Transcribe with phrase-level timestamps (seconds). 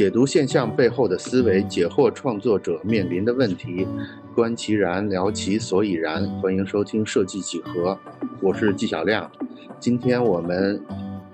[0.00, 3.86] 解读现象背后的思维，解惑创作者面临的问题，
[4.34, 6.26] 观其然，聊其所以然。
[6.40, 7.98] 欢迎收听设计几何，
[8.40, 9.30] 我是纪晓亮。
[9.78, 10.80] 今天我们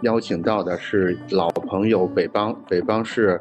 [0.03, 3.41] 邀请到的是老朋友北邦，北邦是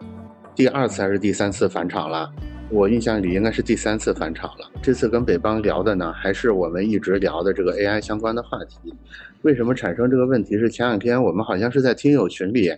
[0.54, 2.32] 第二次还是第三次返场了？
[2.70, 4.72] 我印象里应该是第三次返场了。
[4.80, 8.94] 这次跟北邦聊的呢，还是我们一直聊的这个 AI 相关的话题。
[9.42, 10.56] 为什么产生这个问题？
[10.60, 12.72] 是前两天我们好像是在听友群里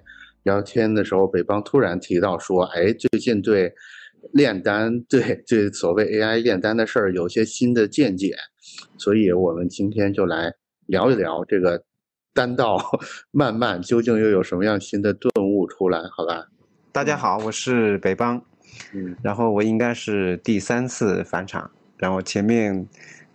[0.47, 3.73] 聊天的时候，北邦突然提到说：“哎，最近对
[4.31, 8.33] 炼丹，对对所谓 AI 炼丹的事儿有些新的见解。”
[8.97, 10.51] 所以，我们今天就来
[10.85, 11.83] 聊一聊这个
[12.33, 12.79] 丹道
[13.31, 15.99] 漫漫究竟又有什么样新的顿悟出来？
[16.15, 16.47] 好吧？
[16.93, 18.41] 大家好，我是北邦。
[18.93, 22.87] 嗯，然后我应该是第三次返场，然后前面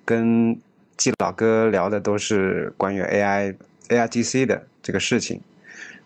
[0.05, 0.57] 跟
[0.97, 3.55] 季老哥聊的都是关于 AI、
[3.89, 5.41] AIGC 的这个事情，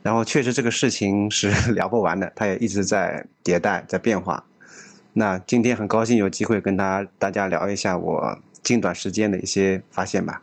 [0.07, 4.45] 然后确实这个事情是 聊不完的，它也一直在迭代、在变化。
[5.13, 10.41] 那今天很高兴有机会跟大大家聊一下我近短时间的一些发现吧。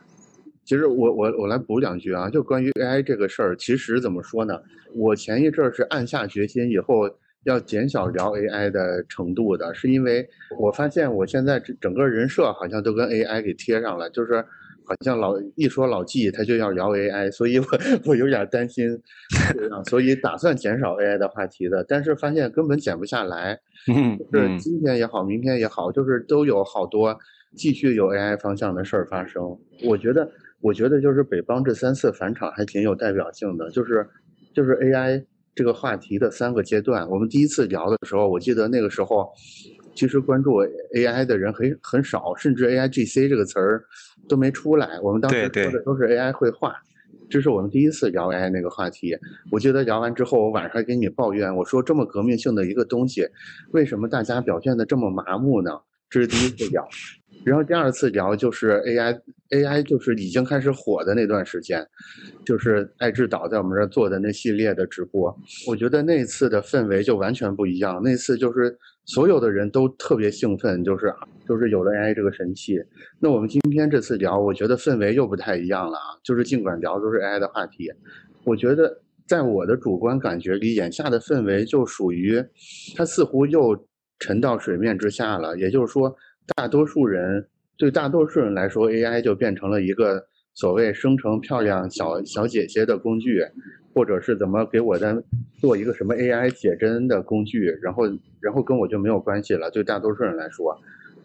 [0.66, 4.60] 其实我我我来补两句啊，就关于 AI 这个事儿，其实怎么说呢？
[4.94, 7.08] 我前一阵儿是暗下决心以后。
[7.44, 10.26] 要减小聊 AI 的程度的，是因为
[10.58, 14.42] 我发现我现在整个人设好像都跟 AI 给贴上了，就是
[14.86, 17.66] 好像老一说老纪他就要聊 AI，所以我
[18.06, 18.88] 我有点担心，
[19.86, 23.58] 所以打算减少 AI 的话题的，但是发现根本减不下来，
[24.32, 27.16] 就是今天也好，明天也好，就是都有好多
[27.56, 29.42] 继续有 AI 方向的事儿发生。
[29.82, 34.06] 我觉得，我觉得就是北邦这三次返场还挺有代表性的，就是
[34.52, 35.24] 就是 AI。
[35.56, 39.30] 这个话题的三个阶段，我们第一次聊的时候，我记得那个时候，
[39.94, 40.60] 其实关注
[40.96, 43.84] AI 的人很很少，甚至 AIGC 这个词儿
[44.28, 44.98] 都没出来。
[45.00, 46.74] 我们当时说的都是 AI 绘画，
[47.28, 49.16] 这是我们第一次聊 AI 那个话题。
[49.50, 53.26] 我记得聊完之后，我晚上还给你抱怨，我说这么革命性的一个东西，
[53.72, 55.70] 为什么大家表现的这么麻木呢？
[56.10, 56.86] 这是第一次聊。
[57.44, 61.86] 然后第二次聊就是 AI，AI 就是已经开始火的那段时间，
[62.44, 68.00] 就是爱智导在我们这儿做的那系列的直播，我觉得那次的氛围就完全不一样。
[68.02, 71.12] 那次就是所有的人都特别兴奋，就是
[71.46, 72.82] 就是有了 AI 这个神器。
[73.20, 76.16] 那我们今天这次聊，我觉得氛围又不太一样了啊。
[76.22, 77.92] 就是尽管聊都是 AI 的话题，
[78.44, 82.42] 我觉得在我的主观感觉里，眼下的氛围就属于
[82.96, 83.86] 它似乎又
[84.18, 85.58] 沉到水面之下了。
[85.58, 86.16] 也就是说。
[86.54, 87.46] 大多数人
[87.76, 90.22] 对大多数人来说，AI 就变成了一个
[90.52, 93.42] 所谓生成漂亮小小姐姐的工具，
[93.94, 95.24] 或者是怎么给我的
[95.58, 98.04] 做一个什么 AI 写真的工具，然后
[98.40, 99.70] 然后跟我就没有关系了。
[99.70, 100.78] 对大多数人来说，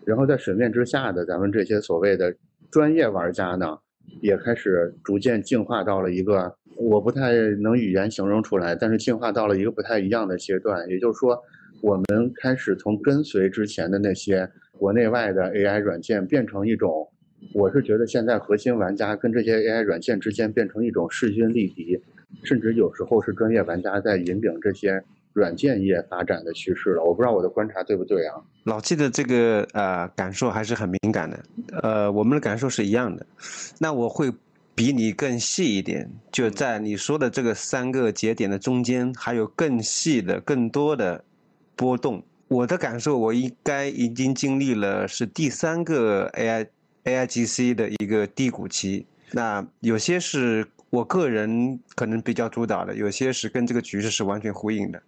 [0.06, 2.34] 然后在水面之下的咱们这些所谓的
[2.72, 3.78] 专业玩家呢，
[4.22, 10.88] 也开始逐渐进化到了一个我不太能语言形容出来，但是进化到了一个不太一样的阶段。
[10.90, 11.38] 也就是说，
[11.82, 14.50] 我们开始从跟随之前的那些。
[14.80, 17.06] 国内外的 AI 软件变成一种，
[17.54, 22.02] 我是觉得现在核心玩家跟这些 AI 软件之间变成一种势均力敌，
[22.44, 25.04] 甚至有时候是专业玩家在引领这些
[25.34, 27.04] 软件业发展的趋势了。
[27.04, 28.36] 我不知道我的观察对不对啊？
[28.64, 31.44] 老季的这个呃感受还是很敏感的，
[31.84, 33.26] 呃，我们的感受是一样的。
[33.80, 34.32] 那我会
[34.76, 41.22] 比你更细一点，就在你说的这个三个节点的中间，还有更细的、更多的
[41.76, 42.24] 波动。
[42.50, 46.68] 我的感受，我应该已经经历了是第三个 AI
[47.06, 49.06] AIGC 的一个低谷期。
[49.32, 55.00] 那有些是我个人可能比较主导的，有些是跟这个局势是完全呼应的。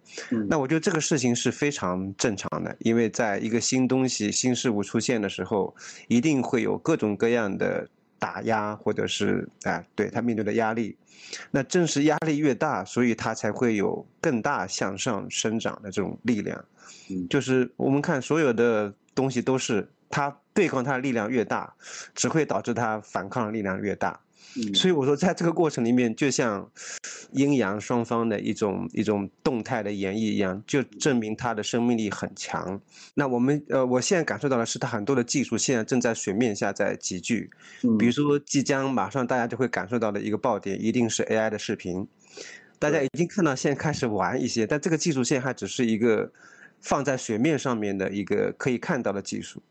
[0.48, 5.74] 那我觉得这个事情是非常正常的，因为在一个新东西、新事物出现的时候，
[6.06, 7.88] 一定会有各种各样的
[8.22, 10.96] 打压，或者是哎，对他面对的压力。
[11.50, 16.64] 那正是压力越大，所以他才会有更大向上生长的这种力量。
[17.28, 21.74] 就是我们看所有的东西都是他对抗他的力量越大，
[22.14, 24.20] 只会导致他反抗的力量越大。
[24.74, 26.70] 所以我说，在这个过程里面，就像
[27.32, 32.80] 阴阳双方的一种一种动态的演绎一样，就证明它的生命力很强。
[33.14, 37.50] 那我们呃，我现在感受到的是，它很多的技术现在正在水面下在集聚。
[37.98, 42.06] 比如说，即将马上大家就会感受到的一个爆点，一定是 AI 的视频。
[42.78, 46.30] 大家已经看到现在开始玩一些，但这个技术现在还只是一个。
[46.84, 49.62] 放在水面上面的一个可以看到的技术，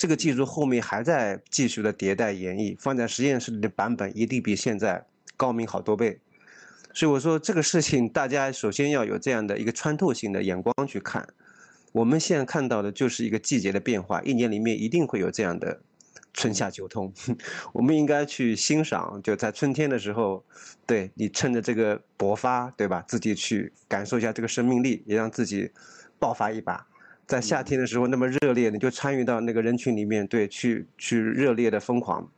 [0.00, 5.04] 这个技术后面还在继续的迭代演绎，放在实验室里的版本一定比现在
[5.36, 6.18] 高明好多倍。
[6.94, 11.28] 所以我说这个事情，大家首先要有这样的一个穿透性的眼光去看。
[11.92, 15.82] 我们现在看到的就是一个季节的变化，一年里面一定会有这样的
[16.32, 17.12] 春夏秋冬，
[17.74, 19.20] 我们应该去欣赏。
[19.22, 20.42] 就在春天的时候，
[20.86, 23.04] 对你趁着这个勃发，对吧？
[23.06, 25.70] 自己去感受一下这个生命力，也让自己。
[26.18, 26.86] 爆发一把。
[27.30, 32.28] 在夏天的时候那么热烈，你就参与到那个人群里面，对，去去热烈的疯狂。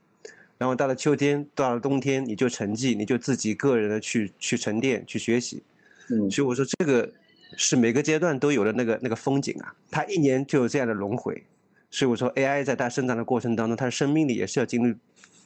[0.59, 5.63] 然后到了秋天，到了冬天，你就沉寂，你就自己个人的去去沉淀、去学习。
[6.11, 7.11] 嗯，所以我说这个
[7.57, 11.43] 是每个阶段都有的那个那个风景啊，它一年就有这样的轮回。
[11.91, 14.95] 所以我说 AI 在它生长的过程当中，它的生命力也是要经历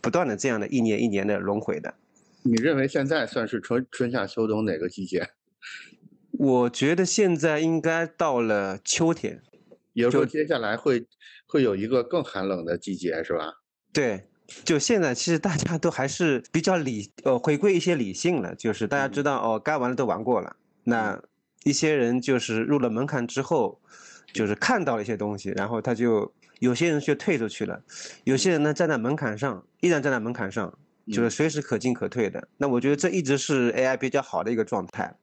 [0.01, 1.95] 不断的这样的一年一年的轮回的。
[2.43, 5.29] 你认为现在算是春春夏秋冬哪个季节？
[6.39, 9.43] 我觉得现在应该到了秋天，
[9.93, 11.07] 也就是说接下来会
[11.47, 13.55] 会有一个更寒冷的季节，是吧？
[13.93, 14.29] 对，
[14.65, 21.21] 就现在其实大家都还是比较理呃回归一些理性了，就是大家知道哦，该玩的都玩过了，那
[21.65, 23.81] 一些人就是入了门槛之后，
[24.33, 27.83] 就是看到了一些东西，然后他就有些人就退出去了，
[28.25, 30.79] 有些人呢站在门槛上，依然站在门槛上。
[31.13, 35.15] 就是随时可进可退的，那我觉得这一直是 AI 比较好的一个状态，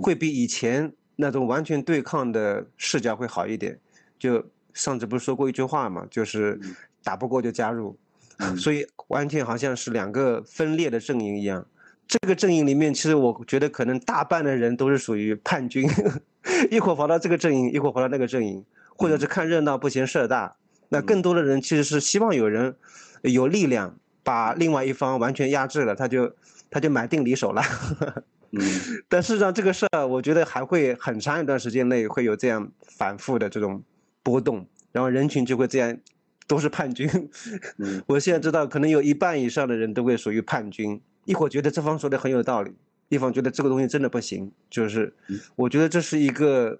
[0.00, 3.78] 会比以前那种完全对抗的视角会好一点。
[4.18, 4.44] 就
[4.74, 6.58] 上次不是说过一句话嘛，就是
[7.04, 7.96] 打不过就加入，
[8.58, 11.64] 所以完全好像是两个分裂的阵营一样。
[12.08, 15.88] 这个阵营里面，其实我觉得可能大半的人都是属于叛军，
[16.68, 18.64] 一会儿跑到这个阵营，一会儿跑到那个阵营，
[18.96, 20.56] 或者是看热闹不嫌事儿大。
[20.88, 22.74] 那更多的人其实是希望有人
[23.22, 23.96] 有力量。
[24.28, 26.30] 把另外一方完全压制了，他就
[26.68, 27.62] 他就买定离手了。
[28.50, 28.60] 嗯，
[29.08, 33.82] 但事实上这个事儿，我觉得还会很长一段时间内会有这样反复的这种
[34.22, 35.96] 波动，然后人群就会这样
[36.46, 37.08] 都是叛军。
[37.78, 41.00] 嗯， 我现在知道，可能有一半以上的人都会属于叛军。
[41.24, 42.74] 一会儿觉得这方说的很有道理，
[43.08, 44.52] 一方觉得这个东西真的不行。
[44.68, 45.10] 就是
[45.56, 46.78] 我觉得这是一个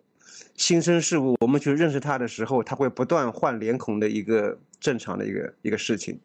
[0.54, 6.20] 新生事物，我们去认识它的时候，它会不断换脸孔的一个正常的一个一个事情。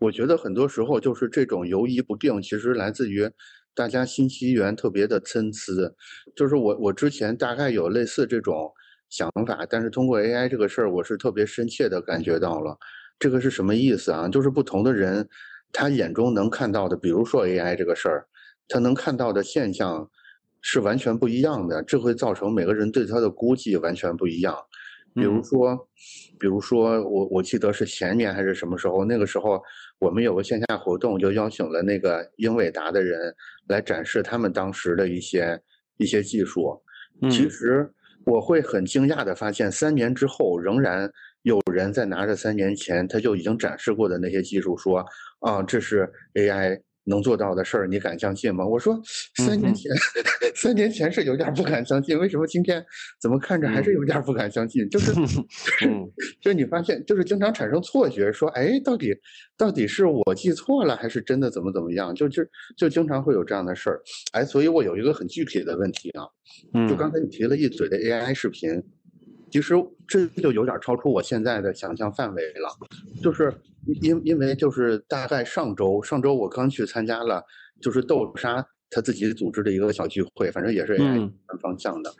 [0.00, 3.28] 我觉得很多时候就是这种犹疑不定，其实来自于
[3.74, 5.72] 大家信息源特别的参差。
[6.36, 8.72] 就是我我之前大概有类似这种
[9.08, 12.76] 想法，但是通过 AI 这个事儿，我是特别深切的感觉到了。
[13.18, 14.28] 这个是什么意思啊？
[14.28, 15.28] 就是不同的人，
[15.72, 18.26] 他眼中能看到的，比如说 AI 这个事儿，
[18.68, 20.08] 他能看到的现象
[20.60, 24.56] 是完全不一样的，这会造成每个人对他的估计完全不一样。
[25.14, 25.88] 比如说，
[26.38, 29.60] 比如说我我记得是前年还是什么时候，那个时候
[29.98, 33.34] 我们有个线下活动，就邀请了那个英伟达的人
[33.68, 35.60] 来展示他们当时的一些
[35.96, 36.80] 一些技术。
[37.30, 37.90] 其实
[38.24, 41.10] 我会很惊讶的发现，三年之后仍然
[41.42, 45.04] 有人在拿着三年前他就已经展示过的那些技术说
[45.40, 46.80] 啊，这是 AI。
[47.08, 48.64] 能做到的事儿，你敢相信吗？
[48.64, 49.00] 我说，
[49.36, 49.90] 三年前，
[50.54, 52.84] 三年前是有点不敢相信，为什么今天
[53.20, 54.88] 怎么看着还是有点不敢相信？
[54.88, 55.88] 就是， 就是，
[56.40, 59.14] 就是你发现，就是经常产生错觉，说，哎，到底，
[59.56, 62.14] 到底是我记错了，还是真的怎么怎么样？
[62.14, 62.44] 就就
[62.76, 64.00] 就经常会有这样的事儿。
[64.32, 66.24] 哎，所以我有一个很具体的问题啊，
[66.88, 68.82] 就刚才你提了一嘴的 AI 视频。
[69.50, 69.74] 其实
[70.06, 72.68] 这就有点超出我现在的想象范围了，
[73.22, 73.52] 就是
[74.02, 77.42] 因因为就是大概上周上周我刚去参加了，
[77.80, 81.30] 就是豆沙他自己组织的一个小聚会，反正也是 AI
[81.60, 82.12] 方向的，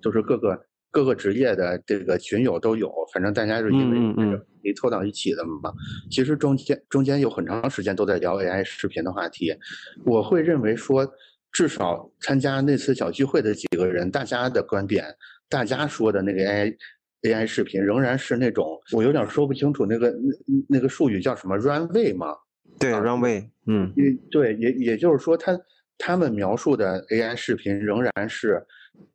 [0.00, 5.72] 就是各个各个职业的这个群友都有，反正大家是因为这个没凑到一起的嘛。
[6.10, 9.54] 其实中间中间有很长时间都在聊 AI 视频的话题，
[10.04, 11.06] 我会认为说，
[11.52, 15.04] 至少参加那次小聚会的几个人，大家的观点。
[15.52, 16.76] 大家说的那个 AI
[17.24, 22.34] AI 视频仍然是那种，我有点说不清楚那个那那个术语叫什么 runway 吗？
[22.78, 25.60] 对，runway，嗯，也对，也也就是说，他
[25.98, 28.64] 他们描述的 AI 视频仍然是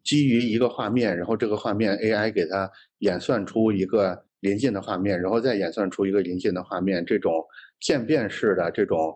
[0.03, 7.43] 基于一个画面，然后这个画面 AI 给它演算出一个临近的画面，然后再演算出一个临近的画面，这种
[7.79, 9.11] 渐变式的这种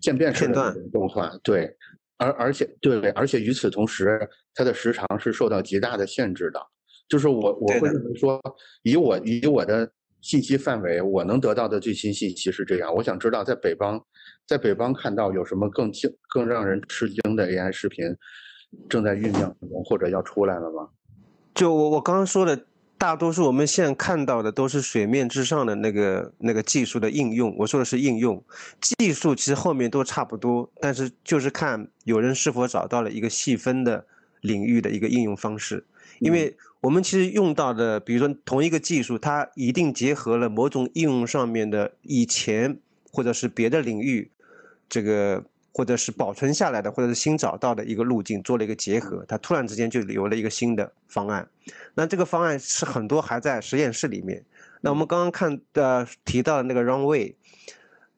[0.00, 1.72] 渐变式的动画，对。
[2.16, 6.60] 而而且对，而且与此同时，它的时长是受到极大的限制的。
[7.08, 8.40] 就是我我会认为说，
[8.82, 9.90] 以我以我的
[10.20, 12.94] 信息范围，我能得到的最新信息是这样。
[12.94, 14.02] 我想知道在北方，
[14.46, 18.06] 在北方看到有什么更惊、更让人吃惊的 AI 视频
[18.88, 20.88] 正在酝酿中，或者要出来了吗？
[21.54, 22.66] 就我我刚刚说的。
[23.04, 27.54] 大多数我们现在看到的都是水面之上的那个那个技术的应用。
[27.58, 28.42] 我说的是应用
[28.80, 34.06] 技术，其实后面都差不多，但是就是看有人是否找到了一个细分的
[34.40, 35.84] 领域的一个应用方式。
[36.18, 42.78] 因为我们其实用到的，比如说同一个技术，它一定结合了某种应用上面的以前
[43.12, 44.30] 或者是别的领域，
[44.88, 45.44] 这个。
[45.76, 51.46] 或者是保存下来的，或者是新找到的一个路径，做了一个结合，它突然之间就有了一个新的方案。
[51.96, 54.44] 那这个方案是很多还在实验室里面。
[54.80, 57.34] 那我们刚刚看的提到的那个 Runway，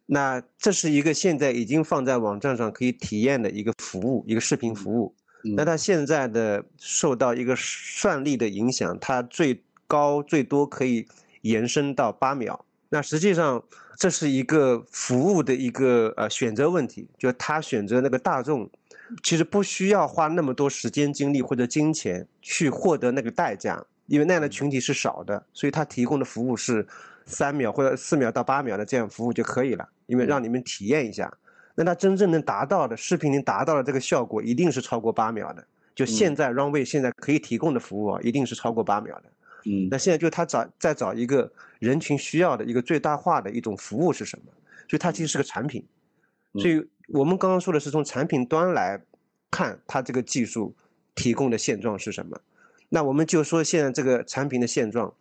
[0.04, 5.14] 那这是一个现在已经放在网站上可以体验的一个服务，一个视频服务。
[5.56, 11.08] 那它现在的受到一个算力的影响，它最高最多可以
[11.40, 12.65] 延伸到八秒。
[12.88, 13.62] 那实际上
[13.96, 18.68] 这是一个服务的一个呃选择问题，就他选择那个大众，
[19.22, 26.86] 其实不需要花那么多时间、精力或者金钱去获得那个代价，因为那样的群体是少的，所以他提供的服务是
[27.24, 31.32] 三秒或者四秒到八秒的这样服务就可以了，因为让你们体验一下。
[31.74, 35.62] 那他真正能达到的视频能达到的这个效果，一定是超过八秒的。
[35.94, 39.24] 就现在 Runway 现在可以提供的服务啊，一定是超过八秒的。
[39.68, 44.52] 嗯，那现在就他找再找一个人群需要的一个最大化的一种服务是什么？
[44.88, 45.84] 所以它其实是个产品。
[46.54, 49.02] 所以我们刚刚说的是从产品端来
[49.50, 50.72] 看，它这个技术
[51.16, 52.40] 提供的现状是什么？
[52.90, 55.12] 那我们就说现在这个产品的现状，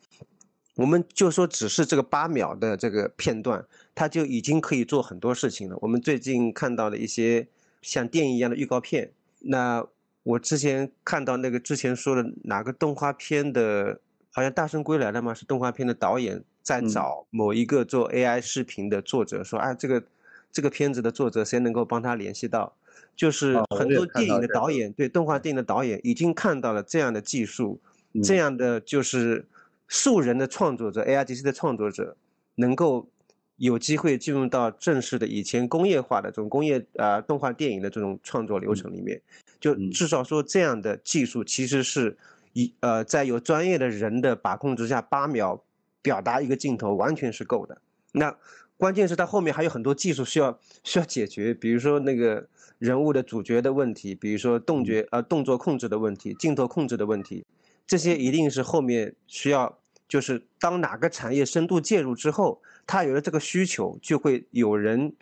[0.75, 5.75] 我们就说只是这个八秒的这个片段，它就已经可以做很多事情了。
[5.81, 7.47] 我们最近看到了一些
[7.81, 9.11] 像电影一样的预告片。
[9.39, 9.83] 那
[10.21, 13.99] 我之前看到那个之前说的哪个动画片的。
[14.35, 15.33] 好像《大圣归来》了吗？
[15.33, 20.03] 是动画片的导演在找某一个做 AI 视频的作者，说：“啊，这个
[20.51, 22.75] 这个片子的作者谁能够帮他联系到？”
[23.15, 27.79] 就是很多电影的导演，对动画电影的导演已经看到了这样的技术，
[28.21, 29.45] 这样的就是
[29.87, 32.17] 素人的创作者，AIGC 的创作者
[32.55, 33.07] 能够
[33.55, 39.21] 有机会进入到正式的以前工业化的这种工业啊动画电影的这种创作流程里面，
[39.61, 42.17] 就至少说这样的技术其实是。
[42.55, 45.61] 一呃，在有专业的人的把控之下，八秒
[46.01, 47.81] 表达一个镜头完全是够的。
[48.13, 48.33] 那
[48.77, 52.47] 关键是它后面还有很多技术需要需要解决，比如说那个
[52.79, 57.45] 人物的主角的问题，比如说动觉呃动作控制的问题，镜头控制的问题，
[57.85, 65.13] 这些一定是后面需要，就是当哪个产业深度介入之后，它有了这个需求，就会有人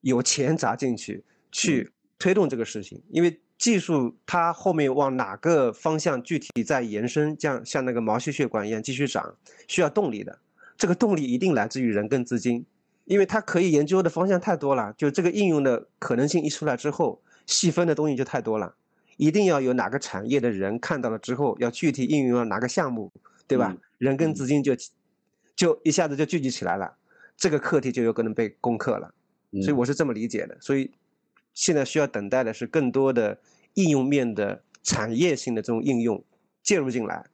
[0.00, 3.41] 有钱砸进去去推动这个事情，因为。
[3.62, 9.36] 技术它后面往哪个方向具体在延伸，像像那个毛细血管一样继续长，
[9.68, 10.36] 需要动力的。
[10.76, 12.66] 这个动力一定来自于人跟资金，
[13.04, 14.92] 因为它可以研究的方向太多了。
[14.98, 18.74] 就这个应用的可能性一出来之后，细分的东西就太多了。
[19.16, 23.12] 一定要有哪个产业的人看到了之后，要具体应用到哪个项目，
[23.46, 23.76] 对吧？
[23.98, 24.74] 人跟资金就
[25.54, 26.92] 就一下子就聚集起来了，
[27.36, 29.14] 这个课题就有可能被攻克了。
[29.62, 30.56] 所以我是这么理解的。
[30.60, 30.90] 所以
[31.54, 33.38] 现在需要等待的是更多的。
[33.74, 36.22] 应用面的产业性的这种应用
[36.62, 37.24] 介入进来，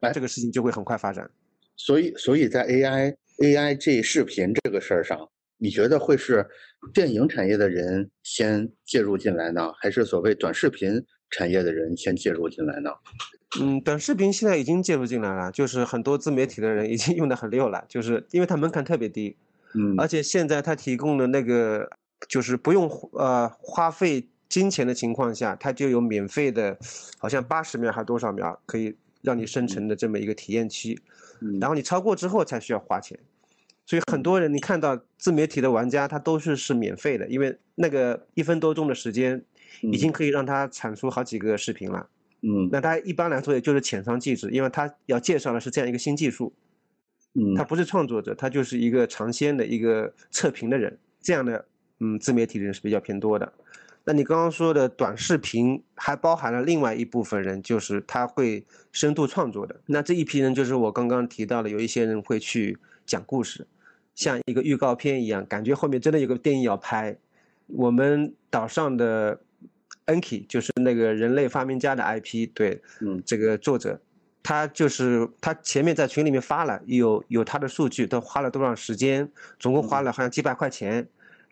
[0.00, 1.30] 那这个事情就会很快发展。
[1.76, 5.16] 所以，所以在 AI AI 这视频这个事儿上，
[5.56, 6.44] 你觉得会是
[6.92, 11.00] 电影产业的人先介入进来呢，还是所谓短视频
[11.30, 12.90] 产业的人先介入进来呢？
[13.60, 19.36] 嗯，短视频现在已经介入进来了，就是很多自媒体的人已经用的很溜了，就是因为它门槛特别低，
[19.74, 21.88] 嗯，而且现在它提供的那个
[22.26, 24.28] 就是不用呃花费。
[24.48, 26.78] 金钱的情况下，它就有免费的，
[27.18, 30.98] 好像八十秒还是多少秒可以让你生成的这么一个体验期，
[31.60, 33.18] 然后你超过之后才需要花钱。
[33.84, 39.44] 所以很多人你看到自媒体的玩家，他都是是免费的，因为那个一分多钟的时间，
[39.82, 42.08] 已经可以让他产出好几个视频了。
[42.40, 46.54] 嗯，那他一般来说也就是浅尝即止，因为他要介绍的是这样一个新技术。
[47.34, 50.98] 嗯，他不是创作者，他就是一个尝鲜的一个测评的人。
[51.20, 51.66] 这样的
[52.00, 53.52] 嗯自媒体人是比较偏多的。
[54.04, 59.78] 那你刚刚说的短视频还包含了另外一部分人，就是他会深度创作的。
[59.84, 63.66] 那这一批人就是我刚刚提到的，有一些人会去讲故事，
[64.14, 67.18] 像一个预告片一样，感觉后面真的有个电影要拍。
[67.66, 69.38] 我们岛上的
[70.06, 74.00] Enki 就是那个人类发明家的 IP，对，嗯，这个作者，
[74.42, 81.06] 他就是他前面在群里面发了，有有他的数据，他花了多少时间，总共花了好像几百块钱。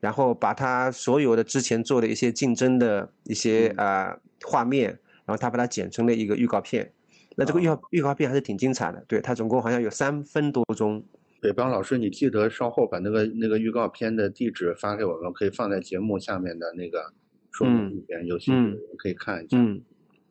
[0.06, 4.90] 然后把他所有的之前做的一些竞争的一些啊画面，
[5.24, 6.92] 然后他把它剪成了一个预告片。
[7.34, 11.04] 那这个预告预告片还是挺精彩的，对，它总共好像有三分多钟。
[11.40, 17.12] 北邦老师，你记得稍后把那个那个预告片的地址发给我们，可以放在节目下面的那个
[17.50, 19.56] 说明里边，有兴趣的人可以看一下。
[19.58, 19.82] 嗯，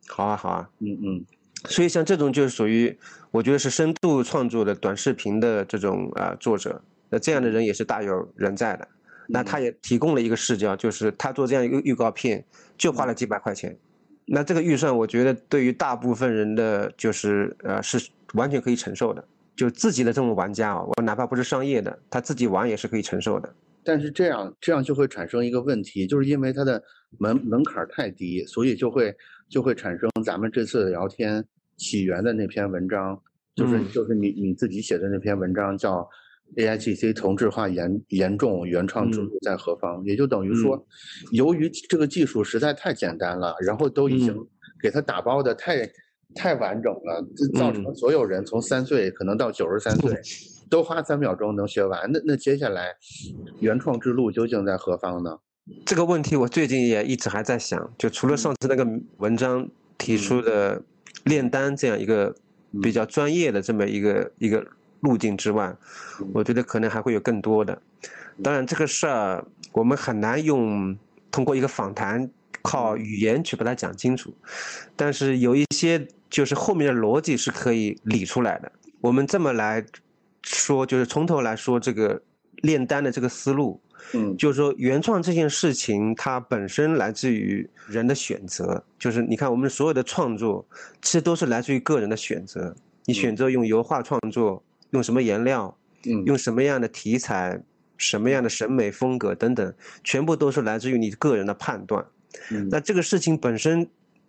[0.08, 1.24] 好啊，好啊，嗯嗯。
[1.66, 2.98] 所以像这种就是属于
[3.30, 6.80] 我觉得是深度创作的短视频的这种啊作者，
[7.10, 8.88] 那这样的人也是大有人在的。
[9.28, 12.44] 那他也提供了一个视角，就是他做这样一个预告片，
[12.78, 13.76] 就花了几百块钱。
[14.24, 19.24] 那这个预算，我觉得对于大部分人的，就是呃，是完全可以承受的。
[19.54, 23.54] 就自己的这种玩家啊，我哪怕不是商业的，他自己玩也是可以承受的。
[23.84, 26.82] 但是这样这样就会产生一个问题，就是因为它的
[27.18, 29.14] 门门槛太低，所以就会
[29.48, 31.44] 就会产生咱们这次聊天
[31.76, 33.20] 起源的那篇文章，
[33.54, 36.08] 就是就是你你自己写的那篇文章叫。
[36.56, 40.02] A I G C 同质化严严重，原创之路在何方？
[40.04, 40.86] 也就等于说，
[41.32, 44.34] 由于这个技术实在太简单了，然后都已经
[44.80, 45.90] 给它打包的太
[46.34, 50.18] 太完整了，造成所有人从三岁可能到九十三岁，
[50.70, 52.10] 都花三秒钟能学完。
[52.10, 52.94] 那那接下来，
[53.60, 55.38] 原创之路究竟在何方呢？
[55.84, 58.86] 这个问题我最近也一直还在想，就除了上次那个
[59.18, 60.80] 文章提出的
[61.24, 62.34] 炼丹这样一个
[62.82, 64.64] 比较专业的这么一个一个
[65.00, 65.74] 路径之外，
[66.32, 67.80] 我觉得可能还会有更多的。
[68.42, 70.96] 当然，这个事儿我们很难用
[71.30, 72.28] 通过一个访谈
[72.62, 74.34] 靠语言去把它讲清楚，
[74.94, 78.70] 但是有一些就是后面的逻辑是可以理出来的。
[79.00, 79.84] 我们这么来
[80.42, 82.20] 说，就是从头来说这个
[82.62, 83.80] 炼丹的这个思路。
[84.12, 88.84] 嗯，就是说，原创这件事情，它本身来自于人的选择。
[89.00, 90.64] 就是你看，我们所有的创作，
[91.02, 92.72] 其实都是来自于个人的选择。
[93.06, 94.62] 你选择用油画创作，
[94.96, 97.60] 用什么颜料，嗯，用什么样的题材，
[97.96, 102.04] 什么样的审美风格等等，全部都是来自于你个人的判断。
[102.70, 103.88] 那这个事情本身。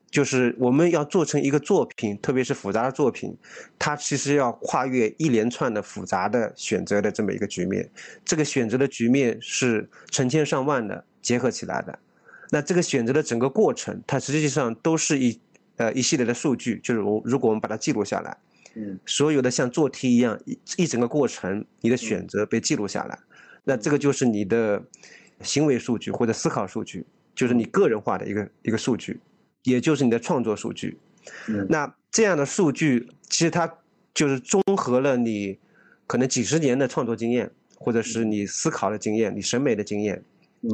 [0.09, 3.35] 就是我们要做成一个作品，特别是复杂的作品，
[3.77, 7.91] 它其实要跨越一连串的复杂的选择的这么一个局面。
[8.23, 11.99] 这个选择的局面是成千上万的结合起来的。
[12.49, 15.37] 那这个选择的整个过程，它实际上都是一
[15.75, 16.79] 呃一系列的数据。
[16.81, 18.37] 就是我如果我们把它记录下来，
[18.77, 23.19] 嗯，所有的像做题一样一一整个过程，你的选择被记录下来，
[23.63, 24.81] 那这个就是你的
[25.41, 29.19] 行为数据或者思考数据，就是你个人化的一个一个数据。
[29.63, 30.97] 也就是你的创作数据，
[31.67, 33.69] 那这样的数据其实它
[34.13, 35.59] 就是综合了你
[36.05, 40.23] 可能几十年的创作经验，或者是你思考的经验、你审美的经验，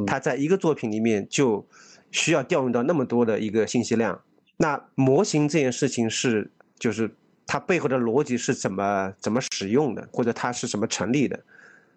[0.06, 1.66] 它在一个作品里面就
[2.12, 4.20] 需要调用到那么多的一个信息量。
[4.58, 7.10] 那模型这件事情是就是
[7.46, 11.38] 它背后的逻辑是怎么怎么使用的，或者它是怎么成立的？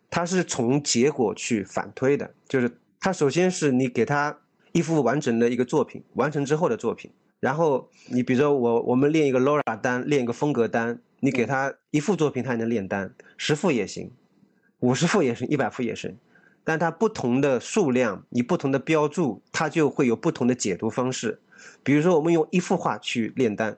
[0.09, 4.37] 它是从结果去反推的，就是它首先是你给它。
[4.73, 14.11] 一幅完整的一个作品完成之后的作品，然后你比如说我我们练一个 LoRa 单，练一个风格单，你给他一幅作品，他也能炼单，十幅也行，
[14.81, 16.15] 五十幅也行，一百幅也行，
[16.63, 21.39] 但它不同的数量，你不同的标注，它就会有不同的解读方式。
[21.81, 23.77] 比如说我们用一幅画去炼丹，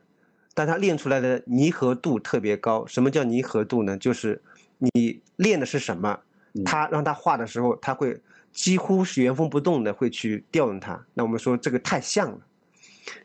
[0.60, 2.86] 但它练出来的拟合度特别高。
[2.86, 3.98] 什么叫拟合度呢？
[3.98, 4.42] 就是
[4.78, 6.20] 你练的是什么，
[6.66, 8.20] 他让他画的时候，他会。
[8.52, 12.40] 几乎是原封不动的会去调用它，那我们说这个太像了。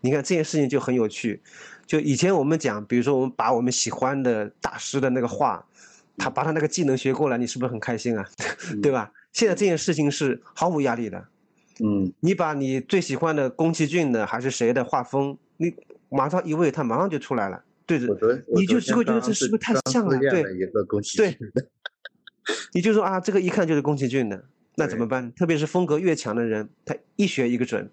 [0.03, 1.40] 你看这件事情就很有趣，
[1.87, 5.64] 就以前我们讲，比如说我们把我们喜欢的大师的那个画，
[6.18, 8.29] 他把他那个技能学过来，你是不是很开心啊？
[8.83, 9.11] 对吧？
[9.33, 11.27] 现在这件事情是毫无压力的。
[11.83, 15.75] 嗯，你把你最喜欢的宫崎骏的还是谁的画风，你
[16.16, 17.62] 马上一喂，他马上就出来了。
[17.87, 20.18] 对对，你就只会觉得这是不是太像了？
[20.18, 20.42] 对，
[21.16, 21.38] 对，
[22.72, 24.44] 你就说啊，这个一看就是宫崎骏的。
[24.77, 25.31] 那怎么办？
[25.35, 27.90] 特别是风格越强的人，他一学一个准。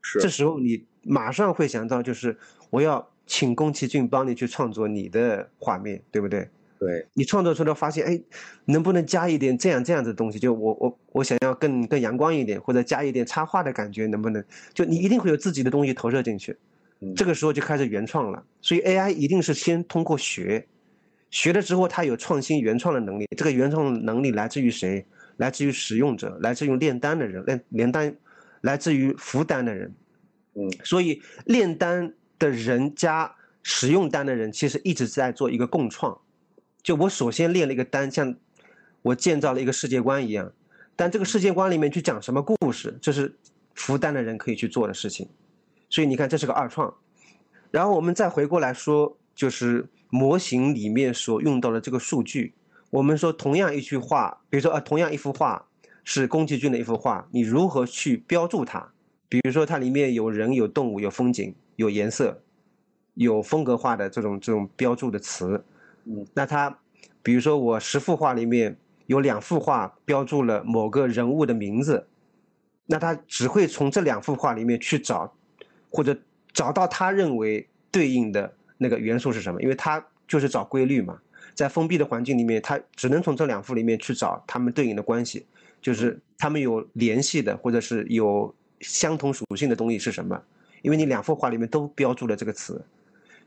[0.00, 0.20] 是。
[0.20, 2.36] 这时候你马上会想到，就是
[2.70, 6.48] 我要请宫崎骏帮你去创作你的画面，对不对？
[6.78, 7.06] 对。
[7.12, 8.22] 你创作出来发现，哎，
[8.66, 10.38] 能不能加一点这样这样的东西？
[10.38, 14.42] 就我我我想要更更阳光一点，或者加一点插画的感觉，能不能？
[14.72, 16.56] 就你一定会有自己的东西投射进去。
[17.16, 18.44] 这个时候就开始原创了。
[18.60, 20.66] 所以 AI 一定是先通过学，
[21.30, 23.26] 学了之后它有创新原创的能力。
[23.36, 25.04] 这个原创能力来自于谁？
[25.38, 28.14] 来自于使用者，来自于炼丹的人，炼炼丹，
[28.60, 29.92] 来自于服丹的人，
[30.54, 36.16] 嗯，所以炼丹的人加使用丹的人，其实一直在做一个共创。
[36.82, 38.32] 就我首先炼了一个丹，像
[39.00, 40.52] 我建造了一个世界观一样，
[40.94, 43.34] 但这个世界观里面去讲什么故事，这是
[43.74, 45.26] 服丹的人可以去做的事情。
[45.92, 46.94] 所以你看，这是个二创。
[47.70, 52.54] 然后我们再回过来说，就是模型里面所用到的这个数据。
[52.88, 55.66] 我们说，同样一句话，比如说，啊，同样一幅画
[56.02, 58.90] 是宫崎骏的一幅画，你如何去标注它？
[59.28, 62.42] 比如说，它里面有人、有动物、有风景、有颜色、
[63.12, 65.62] 有风格化的这种这种标注的词。
[66.06, 66.78] 嗯，那它，
[67.22, 72.06] 比如说，我十幅画里面有两幅画标注了某个人物的名字，
[72.86, 75.34] 那它只会从这两幅画里面去找，
[75.92, 76.16] 或者
[76.52, 81.20] 找到他认为对应的那个元素是什么，因为他就是找规律嘛。
[81.54, 85.44] 在封闭的环境里面，他只能从这两幅里面去找他们对应的关系，
[85.82, 90.42] 就是他们有联系的，或者是有相同属性的东西是什么？
[90.80, 92.82] 因为你两幅画里面都标注了这个词，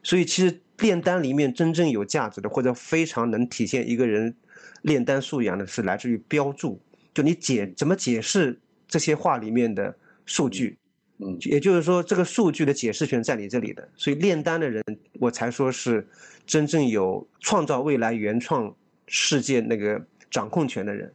[0.03, 4.35] 所以其实炼丹里面真正有价值的，或者非常能体现一个人
[4.83, 6.79] 炼丹素养的，是来自于标注。
[7.11, 10.77] 就你解怎么解释这些画里面的数据？
[11.17, 16.05] 嗯，也就是说，这个数据的解释权在你这里的，所以炼丹的人，我才说是
[16.45, 18.75] 真正有创造未来原创
[19.07, 21.13] 世界那个掌控权的人。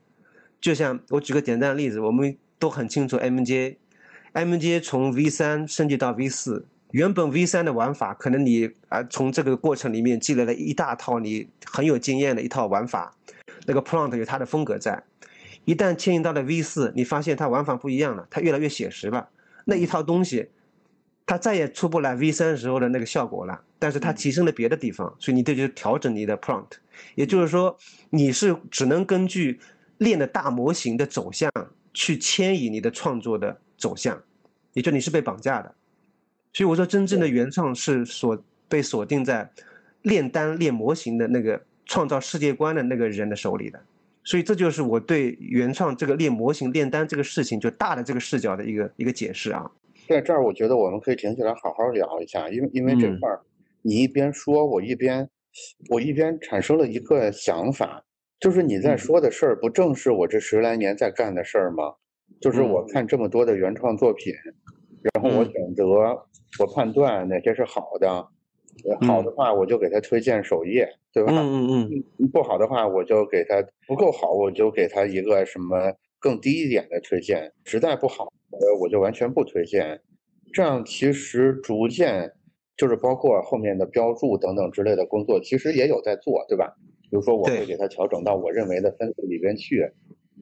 [0.59, 13.15] 就像我举个简单的例子，我们都很清楚，M J，M J 从 V 三升级到 V 四，原本 V 三的玩法，可能你啊从这个过程里面积累了一大套你很有经验的一套玩法，
[13.67, 15.03] 那个 prompt 有它的风格在。
[15.67, 19.29] 一旦迁移到了 V 四，你发现它玩法不一样了，它越来越写实了，
[19.64, 20.49] 那一套东西，
[21.27, 23.62] 它再也出不来 V 三时候的那个效果了。
[23.79, 26.73] 但是它提升了别的地方，所以你这就调整你的 prompt。
[27.14, 27.75] 也就是说，
[28.11, 29.59] 你是只能根据
[29.96, 31.51] 练的大模型的走向
[31.94, 34.23] 去迁移你的创作的走向，
[34.75, 35.75] 也就你是被绑架的。
[36.53, 39.51] 所以我说，真正的原创是锁被锁定在
[40.03, 43.83] 炼丹炼模型的那个创造世界观的那个人的手里的。
[44.31, 49.69] 所以这就是我对原创这个炼模型炼丹这个事情就大的这个视角的一个一个解释啊。
[50.07, 53.40] 在这儿，我觉得我们可以停下来好好聊一下，因为因为这块儿
[53.83, 55.29] 你一边说，我一边
[55.88, 58.05] 我一边产生了一个想法，
[58.38, 61.93] 就是你在说的事儿，不正是我这十来年在干的事儿吗？
[62.40, 64.33] 就是我看这么多的原创作品，
[65.12, 65.85] 然后我选择。
[66.59, 68.29] 我判断哪些是好的，
[69.07, 71.33] 好的话我就给他推荐首页，对吧？
[71.33, 72.29] 嗯嗯嗯。
[72.29, 77.53] 不好的话我就给他不够好，我就给他一个什么更低一点的推荐。
[77.64, 80.01] 实在不好，呃，我就完全不推荐。
[80.53, 82.33] 这样其实逐渐
[82.77, 86.75] 就是包括后面的标注等等之类的工作，其实也有在做，对吧？
[87.11, 89.90] 比如说我会给他调整到我认为的分数里边去。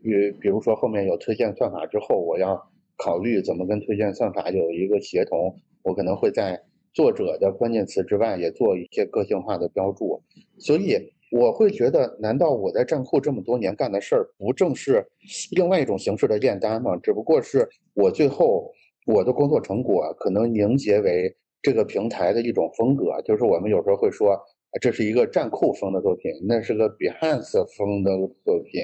[0.03, 2.61] 比比如说后面有推荐算法之后，我要
[2.97, 5.59] 考虑怎么跟推荐算法有一个协同。
[5.83, 6.61] 我可能会在
[6.93, 10.23] 作者的关键词之外也做一些个性化的标注，
[10.59, 10.97] 所以
[11.31, 15.07] 我会觉得，难道我在站库这么多年干的事儿，不正是
[15.53, 16.97] 另外一种形式的炼丹吗？
[17.03, 18.73] 只不过是我最后
[19.07, 24.41] 我的工作成果可能凝结为这个平台的一种风格，就是我们有时候会说，
[24.81, 28.11] 这是一个站库风的作品，那是个 Behance 风的
[28.45, 28.83] 作品，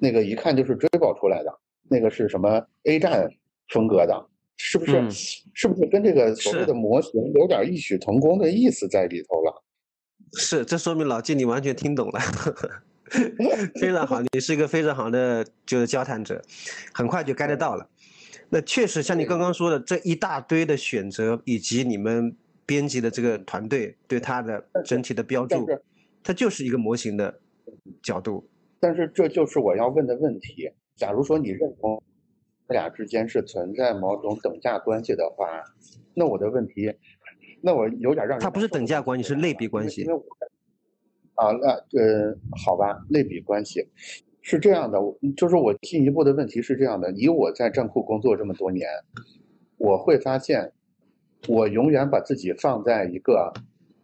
[0.00, 1.52] 那个一看就是追爆出来的，
[1.88, 3.30] 那个是什么 A 站
[3.68, 4.26] 风格的。
[4.56, 5.10] 是不是
[5.52, 9.62] 是不是跟这个所谓的模型有点异曲同工的意思在里头了？
[10.38, 12.20] 是，这说明老季你完全听懂了，
[13.80, 16.42] 非常好，你是一个非常好的就是交谈者，
[16.92, 17.88] 很快就 get 到了。
[18.48, 25.66] 那确实像你刚刚说的这一大堆的选择，以及你们编辑的这个团队对它的整体的标注，
[26.22, 27.40] 它就是一个模型的
[28.02, 28.48] 角度。
[28.78, 30.70] 但是这就是我要问的问题。
[30.96, 32.00] 假如说你认同。
[32.66, 35.46] 他俩之间是存在某种等价关系的话，
[36.14, 36.90] 那我的问题，
[37.60, 40.00] 那我有点让他不是等价关系，是类比关系。
[40.00, 40.22] 因为我
[41.34, 41.68] 啊，那
[42.00, 43.86] 呃，好吧，类比关系
[44.40, 44.98] 是这样的，
[45.36, 48.88] 就是我进一步的问题是这样的：以我在站库工作这么多年，
[49.76, 50.72] 我会发现，
[51.48, 53.52] 我永远把自己放在一个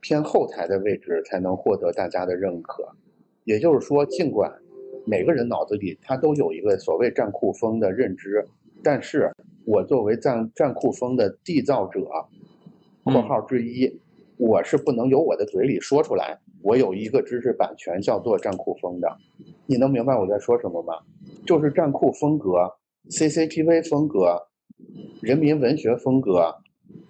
[0.01, 2.94] 偏后台的位置，才能获得大家的认可。
[3.44, 4.53] 也就是说，尽管。
[5.07, 8.47] 每个人脑子里他都有一个所谓战库风的认知，
[8.83, 9.31] 但是
[9.65, 12.09] 我作为战战库风的缔造者
[13.05, 14.01] （括号之一），
[14.37, 16.39] 我是不能由我的嘴里说出来。
[16.63, 19.09] 我有一个知识版权叫做战库风的，
[19.67, 20.95] 你能明白我在说什么吗？
[21.47, 22.71] 就是战库风格、
[23.09, 24.39] CCTV 风格、
[25.23, 26.55] 人民文学风格、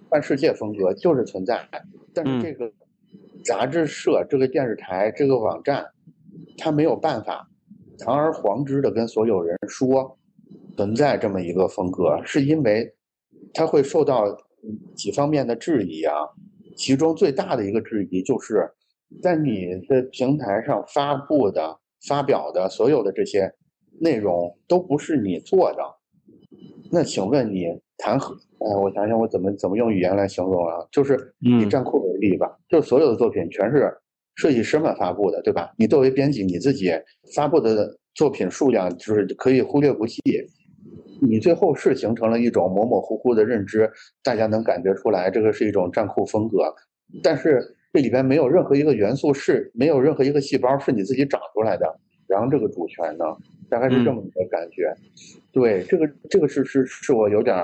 [0.09, 1.67] 半世界风格就是存在，
[2.13, 2.71] 但是这个
[3.43, 5.85] 杂志社、这个电视台、这个网站，
[6.57, 7.49] 它没有办法。
[8.01, 10.17] 堂而皇之的跟所有人说
[10.75, 12.91] 存在这么一个风格，是因为
[13.53, 14.25] 他会受到
[14.95, 16.13] 几方面的质疑啊。
[16.75, 18.67] 其中最大的一个质疑就是
[19.21, 23.53] 在你的平台上发布的、发表的所有的这些
[23.99, 25.83] 内容都不是你做的。
[26.91, 27.65] 那请问你
[27.97, 28.35] 谈何？
[28.59, 30.77] 哎，我想想我怎么怎么用语言来形容啊？
[30.91, 33.95] 就是以站库为例吧，就所有的作品全是。
[34.35, 35.71] 设计师们发布的，对吧？
[35.77, 36.91] 你作为编辑，你自己
[37.35, 40.21] 发布的作品数量就是可以忽略不计。
[41.21, 43.91] 你最后是形成了一种模模糊糊的认知，
[44.23, 46.73] 大家能感觉出来，这个是一种战酷风格。
[47.21, 47.61] 但是
[47.93, 51.85] 这里边没有任何一个元素是，没有任何一个细胞是你自己长出来的。
[52.27, 53.25] 然后这个主权呢，
[53.69, 54.95] 大概是这么一个感觉。
[55.51, 57.55] 对，这个这个是是是我有点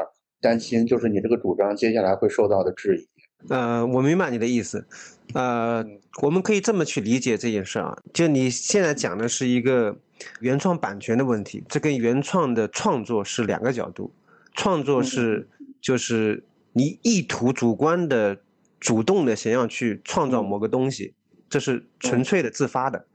[0.42, 3.08] 担心，就是你这个主张接下来会受到的质疑。
[3.50, 4.86] 呃，我明白你的意思，
[5.34, 5.86] 呃，
[6.22, 9.96] 我们可以这么去理解这件事啊，就你现在讲的是一个
[10.40, 14.14] 原创版权的问题，这跟原创的创作是两个角度，
[14.54, 15.48] 创作是
[15.82, 18.40] 就是你意图主观的、
[18.80, 21.14] 主动的想要去创造某个东西，
[21.50, 23.06] 这是纯粹的自发的，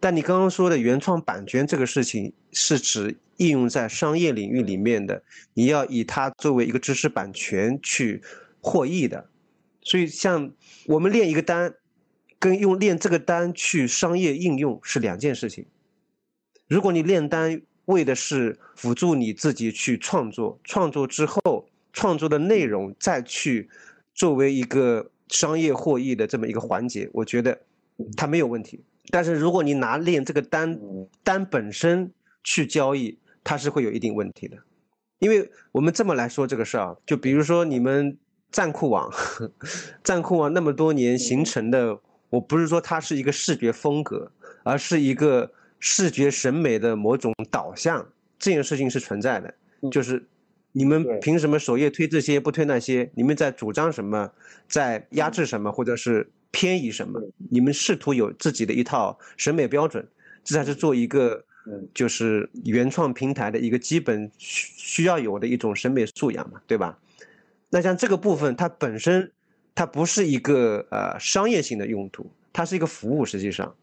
[0.00, 5.22] 但你刚刚说的原创版权这个事情是指应用在商业领域里面的，
[5.54, 8.20] 你要以它作为一个知识版权去
[8.60, 9.28] 获益的。
[9.84, 10.52] 所以，像
[10.86, 11.74] 我们练一个单，
[12.38, 15.66] 跟用练这个单去商业应用是两件事情。
[16.66, 23.68] 如果你练单为的是辅助你自己去创作，创作之后创作的内容再去
[24.14, 27.60] 作为一个商业获益的这么一个环节，我觉得
[28.16, 28.82] 它没有问题。
[29.10, 30.80] 但是如果你拿练这个单
[31.22, 32.10] 单本身
[32.42, 34.56] 去交易，它是会有一定问题的。
[35.18, 38.16] 因为我们这么来说这个事儿啊，就比如说你们
[38.54, 39.12] 站酷网，
[40.04, 41.98] 站酷网那么多年形成的，
[42.30, 44.30] 我不是说它是一个视觉风格，
[44.62, 48.06] 而是一个视觉审美的某种导向，
[48.38, 49.52] 这件事情是存在的。
[49.90, 50.24] 就是
[50.70, 53.10] 你们凭什么首页推这些不推那些？
[53.16, 54.30] 你们在主张什么？
[54.68, 55.72] 在压制什么？
[55.72, 57.20] 或者是偏移什么？
[57.50, 60.06] 你们试图有自己的一套审美标准，
[60.44, 61.44] 这才是做一个。
[61.94, 66.98] 就是原创平台的一个基本需需要有的一种审美素养嘛，对吧？
[67.70, 69.32] 那像这个部分，它本身
[69.74, 73.74] 它不是一个呃商业性的用途，它是一个服务，实际上，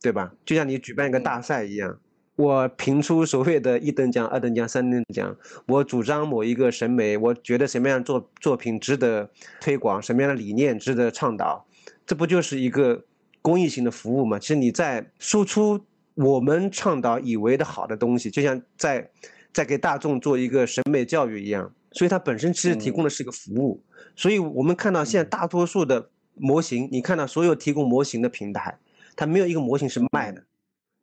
[0.00, 0.32] 对吧？
[0.44, 1.98] 就像你举办一个大赛一样，
[2.36, 9.30] 我评出所谓的一等奖、二等奖、三等奖，我主张某一个审美，我觉得什么样作作品值得
[9.60, 11.66] 推广，什么样的理念值得倡导，
[12.06, 13.04] 这不就是一个
[13.40, 14.38] 公益性的服务吗？
[14.38, 15.84] 其实你在输出。
[16.16, 19.08] 我们倡导以为的好的东西，就像在
[19.54, 23.82] 在给大众做一个审美教育一样，所以它本身其实提供的是一个服务。
[24.16, 28.78] 所以我们看到现在大多数的模型，你看到所有提供模型的平台，
[29.16, 30.44] 它没有一个模型是卖的，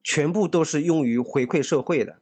[0.04, 2.18] 全部都是用于回馈社会的，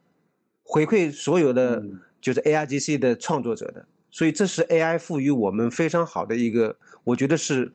[0.62, 1.84] 回馈所有的
[2.20, 3.86] 就是 A I G C 的创作者的。
[4.10, 7.72] 所以这是 A I 赋予我们非常好的一个，我觉得是。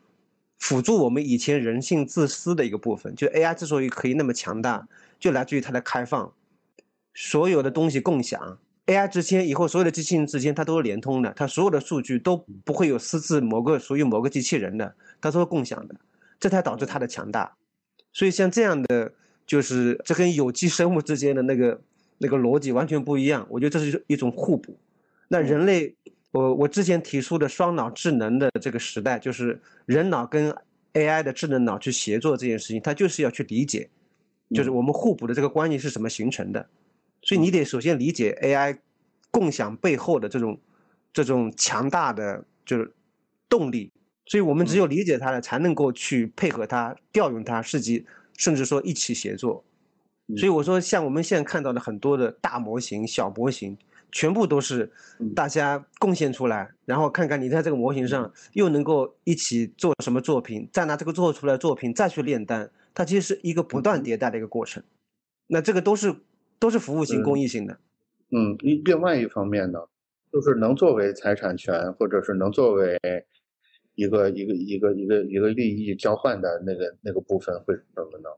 [0.62, 4.88] 辅助我们以前人性自私的一个部分，就 AI 之所以可以那么强大，
[5.20, 6.32] 就来自于它的开放，
[7.16, 8.60] 所有的东西共享。
[8.92, 15.96] AI 之间以后所有的机器人之间它都是连通的，它所有的数据都不会有私自某个属于某个机器人的，它都是共享的，
[16.40, 17.56] 这才导致它的强大。
[18.12, 19.14] 所以像这样的，
[19.46, 21.82] 就是这跟有机生物之间的那个
[22.18, 23.48] 那个逻辑完全不一样。
[23.50, 24.78] 我觉得这是一种互补。
[25.28, 25.96] 那人类。
[26.34, 30.50] 我我之前提出的双脑智能的这个时代，就是人脑跟
[30.94, 33.90] AI 的智能脑去协作这件事情，它就是要去理解，
[34.56, 36.66] 就是我们互补的这个关系是怎么形成的。
[37.22, 38.80] 所以你得首先理解 AI
[39.30, 40.60] 共享背后的这种
[41.14, 42.94] 这种强大的就是
[43.48, 43.92] 动力。
[44.26, 48.06] 所以我们只有理解它了，才能够去配合它、调用它，甚至
[48.38, 49.64] 甚至说一起协作。
[50.38, 53.78] 所以我说，像我们现在看到的很多的大模型、小模型。
[54.14, 54.92] 全部都是
[55.34, 64.84] 大家贡献出来，然后看看你在这个模型上又能够一起做什么作品，再拿这个做出来的作品再去炼丹，它其实是一个不断迭代的一个过程。
[65.48, 66.14] 那这个都是
[66.62, 67.80] 都是服务性、公益性的。
[68.30, 69.80] 嗯，另另外一方面呢，
[70.32, 72.98] 就是能作为财产权，或者是能作为
[73.96, 78.30] 一个一个一个一个一个利益交换的那个那个部分会是什么呢？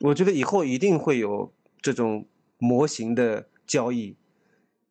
[0.00, 2.26] 我觉得以后一定会有这种
[2.58, 4.16] 模型的交易。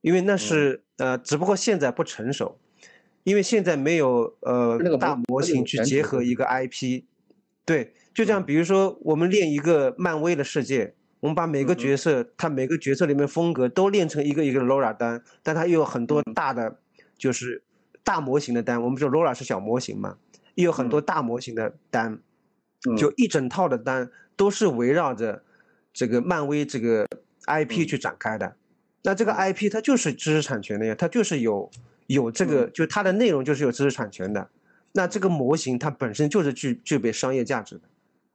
[0.01, 2.59] 因为那是呃，只不过现在不成熟，
[3.23, 7.05] 因为现在没有呃大模型去结合一个 IP，
[7.65, 10.93] 对，就像比如说我们练一个漫威的世界，
[11.25, 16.77] 我们把每个角色他每个角色里面风格都练成一个一个 LoRa 单，但它又有很多大的
[17.17, 17.63] 就是
[18.03, 20.17] 大模型的单，我们说 LoRa 是小模型嘛，
[20.53, 22.19] 又有很多大模型的单，
[22.95, 25.41] 就一整套的单都是围绕着
[25.91, 27.07] 这个漫威这个
[27.47, 28.55] IP 去展开的。
[29.01, 31.71] 那这个 IP 它就是知识产权的呀，它就是有
[32.05, 34.47] 有这个，就它的内容就是有知识产权的。
[34.91, 37.81] 那这个模型它本身就是具具备商业价值的，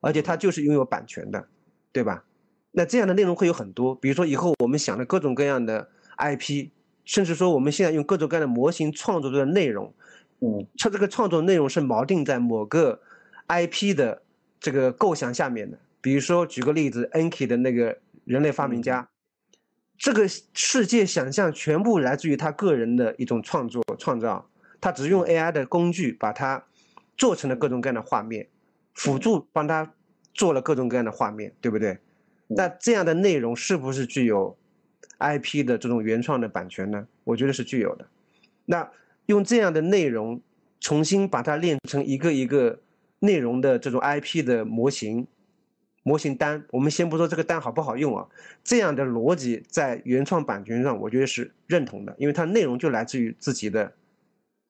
[0.01, 1.47] 而且它就是拥有版权的，
[1.93, 2.25] 对吧？
[2.73, 6.71] 那这样的内容会有很多，比如说以后我们想的各种各样的 IP，
[7.05, 9.93] 甚至说我们现在用各种各样的模型创作的内容，
[10.41, 13.01] 嗯，它这个创作内容是锚定在某个
[13.49, 14.23] IP 的
[14.61, 15.79] 这个构想下面的。
[16.01, 19.09] 比如说举个例子，Enki 的那个人类发明家。
[19.99, 24.49] 这个世界想象全部来自于他个人的一种创作创造，
[24.81, 26.65] 他只用 AI 的工具把它
[27.19, 28.49] 做成了各种各样的画面，
[28.95, 29.93] 辅助帮他
[30.33, 31.99] 做了各种各样的画面，对不对？
[32.57, 34.57] 那这样的内容是不是具有
[35.19, 37.07] IP 的这种原创的版权呢？
[37.25, 38.07] 我觉得是具有的。
[38.67, 38.91] 那
[39.27, 40.41] 用这样的内容
[40.81, 42.81] 重新把它练成一个一个
[43.21, 45.27] 内容的这种 IP 的模型。
[46.03, 48.27] 模型单，我们先不说这个单好不好用啊，
[48.65, 53.93] 这样的逻辑在原创版权上，我觉得是认同的，因为它内容就来自于自己的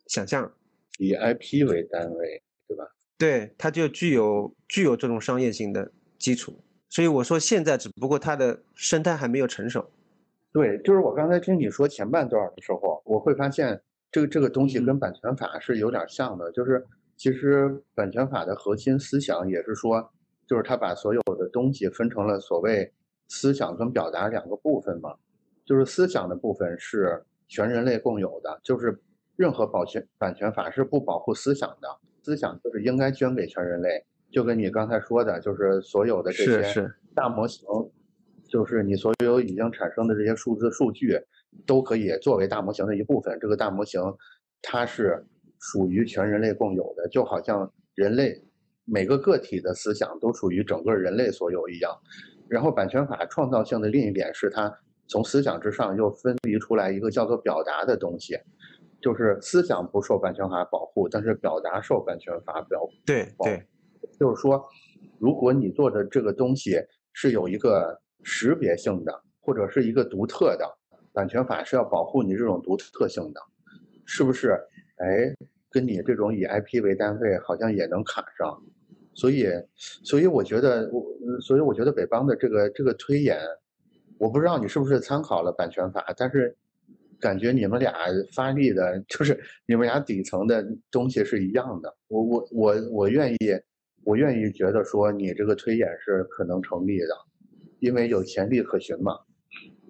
[0.08, 0.52] 想象，
[0.98, 2.84] 以 IP 为单位，对吧？
[3.16, 6.58] 对，它就具有具有这种商业性的基础，
[6.90, 9.90] 所以我说现在只不过它的生态还没有成熟。
[10.52, 13.80] 对，就是我刚才听你说前半段的时候，我会发现
[14.12, 20.12] 这个这个东西跟版权法是有点像的，就是其实版权法的核心思想也是说。
[20.46, 22.92] 就是它把所有的东西分成了所谓
[23.28, 25.14] 思想跟表达两个部分嘛，
[25.64, 29.00] 就是思想的部分是全人类共有的，就是
[29.36, 31.88] 任何保全版权法是不保护思想的，
[32.24, 34.04] 思想就是应该捐给全人类。
[34.30, 37.66] 就跟你刚才说的，就是所有的这些大模型，
[38.48, 41.18] 就是你所有已经产生的这些数字数据，
[41.66, 43.36] 都可以作为大模型的一部分。
[43.40, 44.00] 这个大模型，
[44.62, 45.24] 它是
[45.58, 48.40] 属于全人类共有的，就好像人类
[48.84, 51.92] 每个个体的思想都属于整个人类所有一样。
[52.48, 54.72] 然后版权法创造性的另一点是，它
[55.08, 58.38] 从思想之上又分离出来一个叫做表达的东西，
[59.00, 62.92] 就是思想不受版权法保护，但是表达受版权法保护。
[63.04, 63.66] 对对。
[64.18, 64.62] 就是说，
[65.18, 66.78] 如果你做的这个东西
[67.12, 70.66] 是有一个识别性的，或者是一个独特的，
[71.12, 73.40] 版权法是要保护你这种独特性的，
[74.04, 74.58] 是不是？
[74.96, 75.34] 哎，
[75.70, 78.62] 跟你这种以 IP 为单位好像也能卡上，
[79.14, 83.38] 所以，所以我觉得我，所以我觉得北邦的这个这个推演，
[84.18, 86.54] 我不知道你是不是参考了版权法，但是
[87.18, 87.94] 感觉你们俩
[88.34, 91.96] 发力的，就是你们俩底层的东西是一样的。
[92.08, 93.36] 我我我我愿意。
[94.04, 97.08] 我愿意觉得说你这个推演是可能成立的，
[97.78, 99.18] 因为有潜力可循嘛。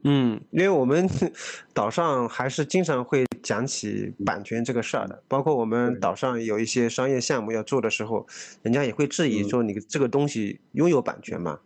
[0.03, 1.07] 嗯，因为我们
[1.75, 8.27] 岛上还是经常会讲起版权这个事儿的，包括我们岛上有一些商业项目要做的时候，
[8.63, 11.61] 人家也会质疑说你这个东西拥有版权嘛。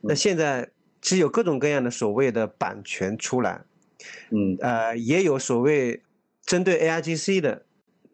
[0.00, 0.68] 那现在
[1.00, 3.64] 其实有各种各样的所谓的版权出来，
[4.30, 6.02] 嗯，呃，也有所谓
[6.44, 7.64] 针对 A I G C 的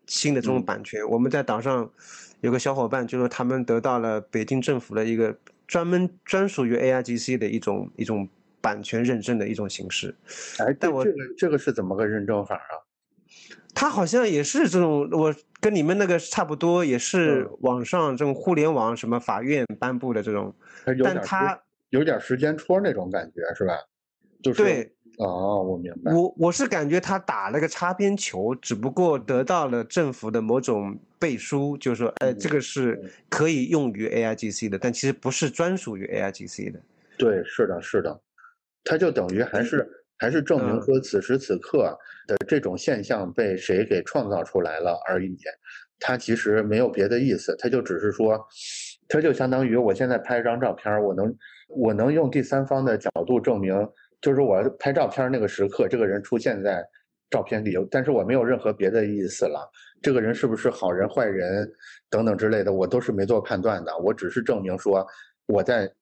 [0.07, 1.91] 新的这种版权，我们在岛上。
[2.43, 8.29] 有个小伙伴就说，他们得到了北京政府的一个专门专属于 AIGC 的一种一种
[8.61, 10.15] 版权认证的一种形式。
[10.59, 12.75] 哎，但我这个这个是怎么个认证法啊？
[13.75, 20.53] 他好像也是这种，我跟你们那个差不多，也是网上这种互联网什么法院颁布的这种，
[21.05, 21.59] 但他
[21.91, 23.75] 有点时间戳那种感觉是吧？
[24.43, 24.93] 就是对。
[25.19, 26.13] 哦，我明白。
[26.13, 32.99] 我我是感觉他打了个擦边球，只不过得到了政府的某种背书，就是说，哎，这个是
[33.29, 36.81] 可以用于 AIGC 的，但其实不是专属于 AIGC 的。
[37.19, 38.21] 对，是的，是的，
[38.83, 39.87] 他就等于还是
[40.19, 41.97] 还是证明说，此时此刻
[42.27, 45.37] 的这种现象被谁给创造出来了而已。
[46.01, 48.41] 他其实没有别的意思，他就只是说，
[49.09, 51.37] 他就相当于我现在拍一张照片，我能
[51.69, 53.77] 我能用第三方的角度证明。
[54.23, 56.83] 就是我拍照片那个时刻，这个人出现在
[57.29, 59.71] 照片里，但是我没有任何别的意思了。
[60.01, 61.71] 这个人是不是好人坏人
[62.09, 63.97] 等等之类的，我都是没做判断的。
[63.99, 65.07] 我只是证明说
[65.47, 65.93] 我在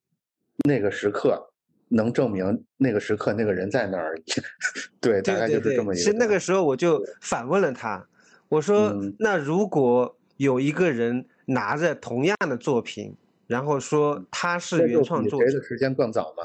[0.64, 1.42] 那个时刻
[1.88, 4.14] 能证明那个时刻那个人在那儿。
[5.00, 6.02] 对，大概就是这么一个。
[6.02, 8.06] 其实那个时候我就反问了他，
[8.48, 16.44] 我说：“那如果有一个人拿着同样的作品，然后说他是原创作，谁的时间更早吗？”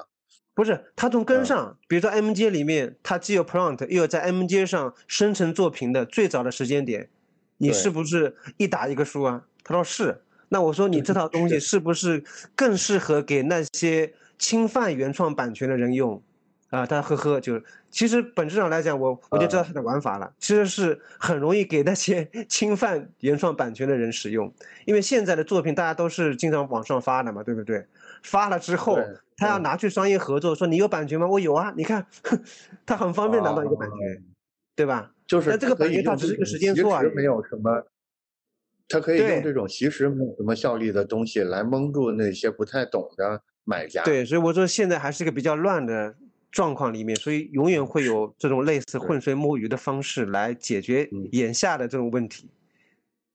[0.55, 7.09] 不是，他从根上，比如说 M J 里面，它既有 prompt，又有在 M J 上生成作品的最早的时间点，
[7.57, 9.43] 你是不是一打一个数啊？
[9.63, 10.21] 他说是。
[10.47, 12.23] 那我说你这套东西是不是
[12.55, 16.21] 更适合给那些侵犯原创版权的人用？
[16.69, 24.51] 啊，他呵呵，就是其实本质上来讲，我我就知道他的玩法了，其实是很容易给那些 侵犯原创版权的人使用，
[24.86, 27.86] 因为现在的作品大家都是经常网上发的嘛，对不对？
[28.23, 28.97] 发了之后，
[29.38, 31.28] 他要拿去商业合作，说你有版权吗？
[31.28, 32.06] 我有啊，你看，
[32.86, 34.23] 他很方便拿到一个版权，
[34.75, 35.12] 对吧？
[35.28, 37.88] 就是那这个版权它只是一个时间错啊，没有什么，
[38.89, 44.04] 他可以用这种其实没有什么效力的东西来蒙住那些不太懂的买家。
[44.04, 46.15] 对，所以我说现在还是一个比较乱的。
[46.55, 52.49] 状况里面，所以永远会有这种类似浑水摸鱼的方式来解决眼下的这种问题。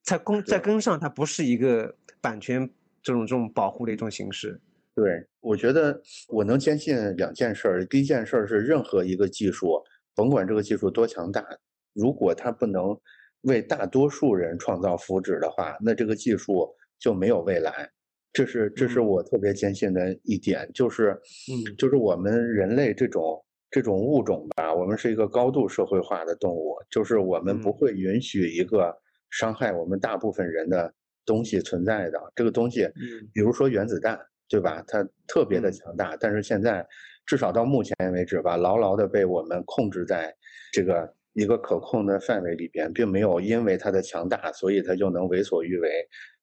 [0.03, 2.67] 在跟在跟上，它不是一个版权
[3.03, 4.59] 这种这种保护的一种形式。
[4.95, 7.85] 对，我觉得我能坚信两件事儿。
[7.85, 11.47] 第一件事儿是，任何一个技术，甭管这个技术多强大，
[11.93, 12.99] 如果它不能
[13.43, 17.91] 为大多数人创造福祉的话，那这个技术就没有未来。
[18.33, 21.19] 这是这是我特别坚信的一点，就是，
[21.51, 28.97] 嗯，就是我们人类这种这种物种吧，我们是一个高度社会化的动物，就是我们不会允许一个
[29.31, 30.93] 伤害我们大部分人的
[31.27, 32.21] 东西存在的。
[32.37, 34.19] 这个东西，嗯，比如说原子弹，
[34.49, 34.83] 对吧？
[34.87, 36.87] 它特别的强大，但是现在
[37.27, 40.33] 至少到目前为止吧，牢牢的被我们控制在
[40.73, 45.91] 这个一个可控的范围里边，并没有因为它的强大，所以它就能为所欲为。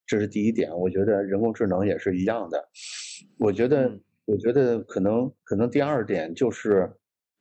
[0.08, 2.70] 这是第一点，我觉得人工智能也是一样的。
[3.38, 3.91] 我觉得，
[4.24, 6.89] 我觉得可能可能第二点就是，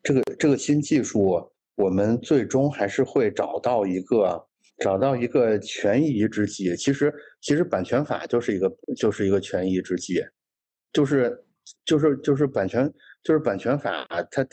[0.02, 1.40] 这个这个新技术，
[1.76, 4.44] 我们最终还是会找到一个
[4.78, 6.74] 找到一个权宜之计。
[6.74, 10.20] 其实其实版权法就是一个就是一个权宜之计，
[10.92, 11.44] 就是
[11.84, 12.92] 就是就是版权
[13.22, 14.44] 就是版权法，它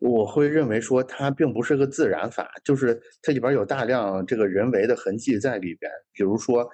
[0.00, 6.68] 我会认为说它并不是个自然法，就是它里边有大量这个人为的痕迹在里边，比如说。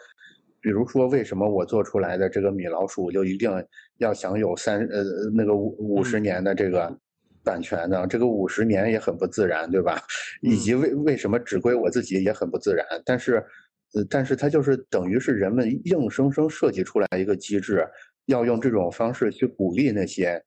[0.62, 3.50] 比如说，为什么我做出来的这个米老鼠就一定
[3.98, 5.02] 要享有三呃
[5.34, 6.96] 那个五五十年的这个
[7.42, 8.06] 版权呢？
[8.06, 10.00] 这个五十年也很不自然，对吧？
[10.40, 12.86] 以及为为什么只归我自己也很不自然。
[13.04, 13.44] 但是，
[13.94, 17.84] 呃，但是它就是等于是人们硬生生设计出来一个机制，
[18.26, 20.40] 要用这种方式去鼓励那些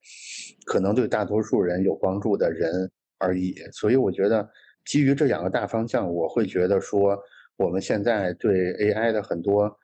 [0.64, 3.54] 可能对大多数人有帮助的人而已。
[3.70, 4.48] 所以，我觉得
[4.86, 7.18] 基于这两个大方向，我会觉得说，
[7.58, 9.78] 我们现在对 AI 的很多。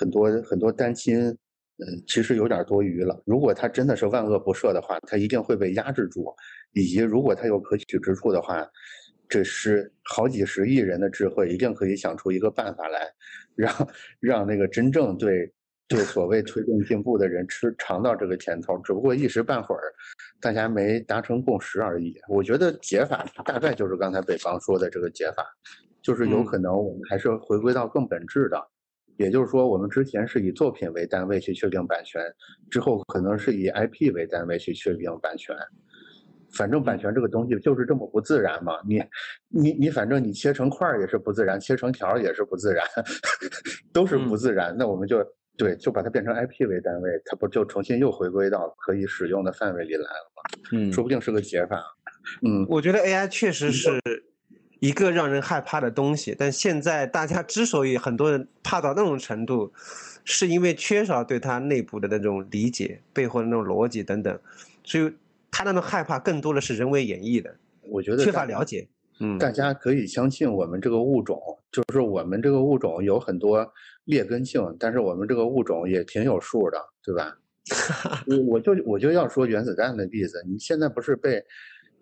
[0.00, 1.28] 很多很多担心，
[1.76, 3.22] 嗯，其实有点多余了。
[3.26, 6.34] 如果他真的是万恶不赦的话，他一定会被压制住；
[6.72, 8.66] 以及如果他有可取之处的话，
[9.28, 13.12] 这是好几十亿人的智慧，一定可以想出一个办法来，
[13.54, 13.88] 让
[14.20, 15.52] 让那个真正对
[15.86, 18.78] 对所谓推动进步的人吃尝到这个甜头。
[18.78, 19.92] 只不过一时半会儿，
[20.40, 22.18] 大家没达成共识而已。
[22.28, 25.44] 我觉得解法大概就是刚才北方说的这个解法，
[26.02, 28.56] 就是有可能我们还是回归到更本质的。
[29.20, 32.22] 也就是说，我们之前是以作品为单位去确定版权，
[32.70, 35.54] 之后可能是以 IP 为单位去确定版权。
[36.56, 39.02] 反正版权这个东西就是这么不自然嘛，你
[39.48, 42.82] 你你，反正你切成块儿也是不自然，切成条也是不自然，
[43.92, 44.74] 都是不自然。
[44.76, 45.22] 那我们就
[45.58, 50.42] 对，就把它变成 IP 为单位，它不就重新又回归到可以使用的范围里来了吗？
[50.72, 51.76] 嗯，说不定是个解法。
[52.40, 53.90] 嗯，我觉得 AI 确实是。
[54.80, 59.72] 一个让人害怕的东西，但现在大家之所以很多人怕到那种程度，
[60.24, 64.40] 是因为缺少对它内部的那种理解，背后的那种逻辑等等，
[64.82, 65.12] 所以
[65.50, 67.54] 他那种害怕更多的是人为演绎的。
[67.82, 68.88] 我觉得缺乏了解。
[69.20, 71.38] 嗯，大家可以相信我们这个物种，
[71.70, 73.70] 就是我们这个物种有很多
[74.04, 77.36] 劣根性，但是我们这个物种也挺有数的，对吧？
[78.48, 81.44] 我就我就要说原子弹的例子，你现在不是被。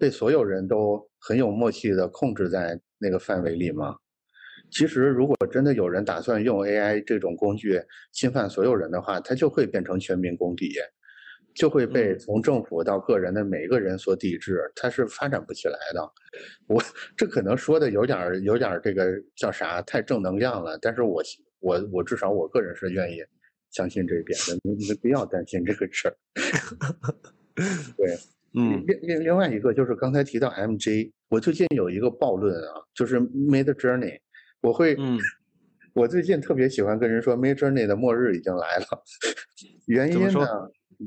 [0.00, 3.96] 被所有人都很有默契的控制在那个范围里吗？
[4.70, 7.80] 其实，如果真的有人打算用 AI 这种工具
[8.12, 10.74] 侵犯所有人的话，它就会变成全民公敌，
[11.54, 16.12] 就会被从政府到个人的每一个人所抵制，它是发展不起来的。
[16.66, 16.82] 我
[17.16, 19.06] 这可能说的有点有点这个
[19.36, 21.22] 叫啥太正能量了，但是我
[21.60, 23.24] 我我至少我个人是愿意
[23.70, 26.16] 相信这一点的，没没必要担心这个事儿。
[27.96, 28.37] 对。
[28.54, 34.18] 嗯，另另另外一个就是刚才提到 MJ，我最近有一个暴论啊，就是 Mid Journey，
[34.62, 35.18] 我会，嗯，
[35.94, 38.86] 我最近特别喜欢跟人说 Mid Journey 的末日已经来了，
[39.86, 40.46] 原因呢，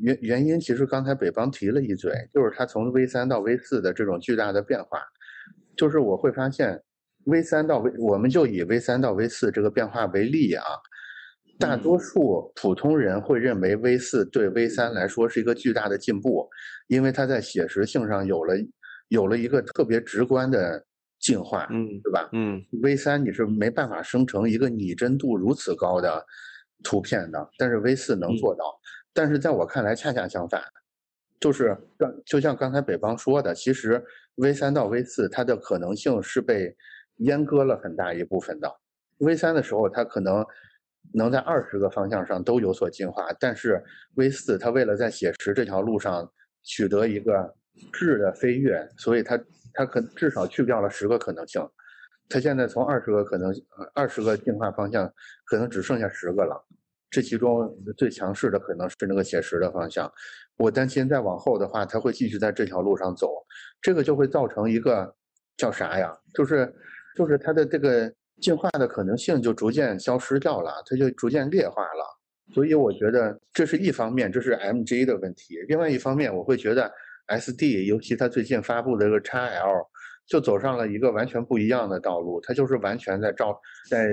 [0.02, 5.00] 原原因其实刚才北方提了一嘴，就是它从 V 三到 V 四的这种巨大的变化，
[5.76, 6.82] 就是我会发现
[7.26, 10.64] V 三到 V，我们就以 V 三到 V 四这个变化为例啊。
[11.62, 16.50] 大多数普通人会认为 V 四对 V 三来说是一个巨大的进步，
[16.88, 18.56] 因为它在写实性上有了
[19.10, 20.84] 有了一个特别直观的
[21.20, 22.28] 进化，嗯，对吧？
[22.34, 26.26] 嗯，V 三你是没办法生成一个拟真度如此高的
[26.84, 28.64] 图片的，但是 V 四能做到。
[29.14, 30.62] 但是在我看来，恰恰相反，
[31.40, 34.04] 就是刚就像刚才北方说的，其实
[34.36, 36.76] V 三到 V 四它的可能性是被
[37.20, 38.70] 阉割了很大一部分的。
[39.20, 40.44] V 三的时候，它可能。
[41.14, 43.84] 能在二十个方向上都有所进化，但是
[44.16, 46.32] V 四它为了在写实这条路上
[46.64, 47.54] 取得一个
[47.92, 49.38] 质的飞跃，所以它
[49.74, 51.62] 它可至少去掉了十个可能性。
[52.30, 53.54] 它现在从二十个可能
[53.94, 55.12] 二十个进化方向，
[55.46, 56.56] 可能只剩下十个了。
[57.10, 60.10] 这其中最强势的可能是那个写实的方向。
[60.58, 63.30] 我担心再往后的话，它会继续在这条路上走，
[63.82, 65.14] 这个就会造成一个
[65.58, 66.18] 叫啥呀？
[66.34, 66.74] 就是
[67.18, 68.14] 就是它的这个。
[68.42, 72.18] 进化的可能性就逐渐消失掉了，它就逐渐劣化了。
[72.54, 75.56] 所以我觉得这是一方面，这是 MG 的问题。
[75.70, 76.92] 另外一方面，我会觉得
[77.28, 79.88] SD，尤其它最近发布的这个 XL，
[80.28, 82.42] 就走上了一个完全不一样的道路。
[82.42, 83.58] 它就是完全在照
[83.90, 84.10] 在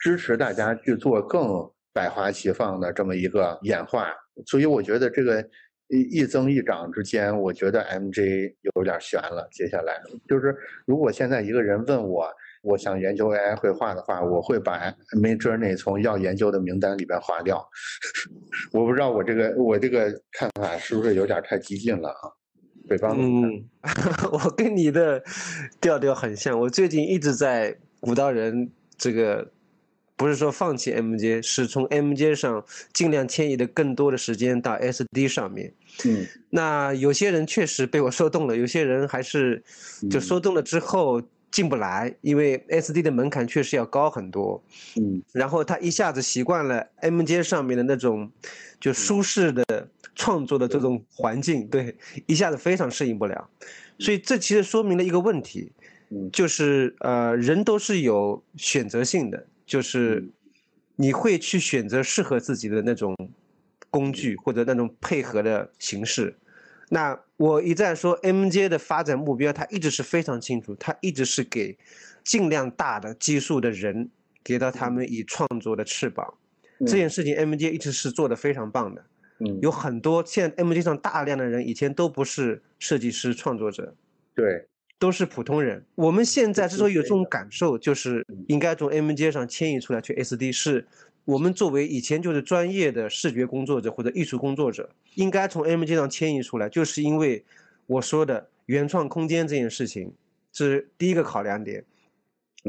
[0.00, 4.12] 支持大家去做更百花齐放的这么一个演化。
[4.44, 5.40] 所以我觉得这个
[5.88, 9.48] 一一增一长之间，我觉得 MG 有点悬了。
[9.50, 9.98] 接下来
[10.28, 10.54] 就是
[10.84, 12.30] 如果现在一个人问我。
[12.62, 17.64] 我想研究 AI 绘画的话，我会把 Mid Journey 从要研究的名单里边划掉。
[18.72, 22.32] 我不知道我这个我这个看法是不是有点太激进了啊？
[22.88, 23.64] 北方嗯，
[24.32, 25.22] 我跟你的
[25.80, 26.58] 调调很像。
[26.58, 29.52] 我最近一直在鼓捣人，这个
[30.16, 35.74] 不是说放弃 MJ，是从 MJ 上尽量迁移的更多的时间到 SD 上面。
[36.06, 39.62] 嗯，那有些人确实被我说动了，有些人还是
[40.10, 41.22] 就说动了之后。
[41.50, 44.62] 进不来，因为 SD 的门槛确实要高很多。
[44.96, 48.30] 嗯，然后他一下子习惯了 MJ 上面的那种
[48.78, 49.64] 就舒适的
[50.14, 51.96] 创作的这种环境，对，
[52.26, 53.48] 一下子非常适应不了。
[53.98, 55.72] 所以这其实说明了一个问题，
[56.32, 60.28] 就是呃，人都是有选择性的，就是
[60.96, 63.16] 你会去选择适合自己的那种
[63.90, 66.36] 工具或者那种配合的形式。
[66.90, 71.76] 那我一再说，MJ 的发展目标，它一直是非常清楚，它一直是给
[72.24, 74.10] 尽量大的基数的人，
[74.42, 76.34] 给到他们以创作的翅膀。
[76.80, 79.04] 这件事情，MJ 一直是做的非常棒的。
[79.40, 83.94] 嗯，有很多现在 MJ 上大量的人，以前都不是设计师创作者，
[84.34, 84.66] 对，
[84.98, 85.84] 都是普通人。
[85.94, 90.86] 我们现在之所以有这种感受，就是应该从 MJ 上迁移出来去 SD 是。
[91.28, 97.44] 我们作为以前就是专业的视觉工作者或者艺术工作者，应该从 MJ 上迁移出来，就是因为
[97.84, 100.14] 我说的原创空间这件事情
[100.54, 101.84] 是第一个考量点。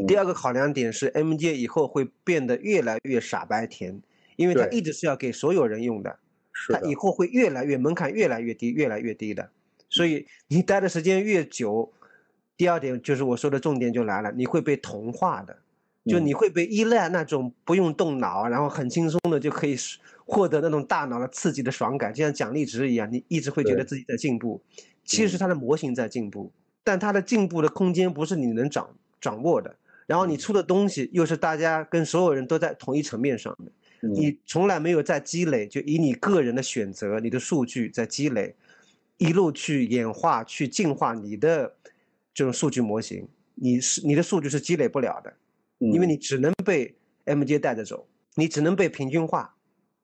[0.05, 4.01] 第二个考量点是 MJ 以后会变得越来越傻白甜，
[4.35, 6.19] 因为它一直是要给所有人用的，
[6.67, 9.49] 它以后会越来越门槛越来越低，越来越低的。
[9.87, 11.93] 所以你待的时间越久，
[12.57, 15.57] 第二点就是我说的重点就来了，你会被同化的。
[16.05, 19.75] 就你会被依赖那种不用动脑，然后很轻松的就可以
[20.25, 24.61] 获得那种大脑的刺激的爽感，就像奖励值一样，你一直会觉得自己在进步。
[25.03, 26.51] 其实它的模型在进步，
[26.83, 29.75] 但它的进步的空间不是你能掌掌握的。
[30.05, 38.55] 然后你出的东西又是大家跟所有人都在同一层面上的，你从来没有在积累，就以你个人的选择、你的数据在积累，
[39.17, 41.75] 一路去演化、去进化你的
[42.33, 45.31] 这种数据模型，你是你的数据是积累不了的。
[45.79, 49.55] 因为你只能被 MJ 带着走，你只能被平均化，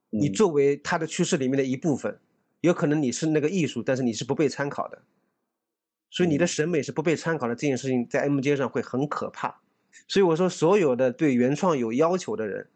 [0.09, 2.17] 你作为它的趋势里面的一部分，
[2.61, 5.01] 有可能你是那个艺术，但是你是不被参考的，
[6.09, 7.53] 所以你的审美是不被参考的。
[7.53, 9.59] 这件事情在 MJ 上会很可怕。
[10.07, 12.67] 所以我说，所有的对原创有要求的人，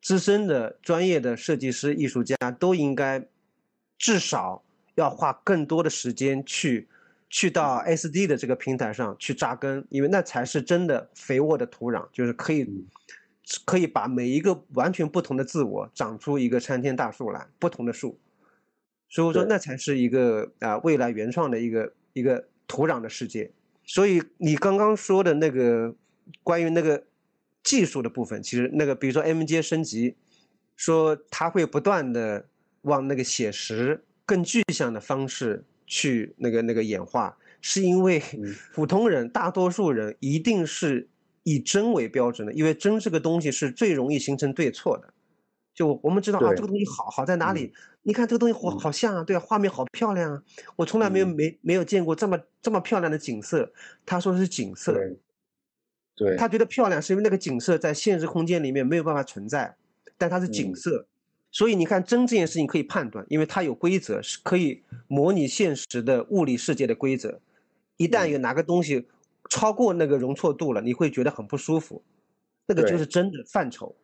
[0.00, 3.26] 资深的专业的设计师、艺术家都应该
[3.98, 4.62] 至少
[4.94, 6.88] 要花更多的时间去。
[7.28, 12.66] 去到 SD 的这个平台上去扎根，因为那才是真的肥沃的土壤，就是可以，
[13.64, 18.18] 可以把每一个完全不同的自我长出一个参天大树来，不同的树。
[19.08, 23.50] 所以我说，那才是一个啊未来原创的一个一个土壤的世界。
[23.84, 25.94] 所以你刚刚说的那个
[26.42, 27.04] 关于那个
[27.62, 30.16] 技术的部分，其实那个比如说 MJ 升级，
[30.76, 32.46] 说它会不断的
[32.82, 35.64] 往那个写实、更具象的方式。
[35.86, 38.22] 去那个那个演化，是因为
[38.74, 41.08] 普通人大多数人一定是
[41.44, 45.12] 以真为标准的，因为真这个东西是最容易形成对错的。
[45.74, 47.72] 就我们知道啊，这个东西好好在哪里？
[48.02, 50.42] 你看这个东西好好像啊，对啊，画面好漂亮啊，
[50.76, 53.70] 我从来没有没没有见过这么这么漂亮的景色。
[54.06, 54.92] 他说是景色，
[56.16, 59.76] 对，他觉得漂亮是因为那个景色在现实空间里面没有办法存在，
[60.16, 61.06] 但它是景色。
[61.50, 67.40] 所以你看，真这件事情可以判断，因为它有规则，是可以模拟现实的物理世界的规则。
[67.96, 69.08] 一旦有哪个东西
[69.48, 72.02] 超过那个容错度了，你会觉得很不舒服，
[72.66, 73.96] 那个就是真的范畴。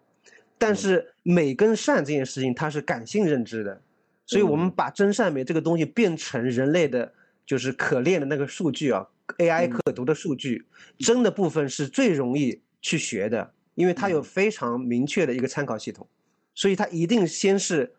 [0.56, 3.82] 但是美跟善这件事情，它是感性认知的，
[4.24, 7.12] 所以我们把真善美这个东西变成人类的，
[7.44, 9.06] 就是可练的那个数据啊
[9.38, 10.64] ，AI 可读的数据，
[11.00, 16.06] 真的部分是最容易去学的，因为它有非常明确的一个参考系统。
[16.54, 17.94] 所以它一定先是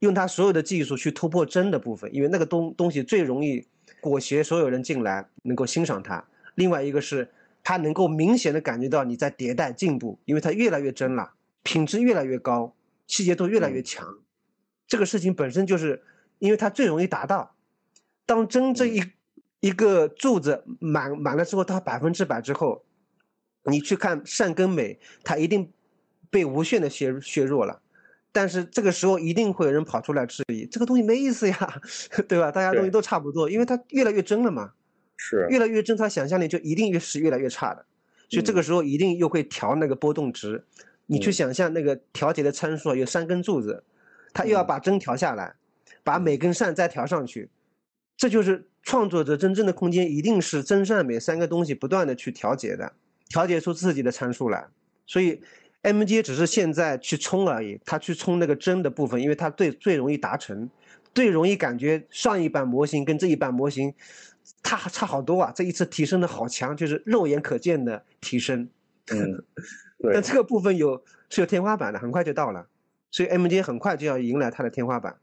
[0.00, 3.66] 用它所有的技术去突破真的部分，因为那个东东西最容易
[4.00, 6.24] 裹挟所有人进来能够欣赏它。
[6.54, 7.30] 另外一个是，
[7.62, 11.32] 它能够明显的感觉到你在迭代进步，因为它越来越真了，
[11.62, 12.74] 品质越来越高，
[13.06, 14.18] 细节度越来越强。
[14.86, 16.02] 这个事情本身就是，
[16.38, 17.54] 因为它最容易达到。
[18.24, 19.02] 当真这一
[19.60, 22.84] 一个柱子满满了之后，它百分之百之后，
[23.64, 25.70] 你去看善跟美，它一定
[26.30, 27.80] 被无限的削削弱了。
[28.30, 31.80] 但是这个时候一定会有人跑出来质疑，这个东西没意思呀，
[32.28, 32.52] 对吧？
[32.52, 34.72] 大家东西都差不多，因为它越来越真了嘛，
[35.16, 35.46] 是。
[35.48, 37.86] 越来越真，它想象力就一定越是越来越差的，
[38.28, 40.64] 所以这个时候一定又会调那个波动值。
[41.06, 43.82] 你去想象那个调节的参数有三根柱子，
[44.34, 45.56] 它又要把针调下来，
[46.04, 47.48] 把每根扇再调上去，
[48.16, 52.92] 这就是创作者真正的空间，一定是真善美三个东西不断的去调节的，
[53.28, 54.68] 调节出自己的参数来，
[55.06, 55.40] 所以。
[55.82, 60.68] MJ 只是现在去冲而已，他去冲那个真的部分，因为它最最容易达成，
[61.14, 63.94] 最容易感觉上一版模型跟这一版模型，
[64.62, 65.52] 差差好多啊！
[65.54, 68.68] 这一次提升的好强，就是肉眼可见的提升。
[69.12, 69.42] 嗯，
[70.12, 72.66] 但这个部分有是有天花板的，很快就到了，
[73.10, 75.16] 所以 MJ 很快就要迎来它的天花板。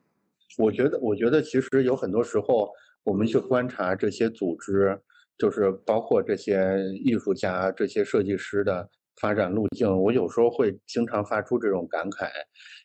[0.57, 2.71] 我觉得，我觉得其实有很多时候，
[3.03, 4.97] 我们去观察这些组织，
[5.37, 8.89] 就是包括这些艺术家、这些设计师的
[9.19, 12.29] 发展路径，我有时候会经常发出这种感慨，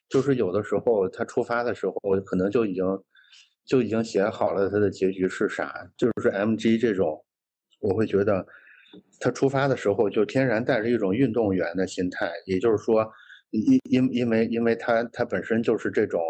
[0.08, 2.84] 就是有的时候他出发的时候，可能就已经
[3.64, 7.24] 就已经写好了他的结局是啥，就是 MG 这种，
[7.80, 8.46] 我会觉得
[9.20, 13.06] 他出发的时候就天然带着一种运动员的心态，也就是说，
[13.50, 16.20] 因因因为因为他他本身就是这种。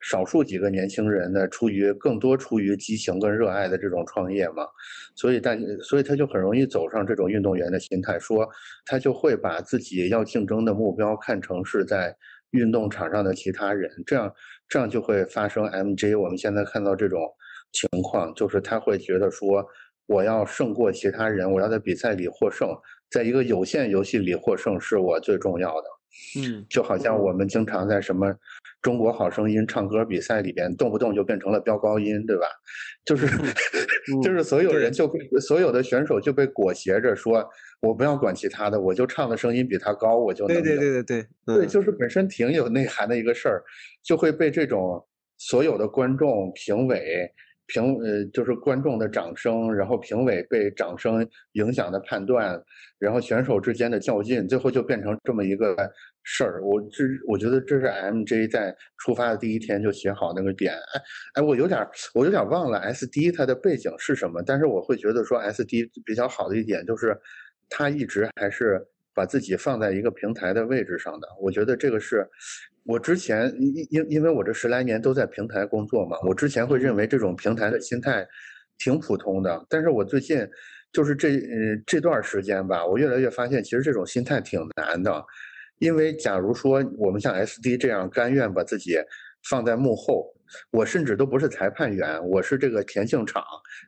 [0.00, 4.66] 少数几个年轻人呢，出于更多出于激情跟热爱的这种创业嘛，
[5.14, 8.48] 所以但所以他就很容易走上这种运动员的心态，说
[8.86, 12.16] 他就会把自己要竞争的目标看成是在
[12.52, 14.32] 运动场上的其他人，这样
[14.68, 16.18] 这样就会发生 MJ。
[16.18, 17.20] 我们现在看到这种
[17.70, 19.64] 情况，就是他会觉得说，
[20.06, 22.68] 我要胜过其他人，我要在比赛里获胜，
[23.10, 25.99] 在一个有限游戏里获胜是我最重要的。
[26.36, 28.34] 嗯，就好像我们经常在什么。
[28.82, 32.46] 中国好声音唱歌比赛里边，动不动就变成了飙高音，对吧？
[33.04, 33.26] 就是
[34.24, 37.46] 就是所有人就被所有的选手就被裹挟着说，
[37.82, 43.62] 我不要管其他的，我就唱的声音比他高，我就能对对对对对对，就是本身挺有内涵的一个事儿，
[44.02, 45.06] 就会被这种
[45.36, 47.30] 所有的观众、评委。
[47.72, 52.60] 评呃就是观众的掌声，然后评委被掌声影响的判断，
[52.98, 55.76] 然后选手之间的较劲，最后就变成这么一个
[56.24, 56.60] 事儿。
[56.64, 60.74] 我这我觉得这是 MJ 在出发的第一天就写好那个点。
[60.74, 61.00] 哎
[61.34, 67.16] 哎，我有点我有点忘了 SD 它的背景是什么，但是我会觉得说 SD 比较好的一点就是，
[67.68, 71.28] 它一直还是把自己放在一个平台的位置上的。
[71.40, 72.28] 我觉得这个是。
[72.90, 78.26] 我之前因因因为我这十来年都在平台工作嘛，我之前会认为这种平台的心态
[78.78, 80.44] 挺普通的，但是我最近
[80.92, 85.24] 就是这呃这段时间吧，我越来越发现其实这种心态挺难的，
[85.78, 88.96] 因为假如说我们像 SD 这样甘愿把自己
[89.48, 90.26] 放在幕后。
[90.70, 93.42] 我甚至都不是裁判员，我是这个田径场，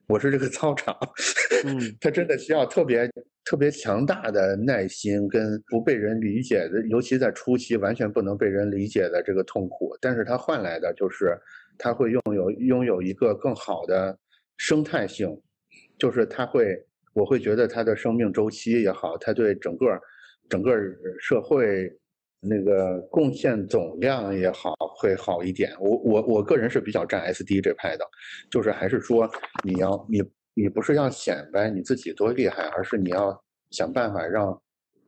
[0.06, 0.96] 我是这个操场。
[1.64, 3.10] 嗯，他真的需要特别
[3.44, 9.96] 特别强大的耐心跟不被人理解的，尤其在初期完全不能被人理解的这个痛苦。
[10.00, 11.36] 但是他换来的就是
[11.78, 14.18] 他会拥有拥有一个更好的
[14.56, 15.28] 生态性，
[15.98, 16.76] 就是他会，
[17.14, 19.86] 我会觉得他的生命周期也好，他对整个
[20.48, 20.72] 整个
[21.20, 21.90] 社会。
[22.44, 25.72] 那个贡献总量也好，会好一点。
[25.78, 28.04] 我我我个人是比较站 SD 这派的，
[28.50, 29.30] 就是还是说
[29.62, 30.20] 你要你
[30.54, 33.40] 你不是要显摆你自己多厉害，而是你要
[33.70, 34.62] 想办法让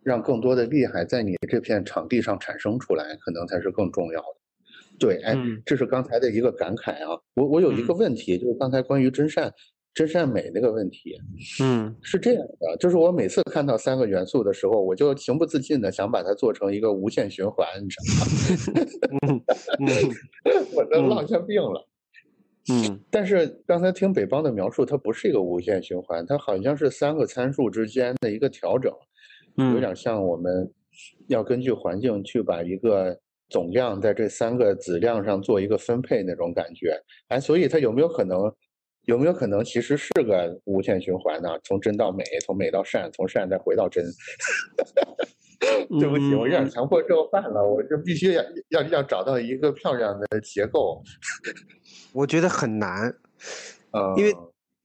[0.05, 4.27] 让更多的厉害在你这片场地上产生出来，可能才是更重要的。
[4.97, 7.21] 对，哎，这是刚才的一个感慨啊。
[7.35, 9.53] 我我有一个问题，就是刚才关于真善。
[9.95, 11.17] 真善美那个问题，
[11.63, 19.41] 嗯，是这样的，就是我每次看到三个元素的时候，我就情不自禁的想把它做成一个无限循环，你知道吗？
[20.75, 21.89] 我都落下病了。
[22.73, 28.93] 嗯，但是刚才听北邦的描述，它不是一个无限循环，它好像是三个参数之间的一个调整，
[29.75, 30.69] 有点像我们
[31.29, 33.17] 要根据环境去把一个
[33.49, 37.01] 总量在这三个子量上做一个分配那种感觉。
[37.29, 38.53] 哎，所以它有没有可能？
[39.07, 41.49] 有没有可能其实是个无限循环呢？
[41.65, 44.05] 从真到美，从美到善，从善再回到真。
[45.99, 51.03] 对不起，我有点强迫症犯了，我就必须要要要找到一个漂亮的结构。
[52.13, 53.15] 我觉得很难，
[53.93, 54.35] 呃，因为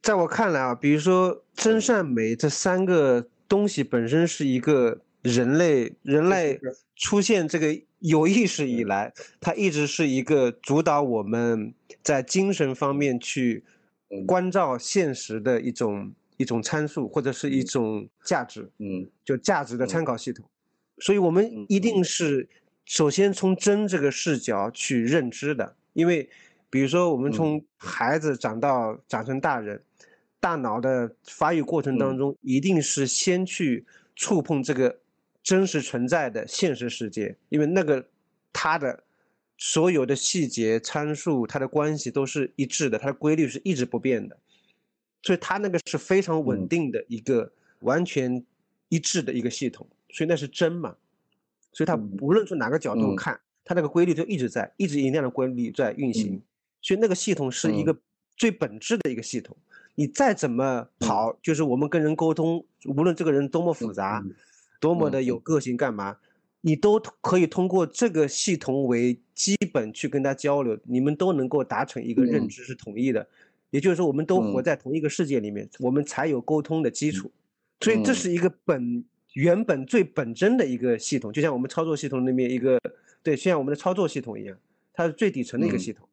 [0.02, 6.60] 在我看来啊，比如说真善美这三个东西本身是一个人类人类
[6.96, 13.66] 出现这个有意识以来，它一直是一个主导我们在精神方面去。
[14.26, 20.46] 关照现实的一种一种参数或者是一种价值，嗯，就价值的参考系统，
[20.98, 22.48] 所以我们一定是
[22.86, 26.30] 首先从真这个视角去认知的，因为
[26.70, 29.82] 比如说我们从孩子长到长成大人，
[30.40, 33.86] 大脑的发育过程当中，一定是先去
[34.16, 35.00] 触碰这个
[35.44, 38.06] 真实存在的现实世界，因为那个
[38.52, 39.04] 他的。
[39.62, 44.38] 所有的细节参数，它的关系都是一致的，它的规律是一直不变的，
[45.22, 47.52] 所以它那个是非常稳定的一个
[47.82, 48.42] 完全
[48.88, 50.96] 一致的一个系统，所以那是真嘛？
[51.74, 56.42] 所以它无论从哪个角度看，它那个规律就一直在，一直以那样的规律在运行，
[56.82, 57.94] 所以那个系统是一个
[58.38, 59.58] 最本质的一个系统。
[59.96, 64.24] 你再怎么跑，就是我们跟人沟通，无论这个人多么复杂，
[64.80, 66.16] 多么的有个性，干嘛？
[66.62, 73.28] 你都可以通过这个系统为基本去跟他交流，你们都能够达成一个认知是统一的，
[73.70, 77.32] 也就是说，我们都活在同一个世界里面，我们才有沟通的基础。
[77.82, 82.78] 所以这是一个本原本最本真的一个系统，就像我们操作系统里面一个
[83.24, 84.58] 对，像我们的操作系统一样，
[84.94, 86.06] 它是最底层的一个系统。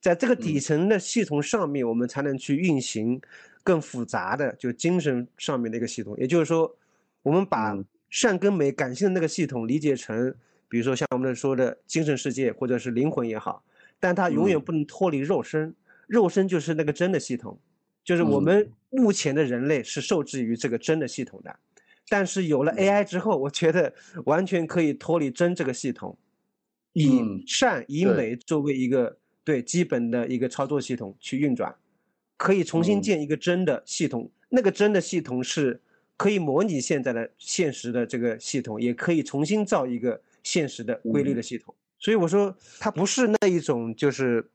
[0.00, 3.20] 在这个底层的系统上面，我们才能去运行
[3.62, 6.16] 更复杂的就精神上面的一个系统。
[6.18, 6.74] 也就是说，
[7.22, 7.76] 我们把
[8.12, 10.34] 善跟美感性的那个系统理解成，
[10.68, 13.64] 比如说像我们说的精神世界或者是灵魂也好，
[13.98, 15.74] 但它永远不能脱离肉身，
[16.06, 17.58] 肉身就是那个真的系统，
[18.04, 21.56] 就是我们目前的人类是受制于这个真的系统的。
[22.10, 23.94] 但是有了 AI 之后，我觉得
[24.26, 26.18] 完全可以脱离真这个系统，
[26.92, 29.16] 以善以美作为一个。
[29.44, 31.74] 对基本的一个操作系统去运转，
[32.36, 34.30] 可以重新建一个真的系统。
[34.50, 35.80] 那个真的系统是
[36.16, 41.74] 可以模拟现在的现实的这个系统，也可以重新造一个现实的规律的系统。
[41.98, 44.50] 所以我说，它不是那一种，就是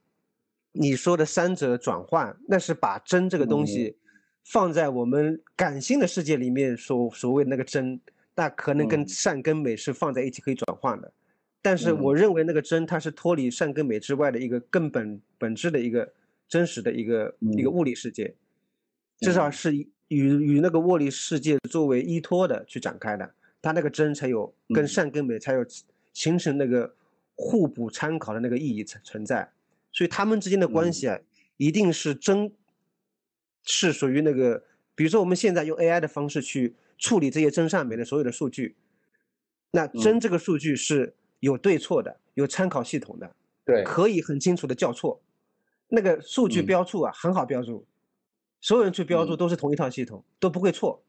[0.72, 3.96] 你说的三者转换，那是把真这个东西
[4.44, 8.00] 放在我们感性的世界里面所所谓那个真，
[8.34, 11.12] 那可能跟善跟美是放在一起可以转换的。
[11.60, 16.12] 但是我认为那个真，它是脱离善跟美之外的一个根本本质的一个
[16.48, 18.34] 真实的一个一个物理世界，
[19.20, 23.32] 至少是与与那个握力世界作为依托的去展开的，
[23.62, 25.64] 它那个真才有跟善跟美才有
[26.12, 26.94] 形成那个
[27.34, 29.50] 互补参考的那个意义存存在，
[29.92, 31.18] 所以他们之间的关系啊，
[31.56, 32.52] 一定是真，
[33.64, 38.76] 是属于那个，比如说我们现在用 AI 的方式去处理这些真善美的所有的数据，
[39.70, 41.14] 那真这个数据是。
[41.40, 43.32] 有对错的，有参考系统的，
[43.64, 45.20] 对，可以很清楚的校错。
[45.86, 47.86] 那个数据标注啊，很好标注，
[48.60, 51.02] 所有人去标注都是同一套系统，都不会错。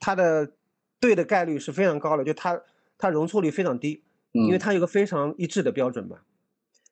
[0.00, 0.52] 它的
[1.00, 2.60] 对的概率是非常高的，就它
[2.96, 4.02] 它容错率非常低，
[4.32, 6.18] 因为它有个非常一致的标准嘛。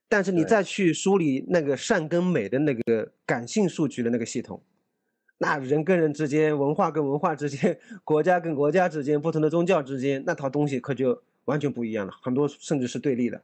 [0.09, 4.63] 但是你再去梳理那个善跟美的那个感性数据的那个系统，
[5.39, 11.23] 那人跟人之间、文化跟文化之间、国家跟国家之间、不同的宗教之间，那套东西可就。
[11.47, 13.41] 完全不一样了，很多甚至是对立的，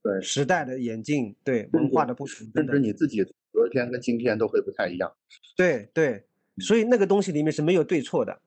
[0.00, 5.14] 对时代的演进，对文化的不同，甚至你自己昨天跟今天都会不太一样。
[5.54, 6.24] 对对，
[6.58, 8.40] 所以那个东西里面是没有对错的，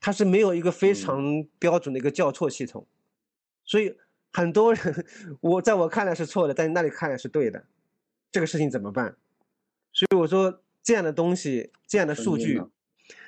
[0.00, 2.86] 它是没有一个非常标准的一个校错系统，
[3.64, 3.94] 所以
[4.32, 5.06] 很多人
[5.40, 7.64] 我在我看来是错的，在那里看来是对的，
[8.32, 9.16] 这个事情怎么办？
[9.92, 12.62] 所以我说这样的东西，这样的数据，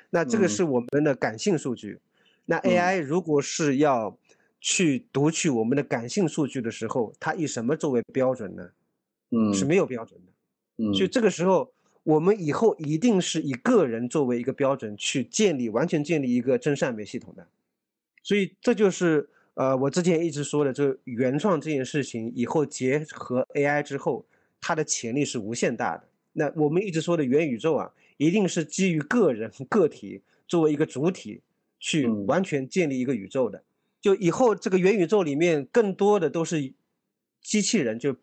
[0.09, 1.99] 那这个是我们的感性数据，
[2.45, 4.17] 那 AI 如果是要。
[4.65, 8.69] 去读取我们的感性数据的时候，它以什么作为标准呢？
[9.31, 10.31] 嗯，是没有标准的。
[10.77, 11.71] 嗯，所以这个时候，
[12.03, 17.47] 我们以后一定是以个人作为一个标准去建立，完全建立一个真善美系统的。
[18.21, 24.25] 所以这就是呃，我之前一直说的，就原创这件事情，以后结合 AI 之后，
[24.59, 26.03] 它的潜力是无限大的。
[26.33, 31.41] 那我们一直说的元宇宙啊，一定是基于个人个体作为一个主体
[31.79, 33.61] 去完全建立一个宇宙的。
[34.01, 36.73] 就以后这个元宇宙里面更多的都是
[37.41, 38.17] 机器人，就是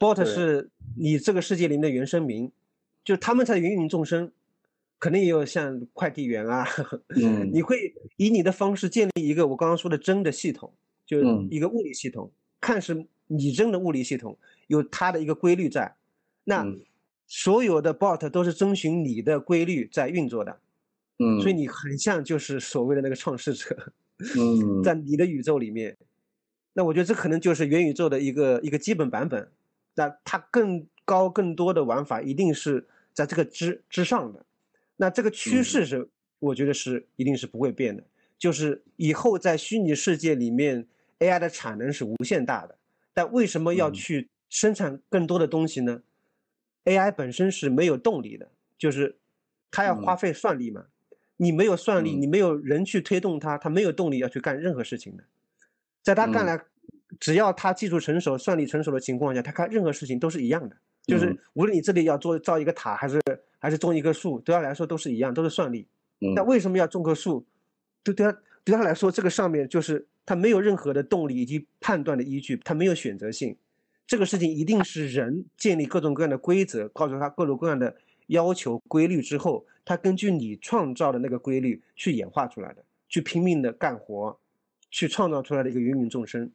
[0.00, 2.50] bot，bot 是你这个世界里面的原生民，
[3.04, 4.32] 就他们才芸芸众生，
[4.98, 6.66] 可能也有像快递员啊，
[7.52, 10.72] 你会以你的方式建立一个我刚刚说的真的系统，
[11.04, 14.38] 就是一个物理系统，看似拟真的物理系统，
[14.68, 15.94] 有它的一个规律在，
[16.44, 16.66] 那
[17.26, 20.58] 所有的 bot 都是遵循你的规律在运作的，
[21.18, 23.92] 嗯，所以你很像就是所谓的那个创世者。
[24.36, 25.96] 嗯， 在你的宇宙里面，
[26.74, 29.48] 那我觉得这可能就是元宇宙的一个一个基本版本。
[30.00, 34.46] 那它更高更多的玩法一定是在这个之之上的。
[34.96, 38.02] 那这个趋势是，我觉得是一定是不会变的。
[38.38, 40.86] 就是以后在虚拟世界里面
[41.18, 42.78] ，AI 的产能是无限大的。
[43.12, 46.02] 但为什么要去生产更多的东西呢
[46.86, 49.18] ？AI 本身是没有动力的，就是
[49.70, 50.86] 它要花费算力嘛。
[51.36, 55.24] 你没有算力，你没有人去推动它，它没有动力要去干任何事情的。
[56.02, 56.64] 在他看来，
[57.18, 60.76] 只要他技术成熟、算力成熟的情况下，他看任何事情都是一样的。
[61.06, 63.20] 就是无论你这里要做造一个塔，还是
[63.58, 65.86] 还是种一棵树，对他来说都是一样，都是算力。
[66.36, 67.44] 那为什么要种棵树？
[68.02, 73.56] 对对他对他来说，这个上面就是他没有任何的动力以及判断的依据，他没有选择性。
[74.06, 77.96] 这个事情一定是人建立各种各样的规则，告诉他各种各样的。
[78.30, 84.38] 要求规律之后，他根据你创造的那个规律去演化出来的，去拼命的干活，
[84.88, 86.48] 去创造出来的一个芸芸众生。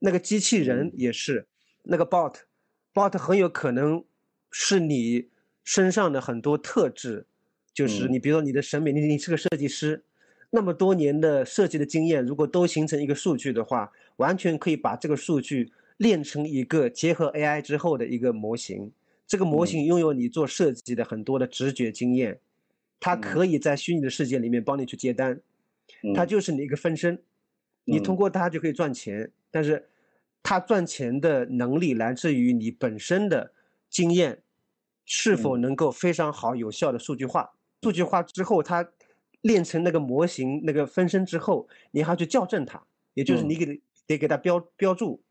[0.00, 1.46] 那个机器人也是，
[1.84, 4.04] 那个 bot，bot 很有可能
[4.50, 5.28] 是你
[5.62, 7.26] 身上的很多特质，
[7.72, 10.02] 就是你比如说你的审美，你你是个设计师，
[10.50, 18.90] 那么多年的设计的经验，如果都形成一个数据的话，完全可以把这个数据练成一个结合 AI 之后的一个模型。
[19.26, 22.40] 这个模型拥有你做设计的很多的直觉经验，
[22.98, 25.40] 它可以在虚拟的世界里面帮你去接单，
[26.14, 27.22] 它就是你一个分身，
[27.84, 29.30] 你通过它就可以赚钱。
[29.50, 29.88] 但是
[30.42, 33.52] 他赚钱的能力来自于你本身的
[33.88, 34.42] 经验
[35.04, 37.52] 是否能够非常好、有效的数据化。
[37.82, 38.90] 数据化之后，它
[39.40, 42.82] 练成那个模型、那个分身之后，你还要去校正它，
[43.14, 45.22] 也就是你给得给它标标注，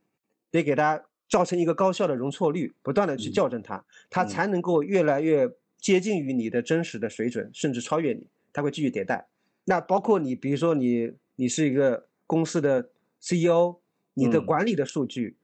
[0.51, 5.47] 得给它造成一个高效的容错率，不断的去校正它，它才能够越来越
[5.77, 8.27] 接近于你的真实的水准，甚至超越你。
[8.51, 9.27] 它会继续迭代。
[9.65, 12.89] 那包括你，比如说你，你是一个公司的
[13.21, 13.77] CEO，
[14.19, 15.37] 你的管理的数据、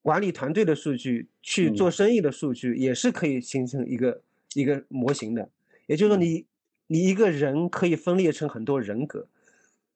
[0.00, 4.22] 管理团队的数据、去做生意的数据，也是可以形成一个
[4.54, 5.50] 一个模型的。
[5.86, 6.46] 也就是说，你
[6.86, 9.28] 你一个人可以分裂成很多人格，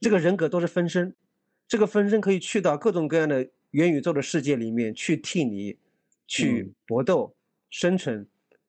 [0.00, 1.14] 这个人格都是分身，
[1.66, 5.76] 这个分身可以去到各种各样的元宇宙的世界里面去替你
[6.26, 7.34] 去搏斗、
[7.70, 8.26] 生存，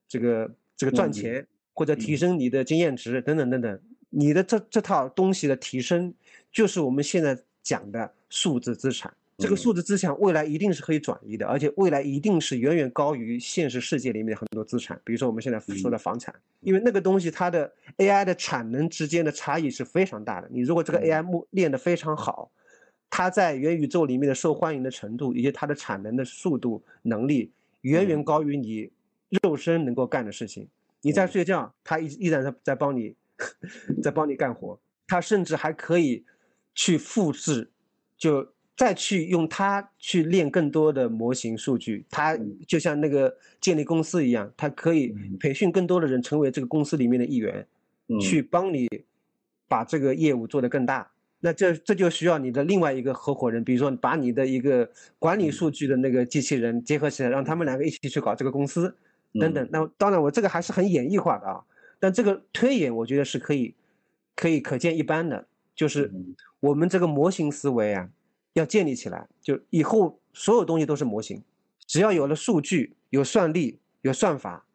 [0.07, 3.81] 这个这个赚钱或者提升你的经验值等等等等。
[4.15, 6.13] 你的这这套东西的提升，
[6.51, 9.11] 就是我们现在讲的数字资产。
[9.43, 14.99] 这个数字资产未来一定是可以转移的，而且未来一定是远远高于现实世界里面的很多资产。
[15.03, 20.47] 比如说我们现在说的房产，因为那个东西它的 AI 的产能之间的差异是非常大的。
[20.51, 22.49] 你如果这个 AI 木练得非常好，
[23.09, 28.89] 它在元宇宙里面的受欢迎的程度以及它的产能的速度能力，远远高于你
[29.41, 30.67] 肉身能够干的事情。
[31.01, 33.15] 你在睡觉，它依依然在在帮你。
[34.01, 36.23] 在帮你干活，它甚至还可以
[36.75, 37.71] 去复制，
[38.15, 42.05] 就再去用它去练更多的模型数据。
[42.09, 47.65] 它就像那个建立公司一样，它可以培训更多的人成为这个公司里面的一员，
[48.19, 48.87] 去帮你
[49.67, 51.11] 把这个业务做得更大。
[51.45, 58.95] 那这这就需要你的另外一个合伙人，比如说把你的一个管理数据的那个机器人结合起来，让他们两个一起去搞这个公司
[59.33, 59.67] 等等。
[59.69, 61.61] 那当然，我这个还是很演绎化的啊。
[61.99, 63.75] 但这个推演，我觉得是可以，
[64.37, 65.45] 可以可见一斑的。
[65.75, 66.13] 就是
[66.61, 68.09] 我们这个模型思维啊，
[68.53, 69.27] 要建立起来。
[69.41, 71.43] 就以后所有东西都是模型，
[71.85, 74.65] 只要有了数据、有算力、有算法，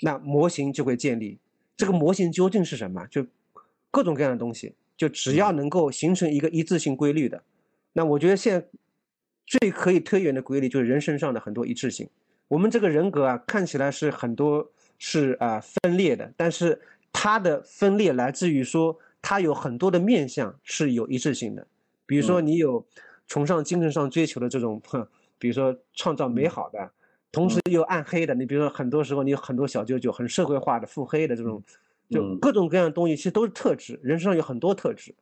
[0.00, 1.38] 那模型就会建立。
[1.76, 3.06] 这个模型究竟是什么？
[3.06, 3.26] 就
[3.90, 7.42] 各种各样的东西，就只要能够形成一个一致性规律的，
[7.92, 8.66] 那我觉得现在
[9.46, 12.08] 最可以推演的规律就是人身上的很多一致性。
[12.48, 14.70] 我们这个人格啊，看起来是很多。
[15.04, 16.80] 是啊，分裂的，但是
[17.12, 21.66] 它的分裂来自于说，它有很多的面相是有一致性的。
[22.06, 22.86] 比如说，你有
[23.32, 24.78] 崇尚精神上追求的这种，
[25.40, 26.92] 比如说创造美好的，
[27.32, 28.34] 同时又暗黑的。
[28.34, 31.62] 你比如说，很多时候你有很多小九九，很社会化的、腹黑的这种，
[32.10, 33.98] 就各种各样的东西，其实都是特质。
[34.02, 35.14] 人身上有很多特质，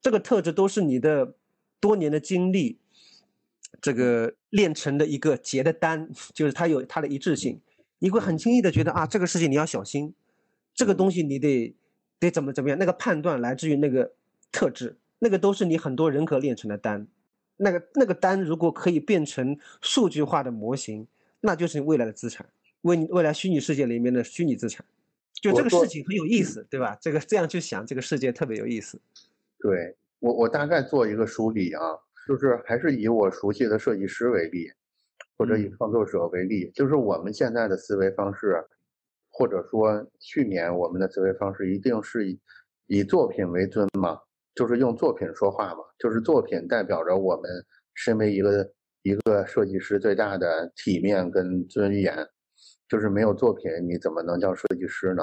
[0.00, 1.34] 这个特质都是你的
[1.78, 2.78] 多年的经历，
[3.82, 7.60] 这个练成的一个结的单，就是它有它的一致性。
[7.98, 10.14] 你会很轻易的觉得啊，这个事情你要小心，
[10.74, 11.76] 这个东西你得
[12.18, 12.78] 得怎么怎么样？
[12.78, 14.14] 那个判断来自于那个
[14.50, 17.06] 特质，那个都是你很多人格练成的单，
[17.58, 21.06] 那个那个单如果可以变成数据化的模型，
[21.40, 22.46] 那就是未来的资产，
[22.80, 24.84] 未未来虚拟世界里面的虚拟资产。
[25.34, 26.96] 就这个事情很有意思，对吧？
[27.00, 28.98] 这个这样去想，这个世界特别有意思。
[29.60, 31.82] 对我我大概做一个梳理啊，
[32.26, 34.72] 就是还是以我熟悉的设计师为例。
[35.40, 38.56] 或者以创作者为例，就是我们现在的思维方式，
[39.30, 42.40] 或者说去年我们的思维方式，一定是以
[42.88, 44.20] 以作品为尊嘛，
[44.58, 47.48] 就是用作品说话嘛，就是作品代表着我们
[47.94, 48.68] 身为一个
[49.02, 52.12] 一个设计师最大的体面跟尊严，
[52.88, 55.22] 就是没有作品你怎么能叫设计师呢？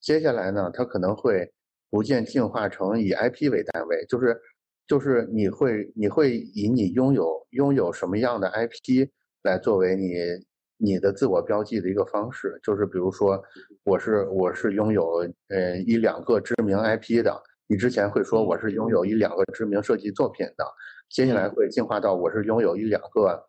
[0.00, 1.50] 接下来呢，它可能会
[1.90, 4.38] 逐渐进化成以 IP 为单位，就是
[4.86, 9.08] 就是你会你会以你拥有拥有什么样的 IP。
[9.44, 10.14] 来作为你
[10.78, 13.42] 你的自我标记的一个方式，就是比如说，
[13.84, 20.64] 我是我是拥有呃一两个知名 IP 的，你之前会说我是拥有一两个知名设计作品的，
[21.08, 23.42] 接下来会进化到我是拥有一两个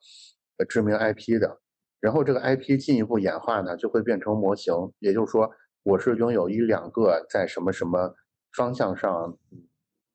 [0.70, 1.60] 知名 IP 的，
[2.00, 5.52] 然后这个 IP 进一步演化呢，就会变成模型，也就是说，
[5.84, 8.14] 我是拥有一两个在什么什么
[8.56, 9.38] 方向上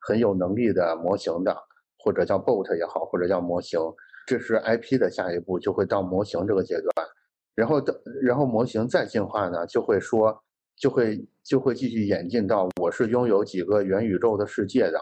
[0.00, 1.54] 很有能力的模型的，
[1.98, 3.78] 或者叫 bot 也好，或者叫模型。
[4.26, 7.06] 这是 IP 的下一步，就会到模型这个阶段，
[7.54, 10.42] 然后的，然后模型再进化呢，就会说，
[10.76, 15.00] 就会就会继续演进到我是拥有几个元宇宙的世界的，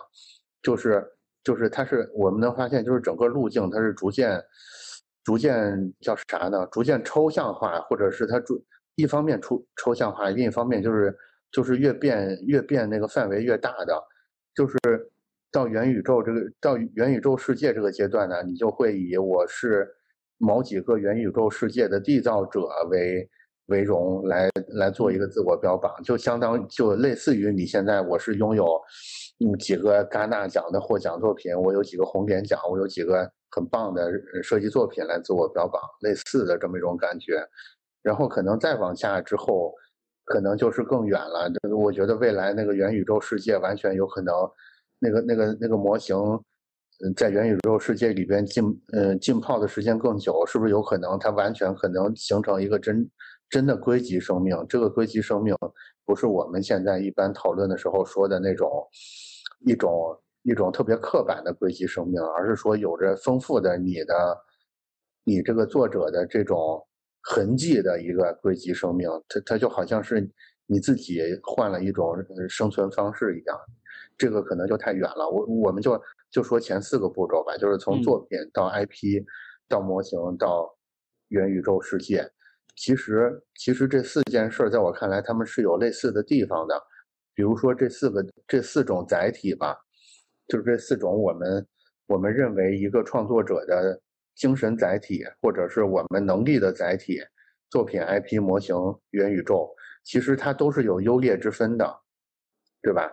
[0.62, 1.06] 就是
[1.44, 4.42] 就是它是我们能发现，就是整个路径它是逐渐
[5.22, 6.66] 逐渐叫啥呢？
[6.72, 11.14] 逐渐抽象化，或者是它逐一方面出抽象化，另一方面就是
[11.52, 14.02] 就是越变越变那个范围越大的，
[14.54, 14.78] 就是。
[15.50, 19.88] 到元宇宙这个到元宇宙世界这个阶段呢，你就会以我是
[20.36, 23.26] 某几个元宇宙世界的缔造者为
[23.68, 28.80] 为荣来来做一个自我标榜，就相当就类似于你现在我是拥有
[29.40, 34.10] 嗯几个戛纳奖的获奖作品，我有几个红点奖，我有几个很棒的
[34.42, 37.46] 设计作品来自我标榜，类似的这么一种感觉。
[38.02, 39.74] 然后可能再往下之后，
[40.24, 41.50] 可能就是更远了。
[41.62, 44.34] 这个我觉得未来那个元宇宙世界完全有可能，
[44.98, 46.16] 那个那个那个模型，
[47.04, 48.64] 嗯，在元宇宙世界里边浸
[48.94, 53.06] 嗯浸泡的时间更久，是不是有可能它完全可能形成一个真？
[53.50, 55.56] 真的归集生命，这个归集生命
[56.04, 58.86] 不是我们现在一般讨论的时候说的那种
[59.64, 64.38] 一种一种特别刻板的归集生命，而是说有着丰富的你的
[65.24, 66.86] 你这个作者的这种
[67.22, 69.08] 痕迹的一个归集生命。
[69.28, 70.30] 它它就好像是
[70.66, 72.16] 你自己换了一种
[72.48, 73.58] 生存方式一样。
[74.16, 75.28] 这个可能就太远了。
[75.30, 79.24] 我我们就就说前四个步骤吧，就是从作品到 IP，
[79.68, 80.76] 到模型到
[81.28, 82.28] 元宇宙世界。
[82.80, 86.80] 其实，其实这四件事在我看来，他们是有类似的地方的。
[87.34, 89.76] 比如说，这四个、这四种载体吧，
[90.46, 91.66] 就是这四种我们
[92.06, 94.00] 我们认为一个创作者的
[94.36, 97.18] 精神载体，或者是我们能力的载体，
[97.68, 98.76] 作品、IP、模型、
[99.10, 99.68] 元宇宙，
[100.04, 102.00] 其实它都是有优劣之分的，
[102.80, 103.10] 对吧？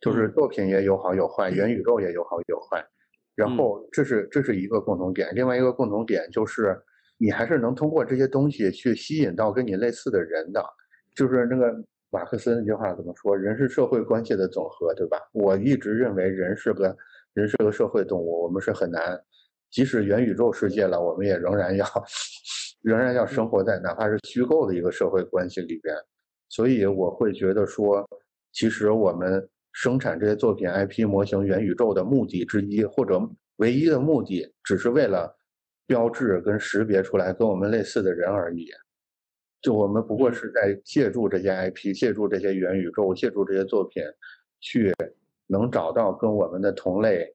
[0.00, 2.86] 就是作品也有好有坏，元宇宙也有好有坏。
[3.34, 5.34] 然后，这是这是一个共同点。
[5.34, 6.80] 另外一个共同点就是。
[7.20, 10.64] 你还是能通过这些东西去吸引到跟你类似的人的，
[11.16, 11.74] 就是那个
[12.10, 13.36] 马克思那句话怎么说？
[13.36, 15.18] 人是社会关系的总和，对吧？
[15.32, 16.96] 我一直认为人是个
[17.34, 19.20] 人是个社会动物，我们是很难，
[19.68, 21.84] 即使元宇宙世界了，我们也仍然要
[22.82, 25.94] 仍然要生活在哪怕是虚构的一个社会关系里边。
[26.48, 28.08] 所以我会觉得说，
[28.52, 33.20] 其实我们生产这些作品 IP 模型元宇宙的目的之一，或者
[33.56, 35.34] 唯一的目的，只是为了。
[35.88, 38.66] 标志跟识别出来跟我们类似的人而已，
[39.62, 44.02] 就我们不过是在借助这些 IP，借助这些元宇宙，借助这些作品，
[44.60, 44.94] 去
[45.46, 47.34] 能找到跟我们的同类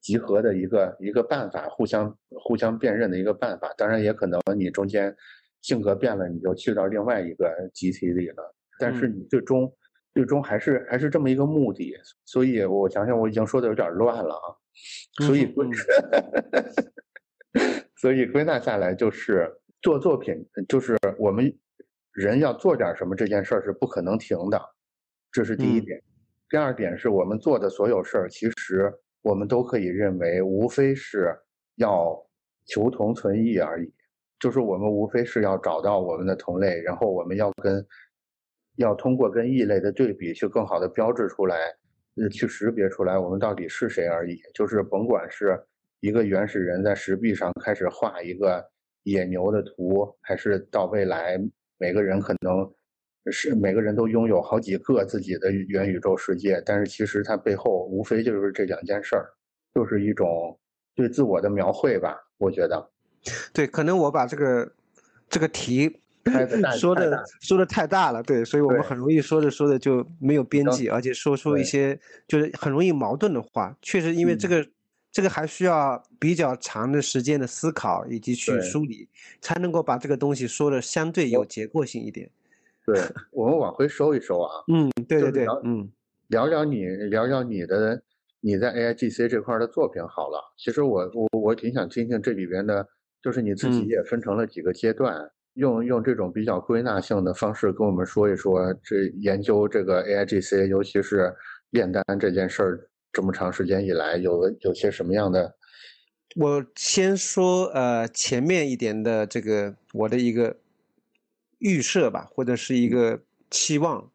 [0.00, 3.74] 集合的一个一个办法，互相互相辨认的一个办法。
[3.76, 5.12] 当然，也可能你中间
[5.60, 8.54] 性格变了，你就去到另外一个集体里了。
[8.78, 9.70] 但是你最终
[10.14, 11.96] 最终还是还是这么一个目的。
[12.24, 15.26] 所以我想想，我已经说的有点乱了啊。
[15.26, 15.84] 所以不是。
[18.00, 19.46] 所以归纳下来就是
[19.82, 20.34] 做作品，
[20.66, 21.54] 就是我们
[22.14, 24.58] 人要做点什么这件事儿是不可能停的，
[25.30, 26.02] 这是第一点。
[26.48, 28.90] 第二点是我们做的所有事儿，其实
[29.20, 31.38] 我们都可以认为无非是
[31.76, 32.16] 要
[32.64, 33.92] 求同存异而已，
[34.38, 37.86] 就是我们无非是要找到我们的同类，然后我们要跟
[38.76, 41.54] 要通过跟异类的对比去更好的标志出来，
[42.16, 44.40] 呃，去识别出来我们到底是谁而已。
[44.54, 45.62] 就是甭管是。
[46.00, 48.64] 一个原始人在石壁上开始画一个
[49.02, 51.38] 野牛的图，还是到未来
[51.78, 52.70] 每个人可能
[53.30, 59.28] 是每个人都拥有好几个自己的元宇宙世界，但是其实它背后无非就是这两件事儿，
[59.74, 60.58] 就是一种
[60.94, 62.16] 对自我的描绘吧。
[62.38, 62.90] 我觉得，
[63.52, 64.72] 对，可能我把这个
[65.28, 66.00] 这个题
[66.80, 73.76] 说的说的太大了，对，所以我们很容易说着说着就没有边际，而且说出一些就是很容易矛盾的话。
[73.82, 74.66] 确实，因为这个。
[75.12, 79.08] 这个还需要比较长的时间的思考以及去梳理，
[79.40, 82.30] 才能够把这个东西说的相对有结构性一点。
[82.86, 83.00] 对，
[83.32, 84.64] 我们往回收一收啊。
[84.72, 85.90] 嗯，对对对，嗯，
[86.28, 88.00] 聊聊你聊聊你的
[88.40, 90.40] 你在 A I G C 这块的作品好了。
[90.56, 92.86] 其实我我我挺想听听这里边的，
[93.22, 101.34] 就是你自己也分成了几个阶段，用用这种比较归纳性的方式跟我们说一说，这研究这个 A I G C，尤其是
[101.70, 102.89] 炼丹这件事儿。
[103.12, 105.56] 这么长时间以来，有有些什么样的？
[106.36, 110.56] 我先说呃前面一点的这个我的一个
[111.58, 114.08] 预设吧，或者是一个期望。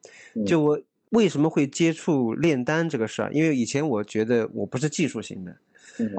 [0.45, 3.29] 就我为什么会接触炼丹这个事儿？
[3.33, 5.57] 因为以前我觉得我不是技术型的，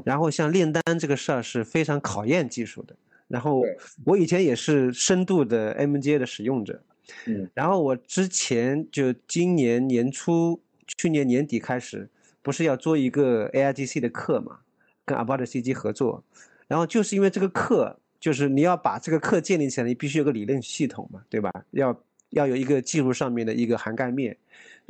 [0.04, 2.94] 然后像炼丹这个事儿是非常考验技术的。
[3.26, 3.62] 然后
[4.04, 6.82] 我以前也是深度的 MJ 的使用者，
[7.24, 10.60] 嗯，然后我之前就今年年初、
[10.98, 12.10] 去年年底开始。
[12.46, 14.60] 不是要做一个 A I G C 的课嘛？
[15.04, 16.22] 跟 About C G 合作，
[16.68, 21.50] 然后就是因为这个课，就是你要把这个课建立起来，你必须有个理论系统嘛，对吧？
[21.72, 24.36] 要要有一个技术上面的一个涵盖面，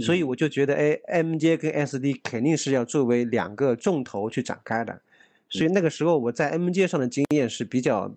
[0.00, 5.00] 所以我就觉得，哎，M J 跟 S D 肯定是要作为两个重头去展开的，
[5.48, 8.14] 所以那个时候我在 M J 上的经验是比较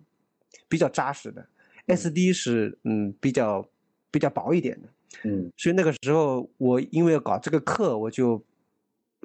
[0.68, 1.46] 比较扎实的
[1.86, 3.66] ，S D 是嗯比较
[4.10, 4.88] 比较薄一点的，
[5.22, 8.44] 嗯，所以那个时候我因为要搞这个课，我就。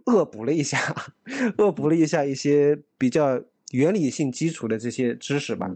[0.05, 0.77] 恶补了一下，
[1.57, 3.41] 恶补了一下一些比较
[3.71, 5.69] 原理性基础的这些知识吧，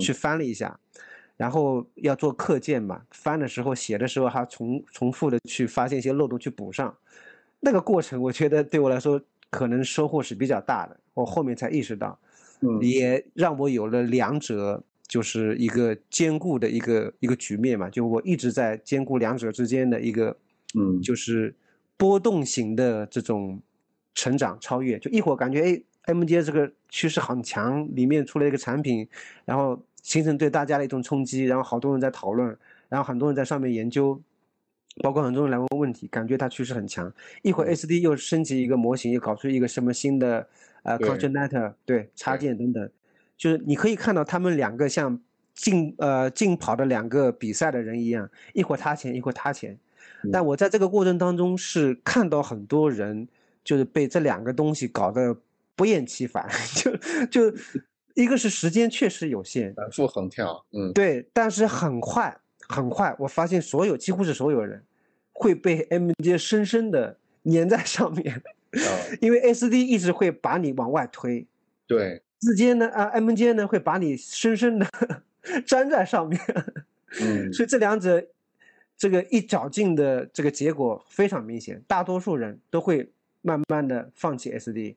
[0.00, 0.80] 去翻了一下，
[1.36, 6.96] 然后要做课件嘛，翻的时候写的时候还重重复的去发现一些漏洞去补上，
[7.60, 10.98] 那个过程我觉得对我来说可能收获是比较大的。
[11.14, 12.18] 我后面才意识到，
[12.60, 12.80] 嗯。
[12.82, 20.36] 也让我有了两者就是一个兼顾的一个一个局面嘛，就我一直在兼顾两者之间的一个，
[20.74, 21.00] 嗯。
[21.02, 21.54] 就是
[21.98, 23.60] 波动型的这种
[24.14, 24.98] 成长超越。
[24.98, 29.06] 就一会儿感觉哎，MJ 这个趋势很强，里面出了一个产品，
[29.44, 32.56] 然后形成对大家的一种冲击，然后好多人在讨论，
[32.88, 34.18] 然后很多人在上面研究。
[35.00, 37.12] 包括很多人来问问题，感觉它趋势很强。
[37.42, 40.48] 一会儿 SD 又升级一个模型，又搞出一个什么新的
[40.82, 42.90] 呃 Concatenator 对插件等等，
[43.36, 45.20] 就是你可以看到他们两个像
[45.54, 49.78] 竞呃竞跑的两个比赛的人一样，一会儿他前，一会儿他前。
[50.32, 53.28] 但我在这个过程当中是看到很多人
[53.62, 55.36] 就是被这两个东西搞得
[55.76, 56.96] 不厌其烦， 就
[57.26, 57.56] 就
[58.14, 60.92] 一个是时间确实有限，反复横跳，嗯。
[60.92, 62.36] 对，但是很快
[62.68, 64.82] 很快，我发现所有几乎是所有人
[65.32, 68.90] 会被 MJ 深深的粘在上面，啊
[69.22, 71.46] 因为 SD 一直会把你往外推，
[71.86, 74.86] 对，之间呢啊 MJ 呢会把你深深的
[75.66, 76.40] 粘在上面，
[77.20, 77.52] 嗯。
[77.52, 78.26] 所以这两者
[78.98, 84.96] 这个一较劲的这个结果非常明显，大多数人都会慢慢的放弃 SD，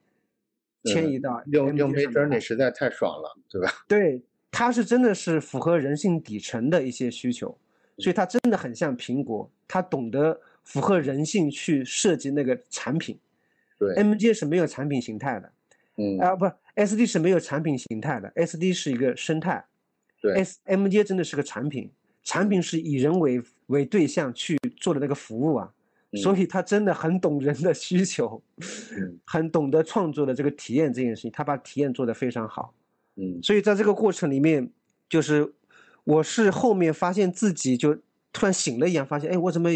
[0.85, 3.71] 迁移到用用 MJ Mid 上面 Journey 实在太爽了，对吧？
[3.87, 7.55] 对，它是真的是符合人性底层的一些需求，
[7.99, 13.19] 所以它真的很像苹果，它懂得符合人性去设计那个产品。
[13.77, 15.51] 对，MJ 是没有产品形态的，
[15.97, 16.45] 嗯啊、不
[16.75, 19.65] ，SD 是没有产品形态的，SD 是一个生态
[20.21, 21.91] 对，，S MJ 真的是个产品，
[22.23, 25.71] 产品是以人为为对象去做的那个服务啊，
[26.21, 28.41] 所以他真的很懂人的需求，
[28.97, 32.73] 嗯 很懂得创作的这个体验这件事情，他把体验做得非常好。
[33.15, 34.69] 嗯所以在这个过程里面，
[35.09, 35.53] 就是
[36.03, 37.95] 我是后面发现自己就
[38.31, 39.69] 突然醒了一样，发现哎，我怎么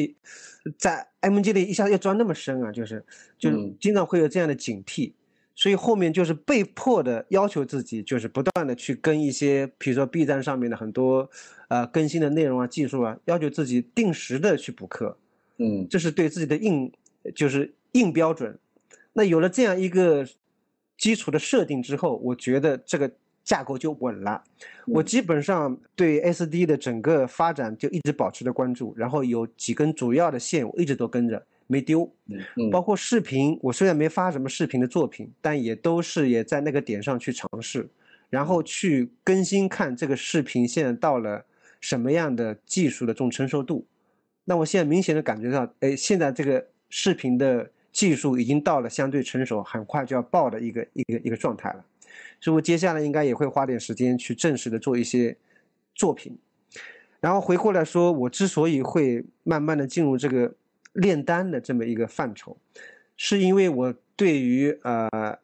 [0.77, 2.71] 在 M G 里一下要钻那么深啊？
[2.71, 3.03] 就是
[3.37, 5.11] 就嗯经常会有这样的警惕，
[5.55, 11.29] 所以后面就是被迫的要求自己，就是不断的去跟一些，比如说 B 站上面的很多
[11.69, 15.17] 呃更新的内容啊、技术啊，要求自己定时的去补课。
[15.57, 16.91] 嗯这是对自己的硬，
[17.33, 18.59] 就是硬标准。
[19.13, 20.27] 那有了这样一个
[20.97, 23.09] 基础的设定之后，我觉得这个
[23.45, 24.43] 架构就稳了。
[24.85, 32.11] 我基本上对 SD 的整个发展就一直保持着关注，然后有几根主要的线我一直都跟着，没丢。
[32.55, 37.87] 嗯包括视频，我虽然没发什么视频的作品，但也都是也在那个点上去尝试，
[38.29, 41.45] 然后去更新看这个视频现在到了
[41.79, 43.85] 什么样的技术的这种成熟度。
[44.45, 51.83] 那我现在明显的感觉到，哎，现在这个视频的技术已经到了相对成熟，很快就要爆的一个一个一个状态了。
[52.39, 55.35] 所以我接下来应该也会花点时间去正式的做一些
[55.95, 56.37] 作品。
[57.19, 60.53] 然后回过来说，我之所以会慢慢的进入这个
[60.95, 62.57] 炼丹的这么一个范畴，
[63.15, 65.37] 是因为我对于呃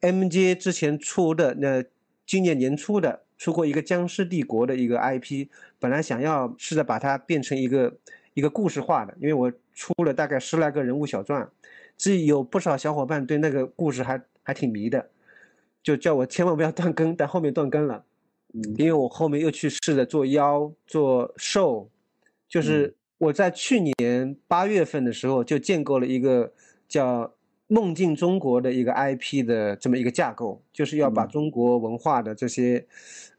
[0.00, 1.84] MJ 之前出的那
[2.26, 7.96] 今年年初的出过一个僵尸帝国的一个 IP，本来想要试着把它变成一个
[8.34, 11.48] 一个故事化的，因为我出了大概十来个人物小传，
[11.96, 15.10] 这有不少小伙伴对那个故事还还挺迷的，
[15.82, 18.04] 就叫我千万不要断更，但后面断更了。
[18.54, 21.88] 嗯因为我后面又去试着做妖、做兽，
[22.46, 26.52] 就是我在去年八月份的时候就建构了一个
[26.88, 27.24] 叫
[27.68, 31.28] 《梦境中国》的一个 IP 的这么一个架构，就是要把嗯。
[31.28, 32.84] 中国文化的这些，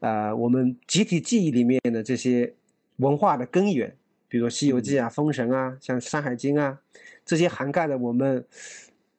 [0.00, 2.54] 呃，我们集体记忆里面的这些
[2.96, 3.94] 文化的根源，
[4.26, 6.80] 比如说《西游记》啊、《封神》啊、像《山海经》啊，
[7.26, 8.42] 这些涵盖了我们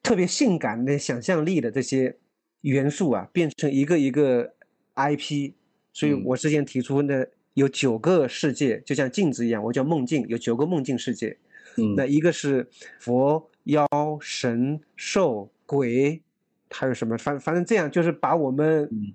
[0.02, 2.18] 特别性感的想象力的这些
[2.62, 4.56] 元素啊，变成一个一个
[4.96, 5.52] IP。
[5.94, 6.24] 所以嗯。
[6.26, 7.24] 我之前提出呢，
[7.56, 11.38] 有九个世界，就像镜子一样，我叫梦境，有九个梦境世界。
[11.78, 12.66] 嗯那一个是
[13.00, 13.86] 佛、妖、
[14.22, 16.22] 神、兽、鬼，
[16.70, 17.18] 还有什么？
[17.18, 19.14] 反反正这样，就是把我们嗯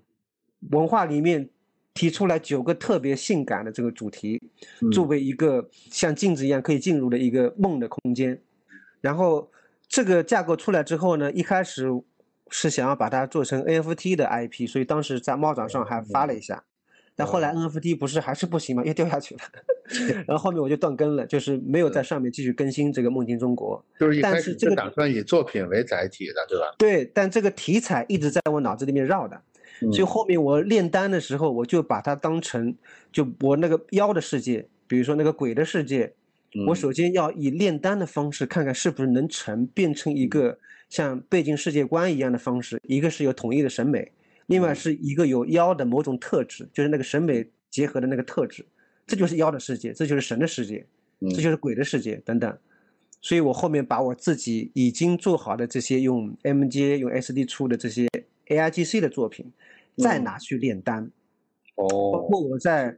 [0.70, 1.48] 文化里面
[1.94, 4.38] 提出来九个特别性感的这个主题，
[4.82, 8.38] 嗯作为一个像镜子一样可以进入的一个梦的空间。
[9.00, 9.50] 然后
[9.88, 11.86] 这个架构出来之后呢，一开始
[12.50, 16.64] 是想要把它做成 NFT 的 IP，所以当时在猫掌上还发了一下。
[17.16, 19.40] 但后来 NFT 不是还是不行嘛，又掉下去了，
[20.26, 23.84] 然后后面我就断更了，就是没有在上面继续更新这个《梦境中国》。
[24.00, 26.74] 就是一但开始是是这个打算以作品为载体的，对吧？
[26.78, 29.36] 对，但这个题材一直在我脑子里面绕的，
[29.82, 32.74] 嗯所以后面我炼丹的时候，我就把它当成
[33.12, 36.14] 就我那个妖的世界，比如说那个鬼的世界，
[36.66, 40.58] 我嗯首先要以炼丹的方式看看是不是能成变成一个
[40.88, 44.10] 像背景世界观一样的方式，一个是有统一的审美，
[44.50, 44.74] 另外嗯。
[44.74, 48.66] 是一个有妖的某种特质，就是那个审美结合的那个特质，
[49.06, 50.84] 这就是妖的世界，这就是神的世界，
[51.20, 51.30] 嗯。
[51.30, 52.58] 这就是鬼的世界等等。
[53.22, 58.08] 所以我后面把我自己已经做好的这些用 MJ 用 SD 出的这些
[58.48, 59.52] AIGC 的作品，
[59.96, 61.10] 再嗯拿去炼丹，
[61.76, 61.86] 哦。
[62.12, 62.96] 包哦，括我在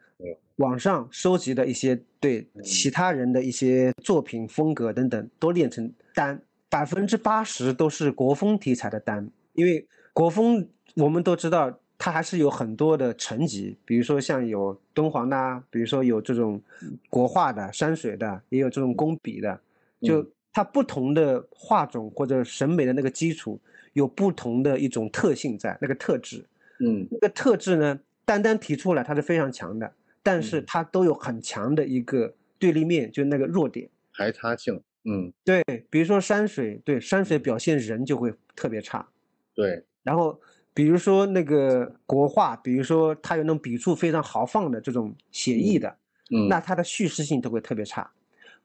[0.56, 11.78] 网上收集的一些对其他人的一些作品风格等等，都炼成丹，百分之八十都是国风题材的丹，因为国风我们都知道。
[11.98, 16.60] 它还是有很多的层级，比如说像有敦煌的啊，比如说有这种
[17.08, 19.60] 国画的、山水的，也有这种工笔的，
[20.00, 23.56] 就嗯它不同的画种或者审美的那个基础，
[23.92, 26.44] 有不同的一种特性在那个特质。
[26.80, 29.92] 嗯那个特质呢，单单提出来它是非常强的，
[30.24, 33.88] 但是嗯它都有很强的一个对立面，就那个弱点。
[34.12, 39.06] 排他性，嗯，对，比如说山水，对山水表现人就会特别差。
[39.54, 40.40] 对，然后
[40.74, 45.96] 比如说那个国画，比如说它有那种笔触非常豪放的这种写意的，
[46.30, 48.10] 嗯，那它的叙事性都会特别差。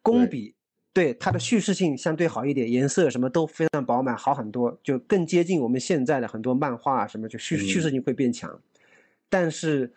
[0.01, 0.53] 工笔
[0.93, 8.57] 对它的叙事性相对好一点，颜色什么都非常饱满，好很多，就更接近我们现在的很多漫画啊什么，就叙叙嗯事性会变强。
[9.29, 9.93] 但是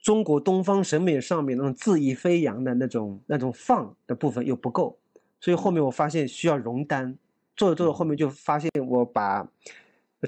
[0.00, 4.98] 中国东方审美上面那种恣意飞扬的那种那种放的部分又不够，
[5.38, 7.18] 所以后面我发现需要熔丹，
[7.54, 9.46] 做着做着后面就发现我把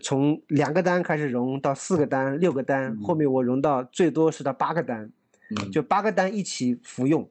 [0.01, 5.13] 从两个单开始融到四个单、六个单，后面我融到最多是到八个单。
[5.51, 5.71] 嗯。
[5.71, 7.29] 就八个单一起服用，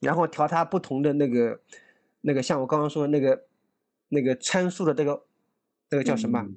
[0.00, 1.60] 然后调它不同的那个
[2.22, 3.44] 那个，像我刚刚说的那个
[4.08, 5.22] 那个参数的这个
[5.90, 6.56] 那个叫什么嗯？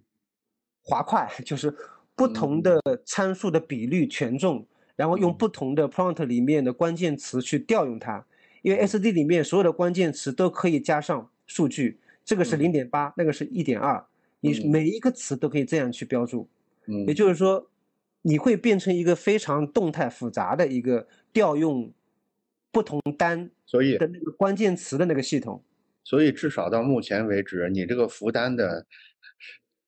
[0.81, 1.71] 滑块，就是
[2.15, 4.65] 不同的参数的比率权重，
[4.95, 5.37] 然后用嗯。
[5.37, 8.25] 不同的 prompt 里面的关键词去调用它，
[8.63, 12.59] 因为 SD 里面所有的关键词都可以加上数据，这个是嗯。
[12.59, 14.03] 零点八，那个是一点二，
[14.41, 16.49] 你嗯每一个词都可以这样去标注。
[16.87, 17.71] 嗯，也就是说，
[18.23, 21.93] 你会变成一个非常动态复杂的一个调用
[22.71, 25.63] 不同单所以的那个关键词的那个系统。
[26.03, 28.85] 所以至少到目前为止，你这个负担的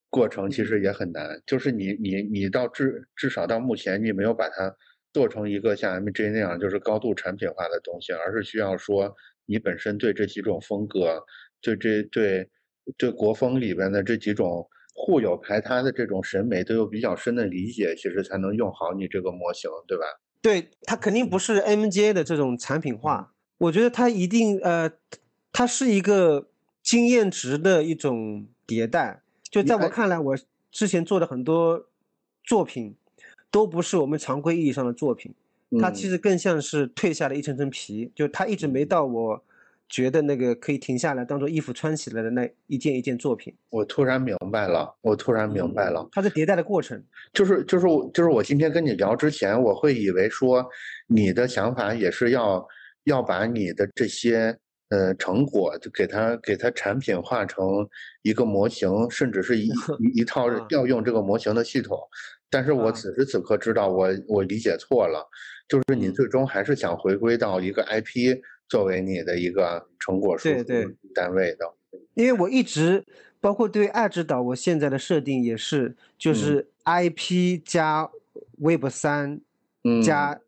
[0.10, 4.76] 过程其实也很难，就是你你你到至至少到目前，你没有把它
[5.12, 9.16] 做成一个像 MJ 那样就是高度产品化的东西，而是需要说
[9.48, 11.24] 你本身对这几种风格，
[11.62, 12.48] 对这对
[12.98, 20.04] 对国风里边的这几种互有排他的这种审美都有比较深的理解，其实才能用好你这个模型，对吧？
[20.42, 24.92] 对，它肯定不是 MJ 的这种产品化，我觉得它一定呃，
[25.52, 26.50] 它是一个
[26.82, 29.22] 经验值的一种迭代。
[29.50, 30.38] 就在我看看来，我
[30.72, 31.88] 之前做的很多
[32.44, 32.96] 作品，
[33.50, 35.34] 都不是我们常规意义上的作品。
[35.80, 39.44] 它其嗯实更像是褪下了一层层皮，就它一直没到我
[39.94, 43.56] 觉得那个可以停下来当做衣服穿起来的那一件一件作品。
[43.70, 46.10] 我突然明白了，我突然明白了。
[46.12, 47.00] 它是迭代的过程。
[47.32, 50.68] 就是就是我就是我今天跟你聊之前，我会以为说
[51.06, 52.68] 你的想法也是要
[53.04, 54.58] 要把你的这些
[54.90, 57.88] 呃成果就给它给它产品化成
[58.24, 59.68] 一个模型，甚至是一
[60.02, 62.00] 一一套啊调用这个模型的系统。
[62.50, 65.24] 但是我啊此时此刻知道我我理解错了，
[65.68, 68.42] 就是你嗯最终还是想回归到一个 IP
[68.74, 70.64] 作为你的一个成果输出
[71.14, 71.72] 单位的。
[72.16, 73.06] 因为我一直
[73.40, 78.10] 包括对爱之岛，我现在的设定也是，就嗯是 IP 加
[78.58, 79.40] Web 三
[79.84, 80.42] 嗯，加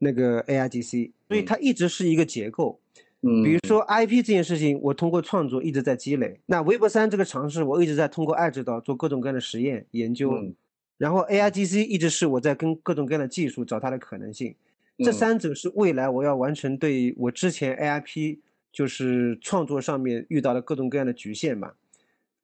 [0.00, 2.80] 那个 AIGC，所以嗯它一直是一个结构。
[3.20, 6.40] 嗯，比如说 IP 这件事情，我通过创作一直在积累。
[6.46, 10.32] 那 Web 三这个尝试，我一直在通过爱之岛做各种各样的实验研究。
[10.32, 10.52] 嗯
[10.98, 14.56] 然后 AIGC 一直是我在跟各种各样的技术找它的可能性。
[14.98, 18.38] 这嗯三者是未来我要完成对我之前 AIP
[18.72, 21.72] 就是创作上面遇到的各种各样的局限嘛。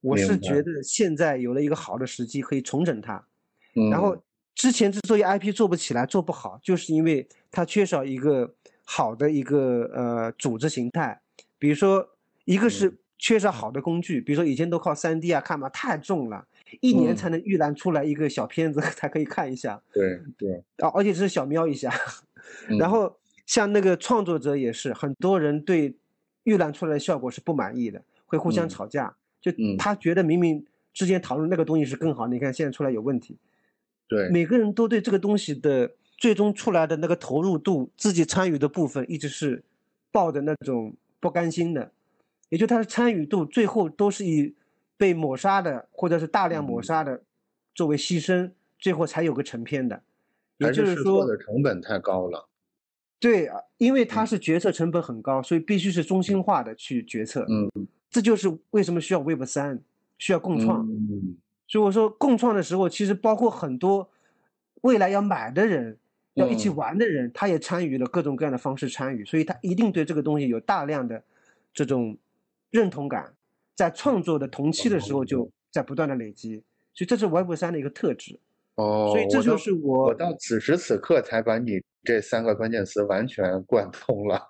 [0.00, 3.24] 我是觉得现在有了一个好的时机可以重整它。
[3.74, 4.16] 嗯然后
[4.54, 8.54] 之前之所以 IP 做不起来、做不好，就是因为它缺少一个
[8.84, 11.20] 好的一个呃组织形态。
[11.58, 12.08] 比如说，
[12.44, 16.46] 一个是缺少好的工具，比如说以前都靠 3D 啊看嘛，太重了，
[16.80, 19.82] 一年嗯才能预览出来一个小片子 才可以看一下。
[19.92, 21.90] 对对，啊，而且是小瞄一下。
[22.68, 23.16] 嗯然后
[23.46, 25.96] 像那个创作者也是，很多人对
[26.44, 29.14] 预览出来的效果是不满意的，会互相嗯吵架。
[29.40, 33.36] 就嗯他觉得明明之前讨论那个东西是更好，你看现在出来有问题。
[34.08, 39.64] 对，每个人都对这个东西的最终出来的那个投入度、自己参与的部分，一直是
[40.12, 41.92] 抱着那种不甘心的，
[42.48, 44.54] 也就他的参与度最后都是以
[44.96, 47.22] 被抹杀的或者是大量抹嗯杀的
[47.74, 50.02] 作为牺牲，最后才有个成片的。
[50.58, 52.48] 也还就是说试错，的成本太高了。
[53.20, 57.46] 对啊，因为它嗯是决策成本很高，所以必须是中心化的去决策。
[57.48, 57.70] 嗯，
[58.10, 59.80] 这就是为什么需要 Web 三，
[60.18, 60.86] 需要共创。
[60.86, 61.36] 嗯
[61.66, 64.10] 所以我说共创的时候，其实包括很多
[64.82, 65.96] 未来要买的人，
[66.34, 71.24] 要一起嗯玩的人，他也参与了各种各样的方式参与，所以他一定对这个东西有大量的
[71.72, 72.18] 这种
[72.70, 73.32] 认同感，
[73.74, 76.62] 在创作的同期的时候就在不断的累积，
[76.92, 78.38] 所以这是 Web 三的一个特质。
[78.76, 84.40] 哦，所以这就是我我到此时此刻才把你这三个关键词完全贯通了。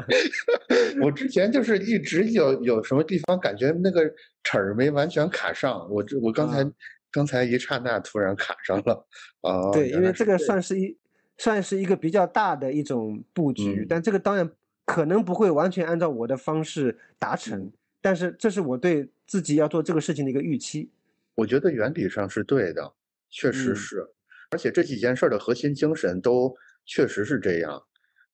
[1.02, 4.04] 我之前就是一直有有什么地方感觉那个
[4.44, 6.72] 齿儿没完全卡上，我这我刚才、啊
[7.14, 9.06] 刚才一刹那突然卡上了。
[9.42, 10.96] 啊，对，因为这个算是一
[11.36, 14.50] 算是一个比较大的一种布局，嗯但这个当然
[14.86, 20.90] 可能不会完全按照我的方式达成，嗯但是这是我对自己要做这个事情的一个预期。
[21.34, 22.90] 我觉得原理上是对的，
[23.32, 23.74] 确实嗯。
[23.74, 24.06] 是，
[24.50, 26.54] 而且这几件事儿的核心精神都
[26.86, 27.82] 确实是这样，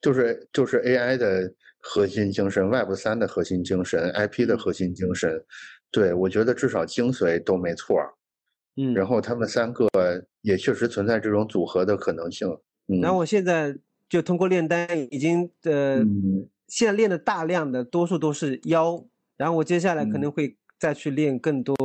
[0.03, 1.51] 就是就是 AI 的
[1.81, 4.59] 核心精神，Web 三的核心精神，IP 的嗯。
[4.59, 5.43] 核心精神，
[5.91, 8.11] 对我觉得至少精髓都没错儿。
[8.77, 9.89] 嗯，然后他们三个
[10.43, 12.49] 也确实存在这种组合的可能性。
[12.89, 13.77] 嗯，然后我现在
[14.09, 16.49] 就通过炼丹已经呃，嗯。
[16.67, 19.07] 现在练的大量的多数都是腰，
[19.37, 20.19] 然后我接下来可嗯。
[20.19, 21.77] 能会再去练更多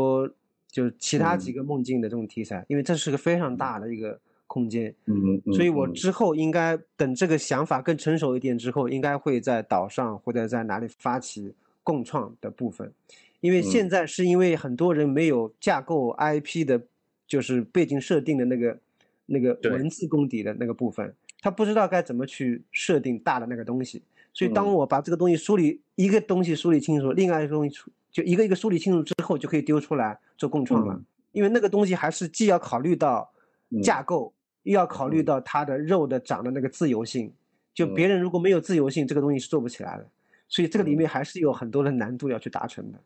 [0.73, 1.53] 就是其他几嗯。
[1.53, 4.93] 个梦境的这种题材，因为这是个非常大的一个空间。
[5.05, 5.13] 嗯
[5.45, 5.93] 嗯，所以我嗯。
[5.93, 12.91] 之后应该等这个想法更成熟一点之后，应该会在岛上或者在哪里发起共创的部分，
[13.39, 13.61] 因为嗯。
[13.61, 16.81] 现在是因为很多人没有架构 IP 的，
[17.27, 18.79] 就是背景设定的那个
[19.27, 24.01] 那个文字功底的那个部分，他不知道该怎么去设定大的那个东西。
[24.33, 24.73] 所以当嗯。
[24.73, 30.93] 我把这个东西梳理一个东西梳理清楚，另外一个东西梳就一个一个梳理清楚之后，就可以丢出来做共创了。
[30.93, 33.27] 嗯因为那个东西还是既要考虑到
[33.71, 34.31] 嗯架构，
[34.61, 37.33] 又要考虑嗯到它的肉的长的那个自由性。
[37.73, 40.07] 就嗯别人如果没有自由性，这个东西是做不起来的。
[40.47, 42.99] 所以这个里嗯面还是有很多的难度要去达成的。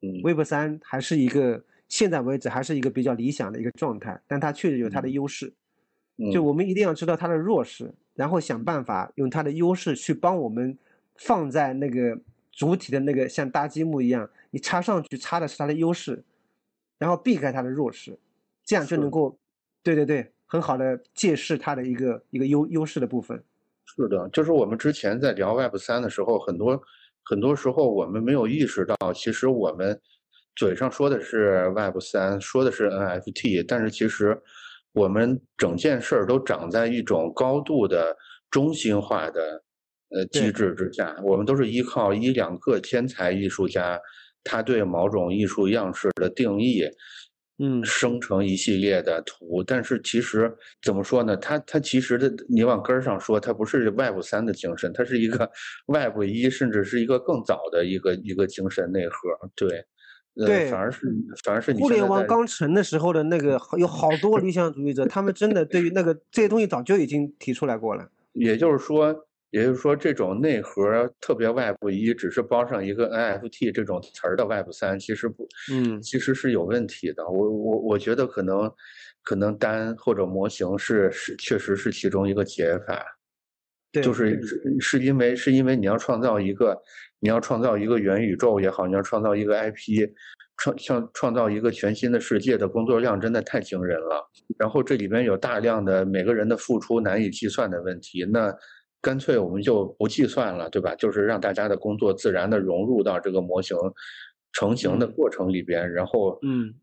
[0.00, 5.52] 嗯 Web 三还是一个现在为止还是一个比较理想的一个状态，但它确实有它的嗯优势。
[6.16, 10.78] 嗯就我们一定要知道它的弱势，然后想办法用它的优势去帮我们
[11.16, 12.18] 放在那个
[12.50, 16.24] 主体的那个像搭积木一样，你插上去插的是它的优势，
[16.98, 18.18] 然后避开它的弱势，
[18.64, 19.38] 这样就能够，
[19.82, 23.42] 对对对，很好的借势它的一个一个优优势的部分。
[23.84, 26.80] 是的，就是我们之前在聊 Web 三的时候，很多
[27.24, 29.98] 很多时候我们没有意识到，其实我们
[30.56, 34.38] 嘴上说的是 Web 三，说的是 NFT，但是其实
[34.92, 38.16] 我们整件事儿都长在一种高度的
[38.50, 39.62] 中心化的
[40.10, 43.98] 呃机制之下，我们都是依靠一两个天才艺术家，
[44.48, 46.88] 他对某种艺术样式的定义，
[47.58, 50.50] 嗯生成一系列的图，但是其实
[50.82, 51.36] 怎么说呢？
[51.36, 55.50] 它它其实的，你往根儿上说，它不是 Web 三的精神，它是一个
[55.86, 59.50] Web 一，甚至是一个更早的一个一个精神内核。
[59.54, 59.84] 对，
[60.36, 61.00] 呃，对反而是
[61.44, 68.08] 反而是你互联网刚成的时候的那个有好多理想主义者，他们真的对于那个这些东西早就已经提出来过了。
[68.32, 77.26] 也就是说，也就是说，这种内核特别 Web 一，只是包上一个 NFT 这种词儿的 Web 三，其实不，嗯其实是有问题的。
[77.26, 78.70] 我我我觉得可能
[79.22, 83.02] 可能单或者模型是是确实是其中一个解法。
[83.90, 86.78] 对，就是是是因为是因为你要创造一个，
[87.20, 90.06] 你要创造一个元宇宙也好，你要创造一个 IP，
[90.58, 94.30] 创像创造一个全新的世界的工作量真的太惊人了。
[94.58, 98.54] 然后这里边有大量的每个人的付出难以计算的问题，那
[99.00, 100.94] 干脆我们就不计算了，对吧？
[100.96, 103.76] 就是让大家的工作自然的融入到这个模型
[104.52, 106.74] 成型的嗯过程里边，然后嗯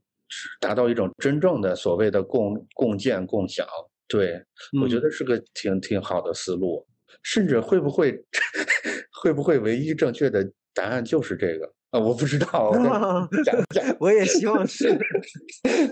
[0.60, 3.66] 达到一种真正的所谓的共共建共享。
[4.08, 4.42] 对，
[4.82, 6.86] 我觉嗯得是个挺挺好的思路，
[7.24, 8.24] 甚至会不会
[9.22, 12.00] 会不会唯一正确的答案就是这个啊？
[12.00, 14.90] 我不知道，我再 想想，我也希望是。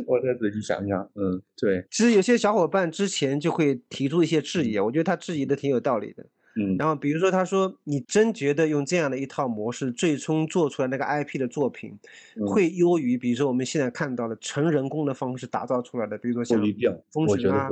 [0.05, 1.01] 我再仔细想想。
[1.15, 6.25] 嗯，对，其实有些小伙伴之前就会提出一些质疑，我觉得他质疑的挺有道理的。
[6.55, 11.97] 嗯然后比如说他说，你真觉得用这样的一套模式，最终做出来那个 IP 的作品，
[12.35, 17.69] 嗯会优于比如说我们现在看到的纯人工的方式打造出来的，比如说像不一定，封我觉得神啊。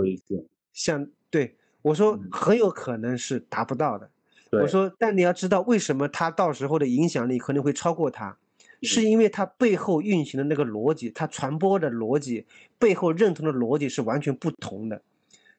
[0.73, 4.07] 像对我说嗯很有可能是达不到的。
[4.07, 4.11] 对
[4.52, 8.38] 我说，但你要知道为什么他到时候的影响力可能会超过它，嗯
[8.84, 12.45] 是因为他背后运行的那个逻辑，他传播的逻辑
[12.78, 15.02] 背后认同的逻辑是完全不同的。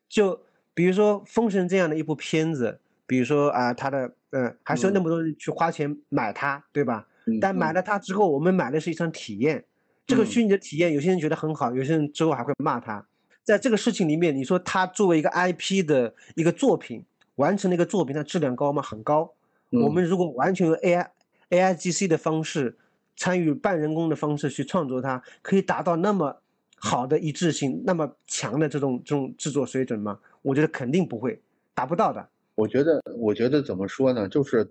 [0.08, 0.40] 就
[0.74, 7.06] 比如说《封神》这样的一部片子，比如说啊，他的嗯，还是有那嗯么多人去花钱买它，对吧？
[7.40, 9.64] 但买了它之后，我们买的是一场体验。
[10.04, 13.06] 这个嗯虚拟的体验，有些人觉得很好，有些人之后还会骂他。
[13.44, 17.04] 在这个事情里面，你说他作为一个 IP 的一个作品，
[17.42, 18.80] 完成了一个作品，它质量高吗？
[18.80, 19.34] 很高。
[19.70, 21.08] 我嗯们如果完全用 AI
[21.50, 22.76] AIGC 的方式，
[23.16, 26.40] 参与半人工的方式去创作它，可以达到那么
[26.76, 30.20] 好的一致性，那么强的这种这种制作水准吗？
[30.42, 31.40] 我觉得肯定不会
[31.74, 32.28] 达不到的。
[32.54, 34.28] 我觉得，我觉得怎么说呢？
[34.28, 34.70] 就是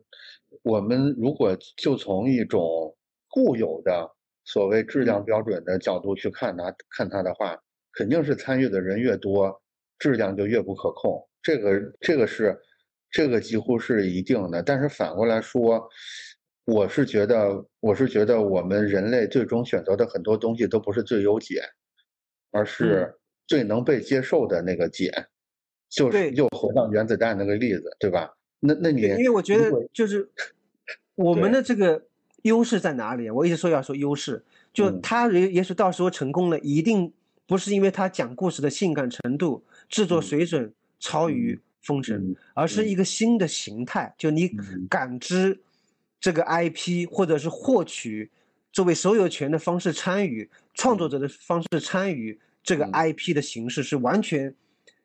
[0.63, 2.95] 我们如果就从一种
[3.27, 4.09] 固有的
[4.45, 7.57] 所谓质量标准的角度去看它，看它的话，
[7.93, 9.61] 肯定是参与的人越多，
[9.97, 11.27] 质量就越不可控。
[11.41, 12.57] 这个，这个是，
[13.09, 14.61] 这个几乎是一定的。
[14.61, 15.87] 但是反过来说，
[16.65, 21.61] 我是觉得，我是觉得我们人类最终选择的很多东西都不是最优解，
[22.51, 23.13] 而是
[23.47, 25.11] 最能被接受的那个解。
[25.89, 28.31] 就是又回到原子弹那个例子，对吧？
[28.61, 30.29] 那那你因为我觉得就是
[31.15, 32.05] 我们的这个
[32.43, 33.29] 优势在哪里？
[33.29, 34.41] 我一直说要说优势，
[34.71, 37.11] 就他也也许到时候成功了，一定
[37.45, 44.15] 不是因为他讲故事的性感程度、制作水准超于封神，而是一个新的形态。
[44.17, 44.49] 就你
[44.89, 45.59] 感知
[46.21, 48.31] 这个 IP，或者是获取
[48.71, 54.55] 作为所有权的方式参与创作者的方式参与这个 IP 的形式是完全。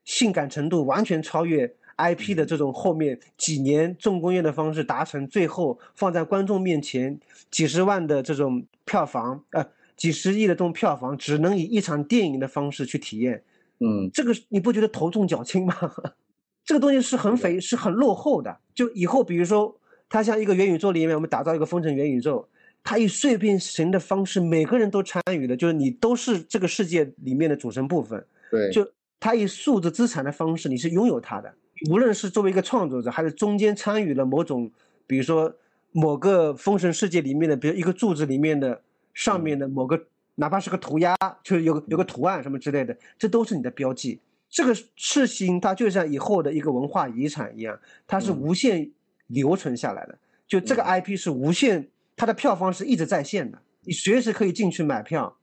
[0.05, 7.18] 性感程度完全超越 IP 的这种后面几年重工业的方式达成，最后放在观众面前
[7.51, 9.66] 几十万的这种票房，呃，
[9.97, 13.43] 几十亿的这种票房，只能以一场电影的方式去体验。
[13.81, 15.74] 嗯，这个你不觉得头重脚轻吗？
[16.65, 18.57] 这个东西是很肥，是很落后的。
[18.74, 19.78] 就以后比如说，
[20.09, 22.48] 它像一个元宇宙里面，我们打造一个风城元宇宙，
[22.82, 28.24] 它以碎片型的方式，每个人都参与的，就是你都是这个世界里面的组成部分。
[28.51, 28.86] 对，就。
[29.19, 31.53] 它以数字资产的方式，你是拥有它的。
[31.90, 34.70] 无论是作为一个创作者，还是中间参与了某种，
[35.07, 35.53] 比如说
[35.90, 38.82] 某个封神世界里面的，比如一个柱子里面的
[39.15, 39.98] 上面的某个，
[40.37, 44.21] 哪怕是个涂鸦，就是有有个图案什么之类的，这都是你的标记。
[44.49, 48.91] 这个事情它就像以后的一个文化遗产一样，它是无限
[49.27, 50.17] 留存下来的。
[50.47, 55.37] 就这个 IP 是无限，它的票房是一直在线的，你随时可以进去买票，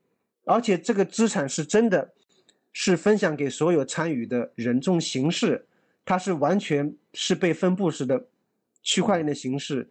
[0.45, 2.13] 而且这个资产是真的。
[2.75, 5.67] 是分享给所有参与的人，这种形式，
[6.03, 8.25] 它是完全是被分布式的
[8.81, 9.87] 区块链的形式，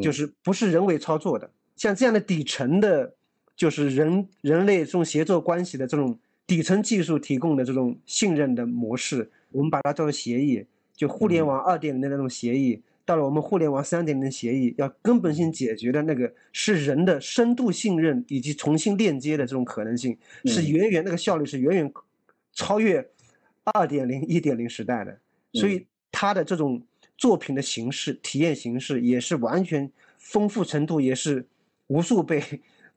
[0.00, 1.50] 就是不是人为操作的。
[1.74, 3.15] 像这样的底层的，
[3.56, 10.64] 就是人人类这种协作关系的这种底层技术提供的这种信任的模式，我们把它叫做协议，
[10.94, 12.82] 就互联网二点零的那种协议。
[13.04, 21.92] 到了我们互联网三点零的协议，要根本性解决的那个是人的深度信任以及重新链接的这种可能性，是远远那个效率是远远
[22.52, 23.08] 超越
[23.64, 25.16] 二点零、一点零时代的。
[25.52, 26.82] 所以它的这种
[27.16, 29.88] 作品的形式、体验形式也是完全
[30.18, 31.46] 丰富程度也是
[31.86, 32.42] 无数倍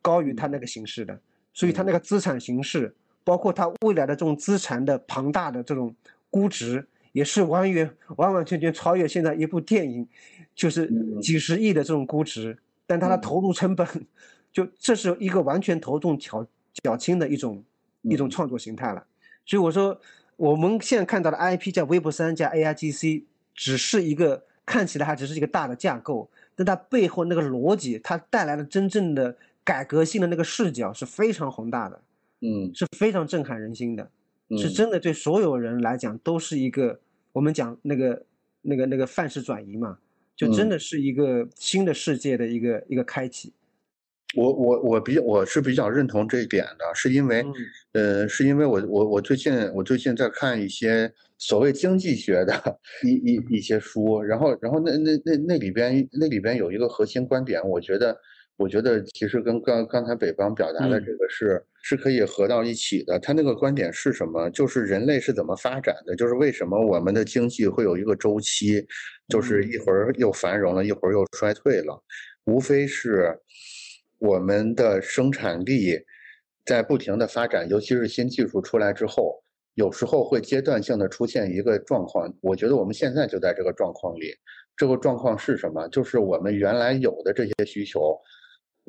[0.02, 1.20] 高于它那个形式的。
[1.54, 2.94] 所以它那个资产形式，
[3.24, 5.96] 包括它未来的这种资产的庞大的这种
[6.30, 6.88] 估值。
[7.12, 10.08] 也是完全完完全全超越现在一部电影，
[10.54, 10.88] 就是
[11.20, 12.56] 几十亿的这种估值，
[12.86, 13.86] 但它的投入成本，
[14.54, 16.46] 就这是一个完全头重脚
[16.84, 17.64] 脚轻的一种
[18.04, 19.04] 一种创作形态了。
[19.44, 20.00] 所以我说，
[20.36, 23.24] 我们现在看到的 IP 叫 Web 三加 AIGC，
[23.56, 29.36] 只是一个看起来还只是一个大的架构，但它背后那个逻辑，它带来的真正的
[29.70, 32.02] 改革性的那个视角是非常宏大的，
[32.42, 34.10] 嗯，是非常震撼人心的。
[34.58, 37.00] 是真的，对所有人来讲都是一个
[37.32, 38.26] 我们讲那个
[38.64, 40.00] 那个那个范式转移嘛，
[40.36, 43.54] 就真的是一个新的世界的一个一个开启。
[44.36, 47.46] 我我我比较我是比较认同这一点的，是因为，
[47.92, 58.20] 呃，是因为我我我最近我最近在看一些所谓经济学的一一一些书，然后然后那那那那里边那里边有一个核心观点，我觉得。
[58.60, 63.18] 我觉得其实跟刚刚才北方表达的这个是是可以合到一起的。
[63.18, 64.50] 他那个观点是什么？
[64.50, 66.14] 就是人类是怎么发展的？
[66.14, 68.86] 就是为什么我们的经济会有一个周期，
[69.30, 72.04] 就是一会儿又繁荣了，一会儿又衰退了，
[72.48, 73.34] 无非是
[74.18, 75.98] 我们的生产力
[76.66, 79.42] 在不停的发展，尤其是新技术出来之后，
[79.76, 82.30] 有时候会阶段性的出现一个状况。
[82.42, 84.36] 我觉得我们现在就在这个状况里。
[84.76, 85.88] 这个状况是什么？
[85.88, 88.20] 就是我们原来有的这些需求。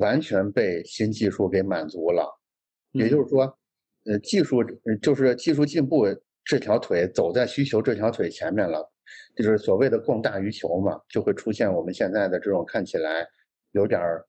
[0.01, 2.27] 完全被新技术给满足了，
[2.93, 3.43] 也就是说，
[4.07, 4.65] 呃，技术
[5.01, 6.07] 就是技术进步
[6.45, 8.85] 这条腿走在需求这条腿前面了，
[9.37, 13.25] 就是所谓的供大于求嘛，就会出现我们现在的这种看起来
[13.73, 14.27] 有点儿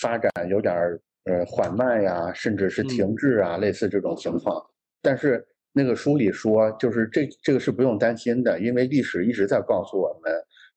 [0.00, 4.62] 发展有点儿呃缓慢呀，甚至是停滞啊，类似这种情况。
[5.00, 10.32] 但是那个书里说，就是这这个是不用担心的，因为历史一直在告诉我们。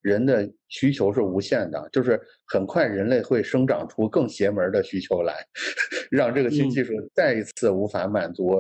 [0.08, 5.36] 人的需求是无限的，就是很快人类会生长出更邪门的需求来，
[6.10, 8.56] 让这个新技术再一次无法满足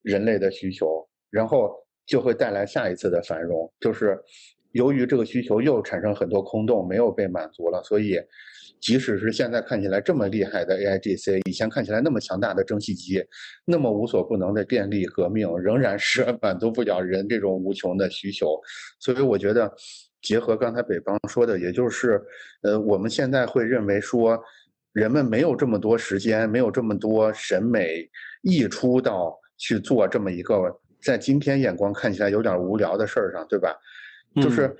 [0.00, 1.70] 人类的需求，然后
[2.06, 3.70] 就会带来下一次的繁荣。
[3.78, 4.18] 就是
[4.72, 8.18] 由于这个需求又产生很多空洞，没有被满足了，所以
[8.80, 13.22] 即使是现在看起来这么厉害的 AIGC，以前看起来那么强大的蒸汽机，
[13.66, 18.58] 那么无所不能的电力革命，仍然是满足不了人这种无穷的需求。
[18.98, 19.70] 所以我觉得，
[20.26, 22.20] 结合刚才北方说的，也就是，
[22.62, 24.42] 呃，我们现在会认为说，
[24.92, 28.10] 人们没有这么多时间，没有这么多审美
[28.42, 33.72] 溢出到去做这么一个在今天眼光看起来有点无聊的事儿上，对吧？
[34.42, 34.76] 就是。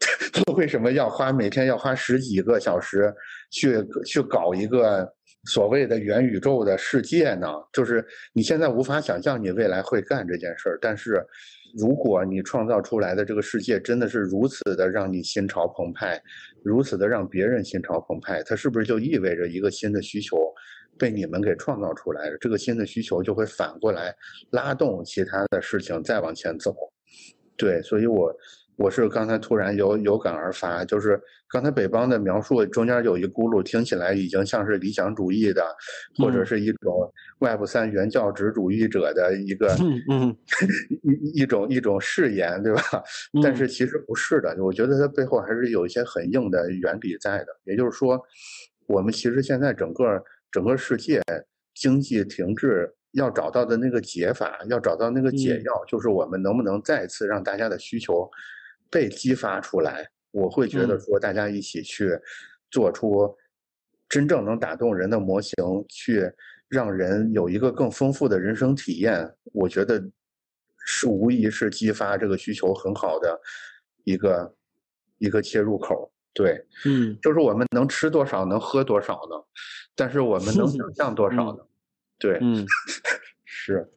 [0.56, 3.12] 为什么要花每天要花十几个小时
[3.50, 5.12] 去去搞一个
[5.44, 7.48] 所谓的元宇宙的世界呢？
[7.72, 11.24] 就是你现在无法想象你未来会干这件事儿，但是
[11.76, 16.20] 如果你创造出来的这个世界真的是如此的让你心潮澎湃，
[16.62, 20.36] 如此的让别人心潮澎湃，它是不是就意味着一个新的需求
[20.98, 22.30] 被你们给创造出来？
[22.40, 24.14] 这个新的需求就会反过来
[24.50, 26.74] 拉动其他的事情再往前走。
[27.56, 28.34] 对，所以我。
[28.78, 35.64] 我是刚才突然有有感而发，就是刚才北邦的描述中间有一轱辘，听起来已经像是理想主义的，
[36.16, 39.76] 或者是一种 Web 三原教旨主义者的一个
[41.02, 42.80] 一一种一种誓言，对吧？
[43.42, 47.46] 但是其实不是的，我觉得它背后还是有一些很硬的原理在的。
[47.64, 48.24] 也就是说，
[48.86, 50.22] 我们其实现在整个
[50.52, 51.20] 整个世界
[51.74, 58.30] 经济停滞要找到的那个解法，要找到那个解药，就是我们能不能再次让大家的需求。
[58.90, 62.10] 被激发出来，我会觉得说，大家一起去
[62.70, 63.36] 做出
[64.08, 65.54] 真正能打动人的模型，
[65.88, 66.30] 去
[66.68, 70.02] 让人有一个更丰富的人生体验，我觉得
[70.84, 73.40] 是无疑是激发这个需求很好的
[74.04, 74.54] 一个
[75.18, 76.12] 一个切入口。
[76.34, 79.36] 对，嗯，就是我们能吃多少，能喝多少呢？
[79.96, 81.66] 但是我们能想 象多少呢？
[82.18, 82.64] 对，嗯，
[83.44, 83.90] 是，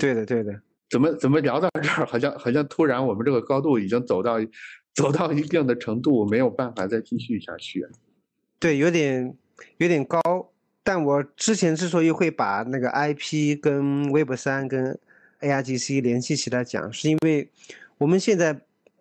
[0.00, 0.52] 对的，对的。
[0.92, 4.36] 怎么怎么聊到这儿，好像好像突然我们这个高度已经走到
[4.92, 7.86] 走到一定的程度，没有办法再继续下去。
[8.58, 9.34] 对，有点
[9.78, 10.20] 有点高。
[10.82, 14.98] 但我之前之所以会把那个 IP 跟 Web 三跟
[15.40, 17.48] ARGC 联系起来讲，是因为
[17.96, 18.60] 我们现在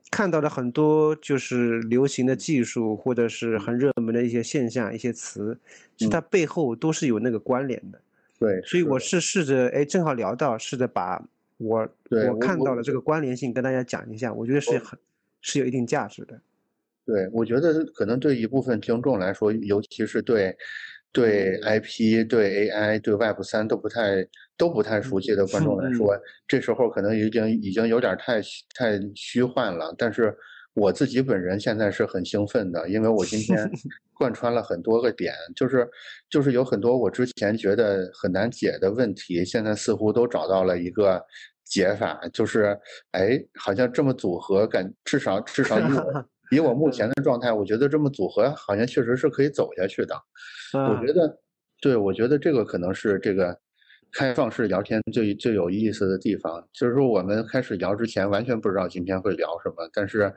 [0.10, 5.60] 看到的很多就是流行的技术或者是很热门的一些现象、一些词，
[5.98, 8.00] 是它背后都是有那个关联的。
[8.40, 11.22] 对，所以我是试着哎，正好聊到，试着把。
[11.62, 11.88] 我
[12.30, 14.98] 我看到了这个关联性，跟大家讲一下，我觉得是很
[15.42, 16.42] 是有一定价值的。
[17.06, 20.56] 对，我觉得可能对一部分听众来说，尤其是对
[21.12, 24.26] 对 IP、对 AI、对 Web 三都不太
[24.56, 26.16] 都不太熟悉的观众来说，
[26.48, 28.40] 这时候可能已经已经有点太
[28.76, 29.94] 太虚幻了。
[29.98, 30.34] 但是
[30.74, 33.70] 我自己本人现在是很兴奋的，因为我今天
[34.14, 35.90] 贯穿了很多个点，就是
[36.30, 41.22] 就是有很多我之前觉得很难解的问题，现在似乎都找到了一个。
[41.66, 42.78] 解法就是，
[43.12, 50.16] 哎，好像这么组合，感至少至少以我 以我目前的状态，我觉得这么组合好像确实是可以走下去的。
[50.74, 51.38] 我觉得，
[51.82, 53.58] 对，我觉得这个可能是这个
[54.12, 56.62] 开放式聊天最最有意思的地方。
[56.74, 60.34] 就是说，我们开始聊之前完全不知道今天会聊什么，但是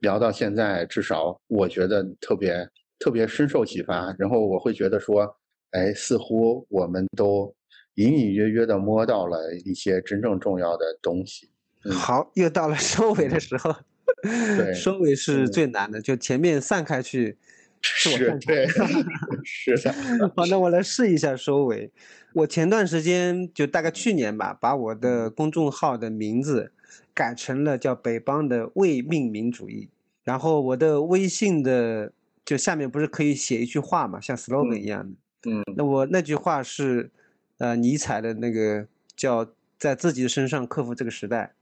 [0.00, 2.68] 聊到现在，至少我觉得特别
[3.00, 4.14] 特别深受启发。
[4.18, 5.26] 然后我会觉得说，
[5.72, 7.52] 哎，似乎我们都。
[7.96, 11.50] 隐隐约约的摸到了一些真正重要的东西。
[11.90, 13.74] 好，又到了收尾的时候。
[14.22, 17.36] 对，收尾是最难的，就前面散开去
[17.80, 18.66] 是我对，
[19.44, 19.92] 是的。
[20.34, 21.90] 好，那我来试一下收尾。
[22.32, 26.72] 我前段时间就大概去年吧，把我的公众号的名字
[27.14, 29.88] 改成了叫“北邦的未命名主义”。
[30.24, 32.12] 然后我的微信的
[32.44, 35.50] 就下面不是可以写一句话嘛，像 slogan 一样的。
[35.50, 35.62] 嗯。
[35.76, 37.10] 那我那句话是。
[37.58, 41.54] 呃，尼采的那个叫在自己的身上克服这个时代，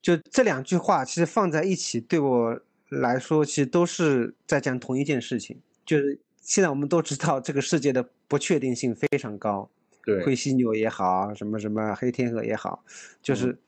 [0.00, 5.58] 就这两句话，其实放在一起，对我来说，其实都是在讲同一件事情。
[5.84, 9.68] 就是现在我们都知道，这个世界的不确定性非常高，
[10.04, 12.84] 对，灰犀牛也好，什么什么黑天鹅也好，
[13.20, 13.58] 就是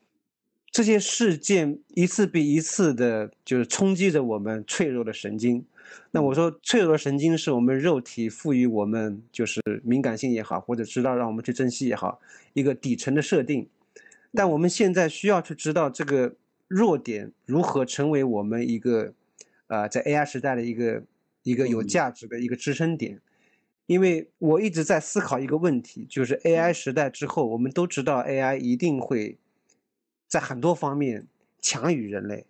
[0.71, 5.65] 这些事件一次比一次的，就是冲击着我们脆弱的神经。
[6.11, 12.19] 那我说，脆弱的神经是我们肉体赋予我们，就是敏感性也好，或者知道让我们去珍惜也好，
[12.53, 13.67] 一个底层的设定。
[14.33, 16.35] 但我们现在需要去知道这个
[16.67, 19.13] 弱点如何成为我们一个，
[19.67, 21.03] 呃，在 AI 时代的一个
[21.43, 23.19] 一个有价值的一个支撑点。
[23.85, 29.37] 因为我一直在思考一个问题，就是 AI 时代之后，我们都知道 AI 一定会
[30.27, 31.25] 在很多方面
[31.61, 32.45] 强于人类，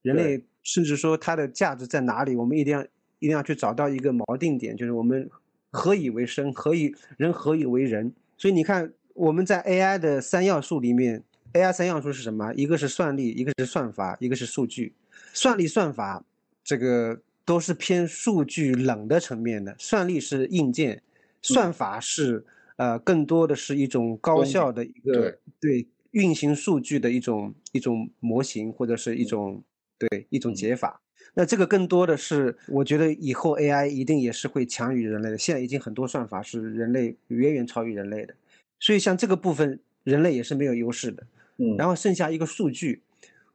[0.00, 0.42] 人类。
[0.62, 2.36] 甚至说它的价值在哪里？
[2.36, 2.82] 我们一定要
[3.18, 5.28] 一定要去找到一个锚定点，就是我们
[5.70, 8.12] 何以为生，何以人何以为人？
[8.36, 11.22] 所以你看，我们在 AI 的三要素里面
[11.52, 12.52] ，AI 三要素是什么？
[12.54, 14.94] 一个是算力，一个是算法，一个是数据。
[15.32, 16.24] 算力算法
[16.62, 21.02] 这个都是偏数据冷的层面的，算力是硬件，
[21.42, 22.44] 算法是
[22.76, 29.62] 呃更多的是一种高效的一个对运行数据的一种一种模型或者是一种
[29.98, 31.00] 对一种解法。
[31.34, 35.38] 那这个更多的是，我觉得以后 AI 一定也是会强于人类的。
[35.38, 38.34] 现在已经很多算法是人类远远超于人类的，
[38.80, 41.22] 所以像这个部分，人类也是没有优势的。
[41.58, 43.02] 嗯，然后剩下一个数据，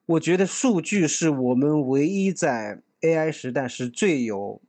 [0.05, 4.61] 我觉得数据是我们唯一在 AI 时代是最有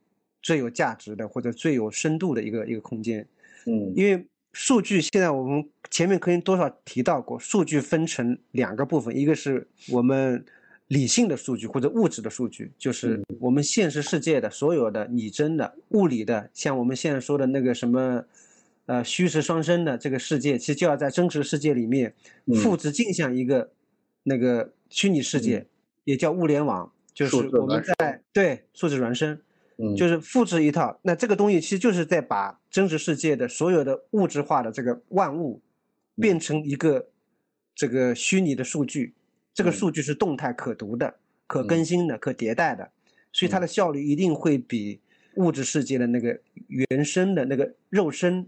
[0.43, 3.25] 最有价值的或者最有深度的一个一个空间。
[3.67, 10.45] 嗯，因为数据现在我们前面可以多少提到过，数据分成两个部分，一个是我们。
[10.89, 18.25] 理性的数据或者物质的数据，就是我们现实世界的所有的拟真的物理的，像我们现在说的那个什么，
[18.85, 22.15] 呃，虚实双生的这个世界，其实就要在真实世界里面
[22.63, 23.71] 复制镜像一个
[24.25, 25.67] 那个虚拟世界，
[26.05, 29.41] 也叫物联网，就是我们在对数字孪生，
[29.97, 31.01] 就是复制一套。
[31.01, 35.63] 那这个东西其实就是在把真实世界的所有的物质化的这个万物
[36.17, 37.09] 变成一个
[37.75, 39.15] 这个虚拟的数据。
[39.55, 41.15] 这个数据是动态可读的、
[41.47, 42.91] 可更新的、可迭代的，
[43.33, 44.99] 所以它的效率一定会比
[45.37, 48.47] 物质世界的那个原生的那个肉身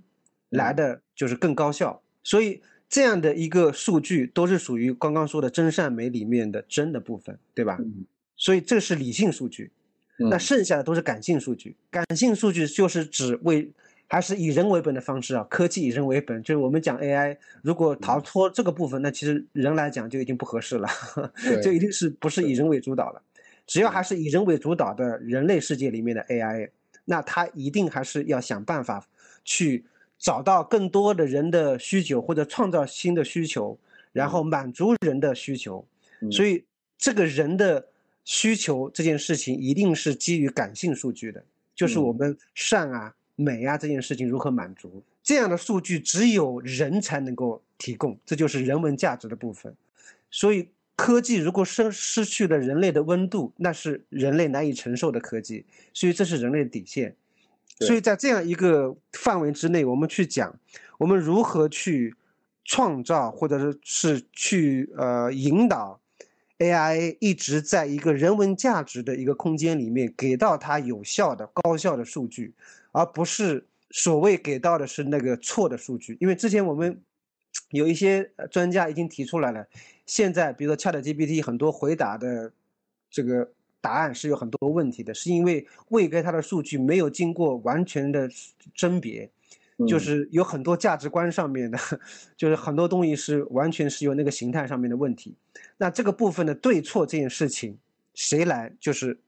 [0.51, 2.03] 来的就是更高效。
[2.25, 7.79] 所以这样的一个数据都是属于刚刚说的真善美里面的真的部分，对吧？
[8.37, 9.71] 所以这是理性数据，
[10.19, 11.77] 那剩下的都是感性数据。
[11.91, 13.71] 感性数据就是指为。
[14.09, 20.89] 还是以人为本的方式啊，科技以人为本，就是我们讲 AI，如果逃脱这个部分，那其实人来讲就已经不合适了，
[21.63, 23.21] 就一定是不是以人为主导了。
[23.67, 26.71] 只要还是以人为主导的人类世界里面的 AI，
[27.05, 29.05] 那它一定还是要想办法
[29.45, 29.85] 去
[30.19, 33.77] 找到更多的人的需求或者创造新的需求，
[34.13, 35.85] 然后满足人的需求。
[36.31, 36.65] 所以
[36.97, 37.85] 这个人的
[38.25, 41.43] 需求这件事情一定是基于感性数据的，
[41.75, 43.13] 就是我们善啊。
[43.37, 45.03] 美啊，这件事情如何满足？
[45.23, 49.75] 这样的数据只有人才能够提供，这就是人文价值的部分。
[50.31, 55.65] 所以，科技如果失失去了人类的温度，那是人类难以承受的科技。
[55.93, 57.15] 所以，这是人类的底线。
[57.81, 60.59] 所以在这样一个范围之内，我们去讲，
[60.99, 62.15] 我们如何去
[62.65, 66.01] 创造，或者是是去呃引导
[66.59, 72.55] AI 一直在一个人文价值的一个空间里面，给到它有效的、高效的数据。
[72.97, 76.99] 而不是所谓给到的是那个错的数据，因为之前我们
[77.69, 79.67] 有一些专家已经提出来了，
[80.07, 82.51] 现在比如说 ChatGPT 很多回答的
[83.11, 83.53] 这个
[83.83, 88.27] 答案是有很多问题的，是因为喂给它的数据没有经过完全的
[88.75, 89.31] 甄别，
[89.87, 91.79] 就是有很多价值观上面的，
[92.35, 95.35] 就是很多东西是完全是由那个形态上面的问题。
[95.77, 97.77] 那这个部分的对错这件事情，
[98.15, 99.19] 谁来就是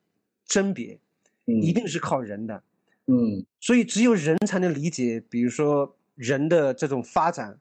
[0.47, 0.99] 甄别，
[1.45, 2.63] 一定是靠人的。
[3.11, 7.59] 嗯，所以只有人才能理解，比如说人的这种发展，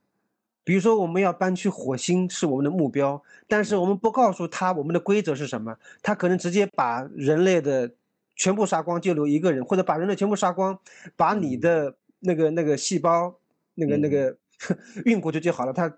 [0.66, 7.90] 比如说我们要搬去火星是我们的目标，但是我们不告诉他我们的规则是什么，他可能直接把人类的
[8.36, 10.78] 全部杀光，就留一个人，或者把人类全部杀光，
[11.16, 13.40] 把你的那个那个细胞
[13.76, 14.36] 那个那个
[15.06, 15.98] 运过去就好了，他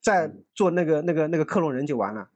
[0.00, 2.30] 再做那个那个那个克隆人就完了。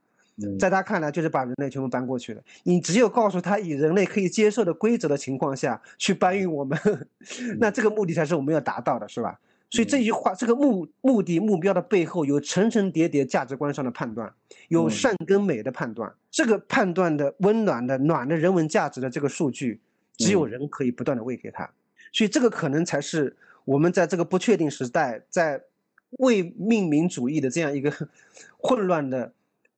[0.59, 2.41] 在他看来，就是把人类全部搬过去了。
[2.63, 6.77] 你只有告诉他以人类可以接受的规则的情况下去搬运我们，
[7.59, 9.39] 那这个目的才是我们要达到的，是吧？
[9.69, 14.31] 所以这句话，这个目目的目标的背后有层层叠叠价值观上的判断，
[14.67, 16.13] 有善跟美的判断。
[16.29, 19.79] 这个判断的温暖的暖的人文价值的这个数据，
[20.17, 21.69] 只有人可以不断的喂给他。
[22.11, 25.61] 所以这个可能才是我们在这个不确定时代，在
[26.19, 27.91] 为命名主义的这样一个
[28.59, 29.31] 混乱的。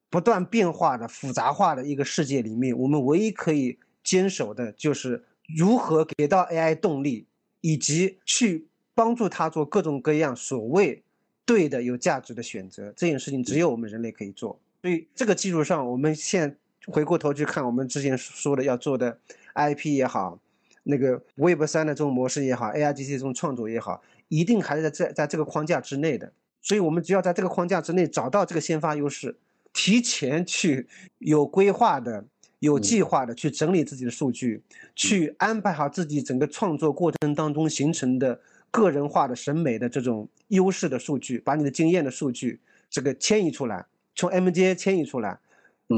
[0.09, 5.23] 不断变化的复杂化的一个世界里面，我们唯一可以坚守的就是
[5.55, 7.25] 如何给到 AI 动力，
[7.61, 11.03] 以及去帮助它做各种各样所谓
[11.45, 12.93] 对的、有价值的选择。
[12.95, 14.59] 这件事情只有我们人类可以做。
[14.81, 19.19] 所以这个基础上，我们现回过头去看我们之前说的要做的
[19.55, 20.39] IP 也好，
[20.83, 26.31] 那个 Web 三的这种模式也好，AIGC 这种创作也好，一定还是在在在这个框架之内的。
[26.61, 29.35] 所以我们只要在这个框架之内找到这个先发优势。
[29.73, 30.87] 提前去
[31.19, 32.25] 有规划的、
[32.59, 34.63] 有计划的去整理自己的数据，
[34.95, 38.39] 去安排好自己整个创作过程当中形成的
[38.71, 43.85] 个人化的审美的这种优势的数据，把你的经验的数据这个迁移出来，
[44.15, 45.39] 从 MJ 迁移出来。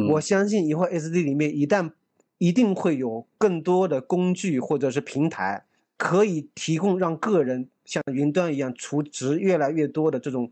[0.09, 1.91] 我相信以后 SD 里面一旦
[2.37, 5.63] 一定会有更多的工具或者是平台，
[5.97, 10.51] 可以提供让个人像云端一样储值越来越多的这种，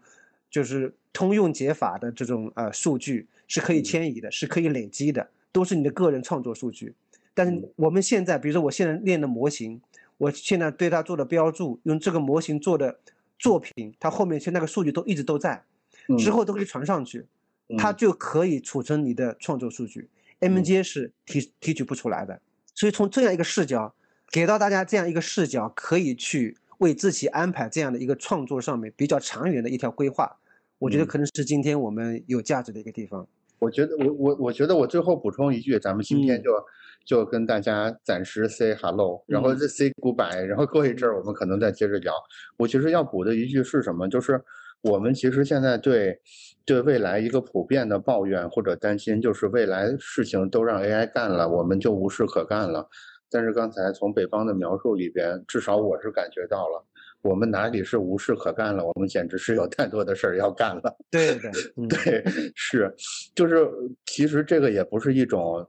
[0.49, 0.95] 就是。
[1.17, 6.93] 通用解法的这种呃数据是可以迁移的，是可以累积的，都是你的个人创作数据。
[7.33, 9.81] 但是我们现在，比如说我现在练的模型，
[10.19, 12.99] 我现在对它做的标注，用这个模型做的
[13.39, 15.63] 作品，它后面其实那个数据都一直都在，
[16.19, 17.25] 之后都可以传上去，
[17.79, 20.07] 它就可以储存你的创作数据。
[20.39, 22.39] MJ 是提提取不出来的，
[22.75, 23.95] 所以从这样一个视角
[24.29, 30.37] 给到大家这样一个视角，可以去为自己安排这样的一个创作上面比较长远的一条规划。
[30.79, 33.27] 我觉得可能是今天我们有价值的一个地方。
[33.59, 36.51] 我觉得我我我觉得我最后补充一句，咱们今天就
[37.03, 42.13] 就跟大家暂时 say hello，然后再 say goodbye，然后过一阵儿我们可能再接着聊。
[42.57, 44.07] 我其实要补的一句是什么？
[44.07, 44.39] 就是
[44.81, 46.19] 我们其实现在对
[46.65, 52.87] 对未来一个普遍的抱怨或者担心，就是未来事情都让 AI 干了，我们就无事可干了。
[53.31, 56.85] 但是刚才从北方的描述里边，至少我是感觉到了。
[57.23, 58.85] 我们哪里是无事可干了？
[58.85, 60.95] 我们简直是有太多的事儿要干了。
[61.11, 61.51] 对对
[61.89, 62.23] 对，
[62.55, 62.93] 是，
[63.35, 63.67] 就是
[64.05, 65.67] 其实这个也不是一种，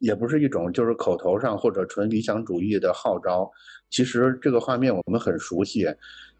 [0.00, 3.50] 也不是一种就是口头上或者纯理想主义的号召。
[3.90, 5.86] 其实这个画面我们很熟悉，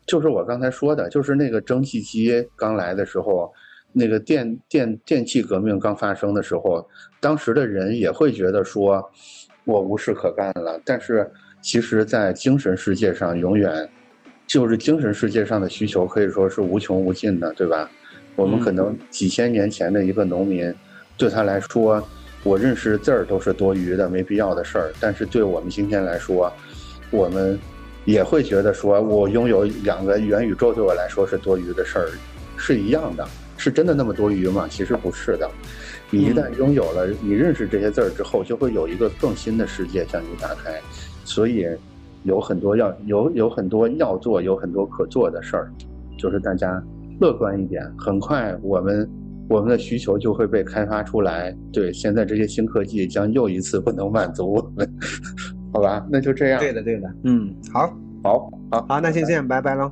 [0.06, 3.50] 就是我刚才说的，就是那个蒸汽机刚来的时候，
[3.92, 6.86] 那个电电电气革命刚发生的时候，
[7.20, 9.02] 当时的人也会觉得说，
[9.64, 10.78] 我无事可干了。
[10.84, 11.30] 但是
[11.62, 13.88] 其实，在精神世界上，永远。
[14.48, 17.88] 就是精神世界上的需求可以说是无穷无尽的，对吧？
[18.34, 20.74] 我们可能几千年前的一个农民，
[21.18, 22.02] 对他来说，
[22.42, 24.92] 我认识字儿都是多余的、没必要的事儿。
[24.98, 26.50] 但是对我们今天来说，
[27.10, 27.58] 我们
[28.06, 32.08] 也会觉得说，我拥有两个元宇宙对我来说是多余的事儿，
[32.56, 33.28] 是一样的。
[33.58, 34.66] 是真的那么多余吗？
[34.70, 35.50] 其实不是的。
[36.10, 40.80] 你一旦拥有了，你认识这些字儿之后，就会有一个更新的世界向你打开。
[41.26, 41.66] 所以。
[42.28, 45.72] 有很多要有有很多要做，有很多可做的事儿，
[46.18, 46.82] 就是大家
[47.20, 49.10] 乐观一点，很快我们
[49.48, 51.56] 我们的需求就会被开发出来。
[51.72, 54.86] 对，现在这些新科技将又一次不能满足我们，
[55.72, 56.06] 好吧？
[56.10, 56.60] 那就这样。
[56.60, 57.08] 对的，对的。
[57.24, 57.88] 嗯，好，
[58.22, 59.90] 好，好，好，那先这样，拜拜喽。